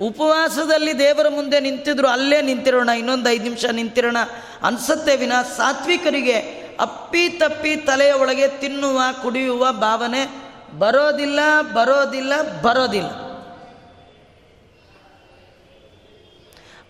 ಉಪವಾಸದಲ್ಲಿ 0.01 0.99
ದೇವರ 0.99 1.29
ಮುಂದೆ 1.29 1.61
ನಿಂತಿದ್ರು 1.61 2.09
ಅಲ್ಲೇ 2.09 2.43
ನಿಂತಿರೋಣ, 2.43 2.89
ಇನ್ನೊಂದು 2.89 3.31
ಐದು 3.31 3.43
ನಿಮಿಷ 3.43 3.65
ನಿಂತಿರೋಣ 3.65 4.17
ಅನ್ಸತ್ತೆ 4.63 5.17
ವಿನ 5.17 5.33
ಸಾತ್ವಿಕರಿಗೆ. 5.57 6.67
ಅಪ್ಪಿ 6.81 7.29
ತಪ್ಪಿ 7.29 7.77
ತಲೆಯ 7.77 8.13
ಒಳಗೆ 8.13 8.49
ತಿನ್ನುವ, 8.49 9.01
ಕುಡಿಯುವ 9.23 9.73
ಭಾವನೆ 9.73 10.47
ಬರೋದಿಲ್ಲ 10.79 11.41
ಬರೋದಿಲ್ಲ 11.61 12.61
ಬರೋದಿಲ್ಲ. 12.61 13.09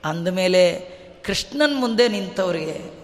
ಅಂದಮೇಲೆ 0.04 0.96
ಕೃಷ್ಣನ 1.24 1.72
ಮುಂದೆ 1.74 2.08
ನಿಂತವ್ರಿಗೆ 2.08 2.95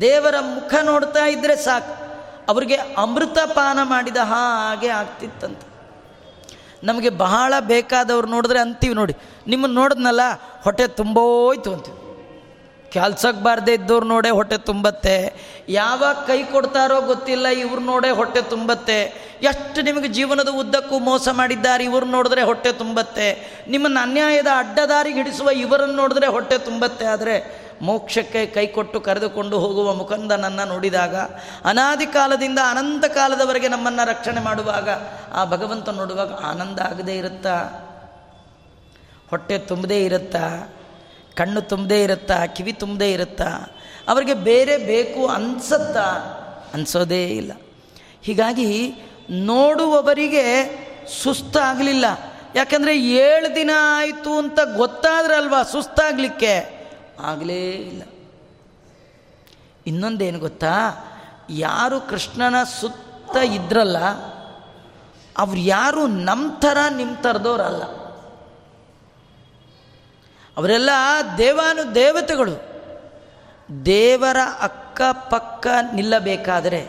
ದೇವರ 0.00 0.34
ಮುಖ 0.40 0.74
ನೋಡ್ತಾ 0.82 1.26
ಇದ್ರೆ 1.26 1.56
ಸಾಕು. 1.56 2.10
ಅವರಿಗೆ 2.48 2.74
ಅಮೃತ 2.74 3.38
ಪಾನ 3.38 3.78
ಮಾಡಿದ 3.82 4.16
ಹಾಗೆ 4.16 4.88
ಆಗ್ತಿತ್ತಂತೆ. 4.88 5.70
ನಮಗೆ 6.84 7.10
ಬಹಳ 7.10 7.54
ಬೇಕಾದವ್ರು 7.60 8.28
ನೋಡಿದ್ರೆ 8.28 8.58
ಅಂತೀವಿ 8.58 8.94
ನೋಡಿ. 8.94 9.14
ನಿಮ್ಮನ್ನು 9.46 9.80
ನೋಡಿದ್ನಲ್ಲ, 9.80 10.20
ಹೊಟ್ಟೆ 10.64 10.86
ತುಂಬೋಯ್ತು 10.88 11.72
ಅಂತೀವಿ. 11.72 11.96
ಕೆಲ್ಸಕ್ಕೆ 12.90 13.44
ಬಾರದೇ 13.44 13.74
ಇದ್ದವ್ರು 13.74 14.06
ನೋಡೇ 14.06 14.30
ಹೊಟ್ಟೆ 14.30 14.58
ತುಂಬತ್ತೆ. 14.58 15.16
ಯಾವಾಗ 15.68 16.16
ಕೈ 16.16 16.42
ಕೊಡ್ತಾರೋ 16.42 17.00
ಗೊತ್ತಿಲ್ಲ, 17.00 17.46
ಇವ್ರು 17.46 17.80
ನೋಡೇ 17.80 18.10
ಹೊಟ್ಟೆ 18.10 18.42
ತುಂಬತ್ತೆ. 18.42 19.30
ಎಷ್ಟು 19.42 19.82
ನಿಮಗೆ 19.82 20.08
ಜೀವನದ 20.08 20.48
ಉದ್ದಕ್ಕೂ 20.48 20.98
ಮೋಸ 20.98 21.28
ಮಾಡಿದ್ದಾರೆ, 21.28 21.84
ಇವ್ರು 21.84 22.06
ನೋಡಿದ್ರೆ 22.06 22.42
ಹೊಟ್ಟೆ 22.42 22.72
ತುಂಬತ್ತೆ. 22.72 23.58
ನಿಮ್ಮನ್ನು 23.68 24.00
ಅನ್ಯಾಯದ 24.00 24.46
ಅಡ್ಡದಾರಿಗೆ 24.56 25.16
ಹಿಡಿಸುವ 25.16 25.50
ಇವರನ್ನು 25.50 25.94
ನೋಡಿದ್ರೆ 25.94 26.26
ಹೊಟ್ಟೆ 26.26 26.58
ತುಂಬತ್ತೆ. 26.58 27.04
ಆದರೆ 27.04 27.69
ಮೋಕ್ಷಕ್ಕೆ 27.82 28.46
ಕೈಕೊಟ್ಟು 28.46 29.00
ಕರೆದುಕೊಂಡು 29.00 29.58
ಹೋಗುವ 29.58 29.94
ಮುಖಂದನನ್ನು 29.94 30.68
ನೋಡಿದಾಗ, 30.68 31.16
ಅನಾದಿ 31.64 32.06
ಕಾಲದಿಂದ 32.06 32.58
ಅನಂತ 32.70 33.04
ಕಾಲದವರೆಗೆ 33.04 33.68
ನಮ್ಮನ್ನು 33.68 34.08
ರಕ್ಷಣೆ 34.08 34.40
ಮಾಡುವಾಗ, 34.40 34.88
ಆ 35.32 35.44
ಭಗವಂತ 35.44 35.88
ನೋಡುವಾಗ 35.88 36.32
ಆನಂದ 36.32 36.78
ಆಗದೇ 36.78 37.16
ಇರುತ್ತಾ? 37.16 37.86
ಹೊಟ್ಟೆ 39.30 39.58
ತುಂಬದೇ 39.58 40.04
ಇರುತ್ತಾ? 40.04 40.72
ಕಣ್ಣು 41.36 41.62
ತುಂಬದೇ 41.62 42.02
ಇರುತ್ತಾ? 42.02 42.46
ಕಿವಿ 42.46 42.72
ತುಂಬದೇ 42.72 43.12
ಇರುತ್ತಾ? 43.12 43.72
ಅವರಿಗೆ 44.08 44.34
ಬೇರೆ 44.34 44.76
ಬೇಕು 44.76 45.28
ಅನ್ಸತ್ತಾ? 45.28 46.36
ಅನ್ಸೋದೇ 46.74 47.28
ಇಲ್ಲ. 47.28 47.52
ಹೀಗಾಗಿ 48.22 48.94
ನೋಡುವವರಿಗೆ 49.30 50.64
ಸುಸ್ತಾಗಲಿಲ್ಲ. 51.22 52.04
ಯಾಕಂದರೆ 52.54 53.00
ಏಳು 53.00 53.54
ದಿನ 53.54 53.70
ಆಯಿತು 53.98 54.38
ಅಂತ 54.38 54.58
ಗೊತ್ತಾದ್ರಲ್ವಾ 54.76 55.62
ಸುಸ್ತಾಗಲಿಕ್ಕೆ? 55.62 56.79
ಆಗಲೇ 57.22 57.70
ಇಲ್ಲ. 57.70 58.02
ಇನ್ನೊಂದೇನು 59.86 60.38
ಗೊತ್ತಾ? 60.38 60.76
ಯಾರು 61.50 62.00
ಕೃಷ್ಣನ 62.00 62.62
ಸುತ್ತ 62.80 63.36
ಇದ್ರಲ್ಲ, 63.36 63.98
ಅವ್ರು 65.38 65.56
ಯಾರು 65.56 66.06
ನಮ್ಮ 66.06 66.58
ಥರ 66.58 66.76
ನಿಮ್ಮ 66.96 67.16
ಥರದವ್ರಲ್ಲ. 67.22 67.82
ಅವರೆಲ್ಲ 70.56 70.90
ದೇವಾನು 71.38 71.94
ದೇವತೆಗಳು. 71.94 72.70
ದೇವರ 73.86 74.36
ಅಕ್ಕಪಕ್ಕ 74.60 75.66
ನಿಲ್ಲಬೇಕಾದರೆ, 75.92 76.88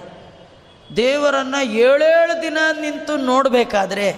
ದೇವರನ್ನು 0.96 1.66
ಏಳೇಳು 1.66 2.42
ದಿನ 2.42 2.58
ನಿಂತು 2.80 3.18
ನೋಡಬೇಕಾದ್ರೆ, 3.18 4.12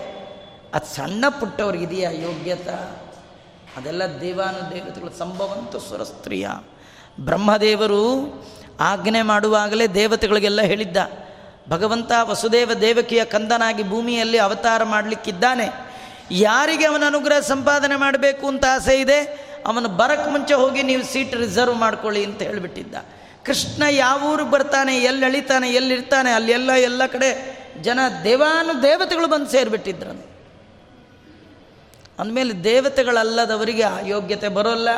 ಅದು 0.74 0.96
ಸಣ್ಣ 0.96 1.26
ಪುಟ್ಟವ್ರಿಗಿದೆಯಾ 1.30 2.12
ಯೋಗ್ಯತಾ? 2.12 3.03
ಅದೆಲ್ಲ 3.78 4.02
ದೇವಾನು 4.22 4.76
ದೇವತೆಗಳು 4.76 5.20
ಸಂಭವಂತು 5.20 5.80
ಸುರಸ್ತ್ರೀಯ 5.80 6.48
ಬ್ರಹ್ಮದೇವರು 7.20 8.02
ಆಜ್ಞೆ 8.80 9.22
ಮಾಡುವಾಗಲೇ 9.22 9.88
ದೇವತೆಗಳಿಗೆಲ್ಲ 9.88 10.62
ಹೇಳಿದ್ದ. 10.62 10.98
ಭಗವಂತ 11.70 12.12
ವಸುದೇವ 12.22 12.72
ದೇವಕಿಯ 12.82 13.26
ಕಂದನಾಗಿ 13.26 13.90
ಭೂಮಿಯಲ್ಲಿ 13.90 14.38
ಅವತಾರ 14.38 14.84
ಮಾಡಲಿಕ್ಕಿದ್ದಾನೆ. 14.84 15.70
ಯಾರಿಗೆ 16.32 16.86
ಅವನ 16.86 17.04
ಅನುಗ್ರಹ 17.08 17.40
ಸಂಪಾದನೆ 17.40 17.96
ಮಾಡಬೇಕು 17.96 18.48
ಅಂತ 18.48 18.66
ಆಸೆ 18.74 19.00
ಇದೆ? 19.00 19.20
ಅವನು 19.66 19.90
ಬರಕ್ಕೆ 19.90 20.32
ಮುಂಚೆ 20.32 20.54
ಹೋಗಿ 20.54 20.84
ನೀವು 20.84 21.04
ಸೀಟ್ 21.04 21.36
ರಿಸರ್ವ್ 21.36 21.76
ಮಾಡ್ಕೊಳ್ಳಿ 21.76 22.26
ಅಂತ 22.26 22.42
ಹೇಳಿಬಿಟ್ಟಿದ್ದ. 22.42 22.96
ಕೃಷ್ಣ 23.46 23.84
ಯಾವ 23.90 24.34
ಊರಿಗೆ 24.34 24.52
ಬರ್ತಾನೆ, 24.52 24.98
ಎಲ್ಲಿ 24.98 25.26
ಅಳಿತಾನೆ, 25.26 25.70
ಎಲ್ಲಿರ್ತಾನೆ 25.70 26.32
ಅಲ್ಲೆಲ್ಲ 26.32 26.72
ಎಲ್ಲ 26.72 27.06
ಕಡೆ 27.06 27.60
ಜನ 27.82 28.00
ದೇವಾನು 28.24 28.84
ದೇವತೆಗಳು 28.84 29.28
ಬಂದು 29.28 29.50
ಸೇರಿಬಿಟ್ಟಿದ್ರನು 29.50 30.33
ಅಂದಮೇಲೆ 32.20 32.54
ದೇವತೆಗಳಲ್ಲದವರಿಗೆ 32.64 33.84
ಆ 33.84 34.00
ಯೋಗ್ಯತೆ 34.06 34.48
ಬರೋಲ್ಲ. 34.48 34.90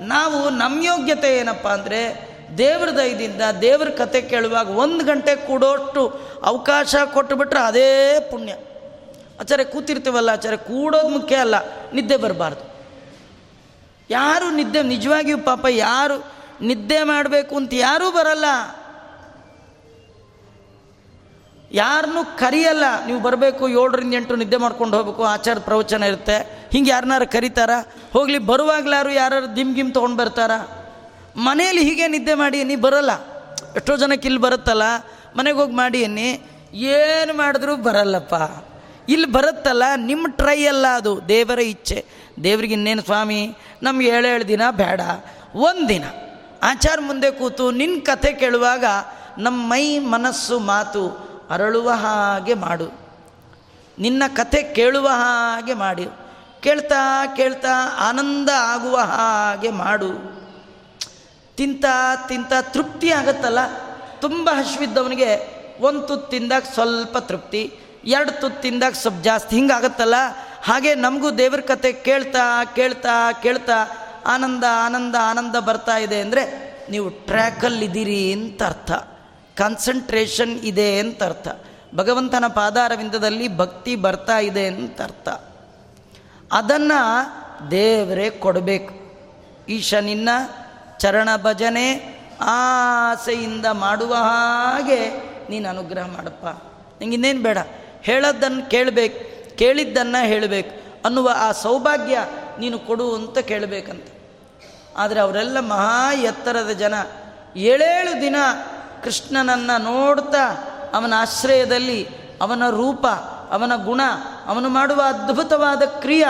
ನಾವು 0.00 0.50
ನಮ್ಮ 0.50 0.84
ಯೋಗ್ಯತೆ 0.86 1.38
ಏನಪ್ಪ 1.38 1.68
ಅಂದರೆ 1.68 2.00
ದೇವ್ರ 2.58 2.90
ದಯದಿಂದ 2.90 3.42
ದೇವ್ರ 3.60 3.88
ಕತೆ 3.90 4.20
ಕೇಳುವಾಗ 4.22 4.68
ಒಂದು 4.68 5.04
ಗಂಟೆ 5.04 5.36
ಕೂಡೋಷ್ಟು 5.46 6.02
ಅವಕಾಶ 6.42 6.94
ಕೊಟ್ಟುಬಿಟ್ರೆ 7.14 7.60
ಅದೇ 7.60 8.20
ಪುಣ್ಯ. 8.30 8.52
ಆಚಾರ್ಯ 9.40 9.64
ಕೂತಿರ್ತೀವಲ್ಲ, 9.64 10.30
ಆಚಾರ್ಯ 10.30 10.56
ಕೂಡೋದು 10.56 11.08
ಮುಖ್ಯ 11.08 11.36
ಅಲ್ಲ, 11.36 11.54
ನಿದ್ದೆ 11.92 12.16
ಬರಬಾರ್ದು. 12.16 12.64
ಯಾರು 14.10 14.50
ನಿದ್ದೆ, 14.50 14.82
ನಿಜವಾಗಿಯೂ 14.82 15.38
ಪಾಪ 15.38 15.66
ಯಾರು 15.70 16.16
ನಿದ್ದೆ 16.60 17.02
ಮಾಡಬೇಕು 17.02 17.56
ಅಂತ 17.56 17.70
ಯಾರೂ 17.74 18.10
ಬರಲ್ಲ. 18.10 18.44
ಯಾರನ್ನೂ 21.72 22.24
ಕರಿಯಲ್ಲ. 22.24 23.06
ನೀವು 23.06 23.20
ಬರಬೇಕು, 23.20 23.68
ಏಳರಿಂದ 23.68 24.14
ಎಂಟು 24.14 24.36
ನಿದ್ದೆ 24.36 24.56
ಮಾಡ್ಕೊಂಡು 24.56 24.96
ಹೋಗ್ಬೇಕು, 24.96 25.24
ಆಚಾರ 25.24 25.58
ಪ್ರವಚನ 25.58 26.02
ಇರುತ್ತೆ. 26.02 26.68
ಹಿಂಗೆ 26.72 26.90
ಯಾರನ್ನಾರು 26.90 27.26
ಕರೀತಾರ? 27.26 27.70
ಹೋಗಲಿ, 28.12 28.38
ಬರುವಾಗಲಾರು 28.38 29.10
ಯಾರು 29.10 29.56
ದಿಮ್ 29.56 29.74
ಗಿಮ್ 29.74 29.94
ತೊಗೊಂಡು 29.94 30.16
ಬರ್ತಾರ? 30.16 30.50
ಮನೆಯಲ್ಲಿ 31.36 31.84
ಹೀಗೆ 31.84 32.08
ನಿದ್ದೆ 32.08 32.34
ಮಾಡಿ 32.34 32.64
ನೀ 32.64 32.76
ಬರೋಲ್ಲ. 32.76 33.10
ಎಷ್ಟೋ 33.76 33.96
ಜನಕ್ಕೆ 33.96 34.28
ಇಲ್ಲಿ 34.28 34.40
ಬರುತ್ತಲ್ಲ. 34.40 34.82
ಮನೆಗೆ 35.36 35.56
ಹೋಗಿ 35.56 35.72
ಮಾಡಿ 35.72 36.04
ಅನ್ನಿ 36.04 36.40
ಏನು 36.72 37.34
ಮಾಡಿದ್ರೂ 37.34 37.76
ಬರಲ್ಲಪ್ಪ. 37.76 38.34
ಇಲ್ಲಿ 39.10 39.26
ಬರುತ್ತಲ್ಲ 39.26 39.82
ನಿಮ್ಮ 39.96 40.26
ಟ್ರೈ 40.28 40.64
ಅಲ್ಲ 40.64 40.86
ಅದು. 40.86 41.28
ದೇವರ 41.28 41.58
ಇಚ್ಛೆ. 41.58 42.04
ದೇವ್ರಿಗೆ 42.44 42.72
ಇನ್ನೇನು 42.72 43.02
ಸ್ವಾಮಿ? 43.02 43.56
ನಮ್ಗೆ 43.82 44.08
ಏಳೇಳು 44.08 44.48
ದಿನ 44.48 44.62
ಬೇಡ. 44.70 45.00
ಒಂದು 45.54 45.88
ದಿನ. 45.88 46.04
ಆಚಾರ 46.62 46.98
ಮುಂದೆ 47.00 47.30
ಕೂತು 47.30 47.70
ನಿನ್ನ 47.70 48.00
ಕಥೆ 48.00 48.32
ಕೇಳುವಾಗ 48.32 48.84
ನಮ್ಮ 49.38 49.70
ಮೈ, 49.70 49.98
ಮನಸ್ಸು, 49.98 50.58
ಮಾತು 50.58 51.31
ಅರಳುವ 51.50 51.90
ಹಾಗೆ 51.90 52.54
ಮಾಡು. 52.54 52.98
ನಿನ್ನ 53.98 54.22
ಕಥೆ 54.36 54.62
ಕೇಳುವ 54.62 55.08
ಹಾಗೆ 55.08 55.74
ಮಾಡಿ. 55.74 56.08
ಕೇಳ್ತಾ 56.60 57.26
ಕೇಳ್ತಾ 57.26 57.68
ಆನಂದ 57.98 58.48
ಆಗುವ 58.56 58.96
ಹಾಗೆ 58.96 59.70
ಮಾಡು. 59.70 60.42
ತಿಂತ 61.56 61.84
ತಿಂತ 62.28 62.52
ತೃಪ್ತಿ 62.60 63.12
ಆಗುತ್ತಲ್ಲ? 63.12 63.58
ತುಂಬ 64.20 64.50
ಹಸಿವಿದ್ದವನಿಗೆ 64.52 65.62
ಒಂದು 65.80 66.06
ತುತ್ತು 66.06 66.30
ತಿಂದಾಗ 66.30 66.62
ಸ್ವಲ್ಪ 66.62 67.18
ತೃಪ್ತಿ, 67.18 67.80
ಎರಡು 68.04 68.40
ತುತ್ತು 68.40 68.62
ತಿಂದಾಗ 68.62 68.92
ಸ್ವಲ್ಪ 68.92 69.22
ಜಾಸ್ತಿ 69.22 69.56
ಹಿಂಗಾಗತ್ತಲ್ಲ 69.56 70.14
ಹಾಗೆ 70.64 70.94
ನಮಗೂ 70.94 71.30
ದೇವ್ರ 71.30 71.60
ಕತೆ 71.60 71.92
ಕೇಳ್ತಾ 71.92 72.64
ಕೇಳ್ತಾ 72.64 73.32
ಕೇಳ್ತಾ 73.32 73.74
ಆನಂದ 74.26 74.64
ಆನಂದ 74.84 75.14
ಆನಂದ 75.20 75.56
ಬರ್ತಾ 75.56 75.96
ಇದೆ 75.96 76.20
ಅಂದರೆ 76.20 76.72
ನೀವು 76.90 77.08
ಟ್ರ್ಯಾಕಲ್ಲಿದ್ದೀರಿ 77.08 78.32
ಅಂತ 78.32 78.62
ಅರ್ಥ. 78.62 78.92
ಕಾನ್ಸಂಟ್ರೇಷನ್ 79.58 80.60
ಇದೆ 80.60 80.98
ಅಂತ 80.98 81.22
ಅರ್ಥ. 81.22 81.48
ಭಗವಂತನ 81.94 82.44
ಪಾದಾರವಿಂದದಲ್ಲಿ 82.54 83.56
ಭಕ್ತಿ 83.56 83.96
ಬರ್ತಾ 83.96 84.38
ಇದೆ 84.38 84.66
ಅಂತ 84.66 85.02
ಅರ್ಥ. 85.02 85.28
ಅದನ್ನು 86.52 87.70
ದೇವರೇ 87.70 88.30
ಕೊಡಬೇಕು. 88.30 89.02
ಈಶ 89.68 89.94
ನಿನ್ನ 89.94 90.28
ಚರಣ 90.98 91.28
ಭಜನೆ 91.36 92.18
ಆಸೆಯಿಂದ 92.40 93.66
ಮಾಡುವ 93.72 94.14
ಹಾಗೆ 94.14 95.10
ನೀನು 95.50 95.68
ಅನುಗ್ರಹ 95.68 96.06
ಮಾಡಪ್ಪ. 96.06 96.46
ನಿಂಗೆ 97.00 97.14
ಇನ್ನೇನು 97.14 97.42
ಬೇಡ. 97.42 97.58
ಹೇಳೋದನ್ನು 98.02 98.70
ಕೇಳಬೇಕು. 98.70 99.42
ಕೇಳಿದ್ದನ್ನು 99.56 100.26
ಹೇಳಬೇಕು. 100.26 101.02
ಅನ್ನುವ 101.04 101.30
ಆ 101.36 101.52
ಸೌಭಾಗ್ಯ 101.52 102.18
ನೀನು 102.58 102.78
ಕೊಡು 102.78 103.14
ಅಂತ 103.14 103.38
ಕೇಳಬೇಕಂತ. 103.38 104.06
ಆದರೆ 104.96 105.20
ಅವರೆಲ್ಲ 105.20 105.60
ಮಹಾ 105.60 106.12
ಎತ್ತರದ 106.12 106.70
ಜನ. 106.70 106.94
ಏಳೇಳು 107.56 108.22
ದಿನ 108.22 108.36
ಕೃಷ್ಣನನ್ನು 109.04 109.82
ನೋಡ್ತಾ 109.82 110.68
ಅವನ 110.94 111.14
ಆಶ್ರಯದಲ್ಲಿ 111.16 112.08
ಅವನ 112.40 112.68
ರೂಪ, 112.70 113.06
ಅವನ 113.50 113.84
ಗುಣ, 113.84 114.00
ಅವನು 114.46 114.68
ಮಾಡುವ 114.68 115.02
ಅದ್ಭುತವಾದ 115.02 115.82
ಕ್ರಿಯೆ 115.82 116.24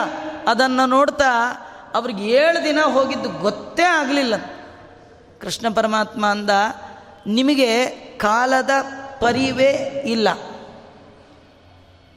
ಅದನ್ನು 0.48 0.86
ನೋಡ್ತಾ 0.86 1.52
ಅವ್ರಿಗೆ 1.94 2.24
ಏಳು 2.24 2.64
ದಿನ 2.64 2.80
ಹೋಗಿದ್ದು 2.80 3.28
ಗೊತ್ತೇ 3.28 3.82
ಆಗಲಿಲ್ಲ. 3.82 4.34
ಕೃಷ್ಣ 5.40 5.66
ಪರಮಾತ್ಮ 5.74 6.26
ಅಂದ, 6.26 6.50
ನಿಮಗೆ 7.26 7.86
ಕಾಲದ 8.16 8.70
ಪರಿವೇ 9.20 10.02
ಇಲ್ಲ. 10.06 10.28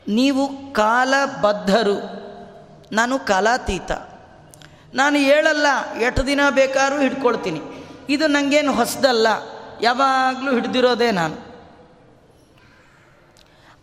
ನೀವು 0.08 0.74
ಕಾಲಬದ್ಧರು. 0.74 2.26
ನಾನು 2.92 3.20
ಕಾಲಾತೀತ. 3.20 3.92
ನಾನು 4.94 5.18
ಹೇಳಲ್ಲ 5.18 5.68
ಎಷ್ಟು 6.02 6.28
ದಿನ 6.28 6.40
ಬೇಕಾದ್ರೂ 6.50 7.00
ಹಿಡ್ಕೊಳ್ತೀನಿ. 7.00 7.62
ಇದು 8.10 8.28
ನನಗೇನು 8.28 8.74
ಹೊಸದಲ್ಲ. 8.74 9.28
ಯಾವಾಗಲೂ 9.82 10.54
ಹಿಡಿದಿರೋದೇ 10.54 11.12
ನಾನು. 11.12 11.56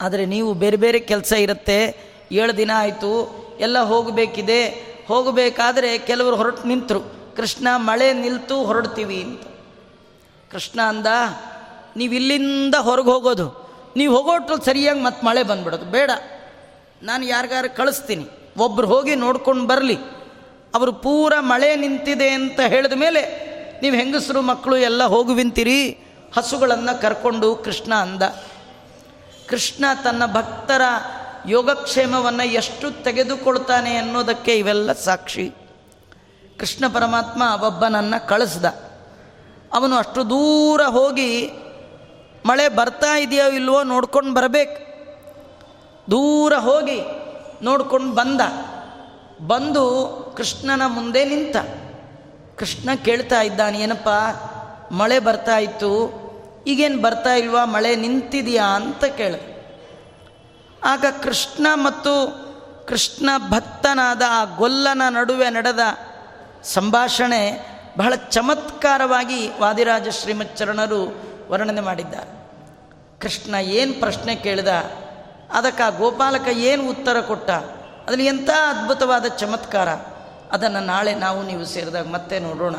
ಆದರೆ 0.01 0.27
ನೀವು 0.27 0.55
ಬೇರೆ 0.55 0.77
ಬೇರೆ 0.77 0.99
ಕೆಲಸ 0.99 1.33
ಇರುತ್ತೆ, 1.33 1.97
ಏಳು 2.33 2.57
ದಿನ 2.57 2.71
ಆಯಿತು, 2.75 3.43
ಎಲ್ಲ 3.61 3.79
ಹೋಗಬೇಕಿದೆ, 3.79 4.69
ಹೋಗಬೇಕಾದ್ರೆ 5.09 5.99
ಕೆಲವರು 5.99 6.37
ಹೊರಟು 6.37 6.65
ನಿಂತರು. 6.65 7.01
ಕೃಷ್ಣ, 7.37 7.69
ಮಳೆ 7.77 8.13
ನಿಲ್ತು 8.13 8.65
ಹೊರಡ್ತೀವಿ 8.65 9.23
ಅಂತ. 9.23 9.41
ಕೃಷ್ಣ 10.51 10.81
ಅಂದ, 10.81 11.07
ನೀವು 11.97 12.15
ಇಲ್ಲಿಂದ 12.15 12.75
ಹೊರಗೆ 12.75 13.07
ಹೋಗೋದು. 13.07 13.63
ನೀವು 13.97 14.17
ಹೋಗೋಟ್ರು 14.17 14.65
ಸರಿಯಾಗಿ 14.65 15.01
ಮತ್ತೆ 15.01 15.27
ಮಳೆ 15.27 15.43
ಬಂದ್ಬಿಡೋದು. 15.43 15.85
ಬೇಡ. 15.85 16.11
ನಾನು 17.03 17.25
ಯಾರಿಗಾರು 17.25 17.77
ಕಳಿಸ್ತೀನಿ. 17.77 18.29
ಒಬ್ಬರು 18.59 18.87
ಹೋಗಿ 18.87 19.15
ನೋಡ್ಕೊಂಡು 19.15 19.67
ಬರಲಿ. 19.67 19.97
ಅವರು 20.75 20.93
ಪೂರ 20.93 21.33
ಮಳೆ 21.41 21.77
ನಿಂತಿದೆ 21.77 22.29
ಅಂತ 22.29 22.61
ಹೇಳಿದ 22.61 22.93
ಮೇಲೆ 22.93 23.52
ನೀವು 23.83 23.97
ಹೆಂಗಸರು 23.97 24.43
ಮಕ್ಕಳು 24.43 24.77
ಎಲ್ಲ 24.77 25.05
ಹೋಗುವಿಂತೀರಿ 25.05 25.91
ಹಸುಗಳನ್ನು 26.37 27.01
ಕರ್ಕೊಂಡು 27.01 27.57
ಕೃಷ್ಣ 27.57 27.95
ಅಂದ. 27.95 28.23
ಕೃಷ್ಣ 29.49 29.85
ತನ್ನ 30.05 30.27
ಭಕ್ತರ 30.27 30.83
ಯೋಗಕ್ಷೇಮವನ್ನು 31.47 32.47
ಎಷ್ಟು 32.47 33.03
ತೆಗೆದುಕೊಳ್ತಾನೆ 33.03 33.97
ಅನ್ನೋದಕ್ಕೆ 33.97 34.59
ಇವೆಲ್ಲ 34.59 34.93
ಸಾಕ್ಷಿ. 34.93 35.53
ಕೃಷ್ಣ 36.59 36.85
ಪರಮಾತ್ಮ 36.89 37.43
ಒಬ್ಬನನ್ನು 37.67 38.29
ಕಳಿಸ್ದ. 38.29 38.65
ಅವನು 39.73 39.97
ಅಷ್ಟು 39.97 40.31
ದೂರ 40.31 40.83
ಹೋಗಿ, 40.83 41.51
ಮಳೆ 42.47 42.69
ಬರ್ತಾ 42.69 43.19
ಇದೆಯೋ 43.19 43.51
ಇಲ್ವೋ 43.51 43.83
ನೋಡ್ಕೊಂಡು 43.83 44.35
ಬರಬೇಕು. 44.35 44.93
ದೂರ 46.11 46.55
ಹೋಗಿ 46.55 47.01
ನೋಡ್ಕೊಂಡು 47.63 48.13
ಬಂದ. 48.13 48.41
ಬಂದು 49.47 50.09
ಕೃಷ್ಣನ 50.37 50.83
ಮುಂದೆ 50.87 51.25
ನಿಂತ. 51.25 51.57
ಕೃಷ್ಣ 52.59 52.91
ಕೇಳ್ತಾ 53.05 53.43
ಇದ್ದಾನೆ, 53.43 53.81
ಏನಪ್ಪ, 53.81 54.09
ಮಳೆ 54.93 55.19
ಬರ್ತಾ 55.19 55.59
ಇತ್ತು, 55.59 55.91
ಈಗೇನು 56.67 57.03
ಬರ್ತಾ 57.03 57.35
ಇಲ್ವಾ, 57.35 57.65
ಮಳೆ 57.65 57.97
ನಿಂತಿದೆಯಾ 57.97 58.65
ಅಂತ 58.65 59.05
ಕೇಳ. 59.05 59.35
ಆಗ 60.85 61.05
ಕೃಷ್ಣ 61.23 61.67
ಮತ್ತು 61.75 62.13
ಕೃಷ್ಣ 62.89 63.31
ಭಕ್ತನಾದ 63.51 64.23
ಆ 64.29 64.45
ಗೊಲ್ಲನ 64.45 65.03
ನಡುವೆ 65.09 65.51
ನಡೆದ 65.51 65.81
ಸಂಭಾಷಣೆ 66.65 67.43
ಬಹಳ 67.99 68.15
ಚಮತ್ಕಾರವಾಗಿ 68.15 69.61
ವಾದಿರಾಜ 69.61 70.09
ಶ್ರೀಮಚ್ಚರಣರು 70.09 71.03
ವರ್ಣನೆ 71.51 71.81
ಮಾಡಿದ್ದಾರೆ. 71.81 72.33
ಕೃಷ್ಣ 73.21 73.55
ಏನು 73.55 74.01
ಪ್ರಶ್ನೆ 74.01 74.35
ಕೇಳಿದ, 74.37 74.69
ಅದಕ್ಕೆ 75.53 75.83
ಆ 75.83 75.89
ಗೋಪಾಲಕ 75.89 76.49
ಏನು 76.49 76.91
ಉತ್ತರ 76.91 77.21
ಕೊಟ್ಟ 77.21 77.51
ಅದರಲ್ಲಿ 77.51 78.27
ಎಂಥ 78.27 78.51
ಅದ್ಭುತವಾದ 78.51 79.27
ಚಮತ್ಕಾರ. 79.27 79.89
ಅದನ್ನು 80.53 80.81
ನಾಳೆ 80.81 81.15
ನಾವು 81.15 81.43
ನೀವು 81.43 81.65
ಸೇರಿದಾಗ 81.65 82.07
ಮತ್ತೆ 82.07 82.39
ನೋಡೋಣ. 82.39 82.75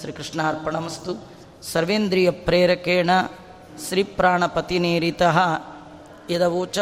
ಶ್ರೀಕೃಷ್ಣ 0.00 0.42
ಅರ್ಪಣಮಸ್ತು. 0.42 1.38
ಸರ್ವೇಂದ್ರಿಯ 1.62 2.30
ಪ್ರೇರಕೇಣ 2.30 3.10
ಶ್ರೀ 3.88 4.02
ಪ್ರಾಣಪತಿನೇರಿತ 4.02 5.22
ಯದವೋಚ 6.30 6.78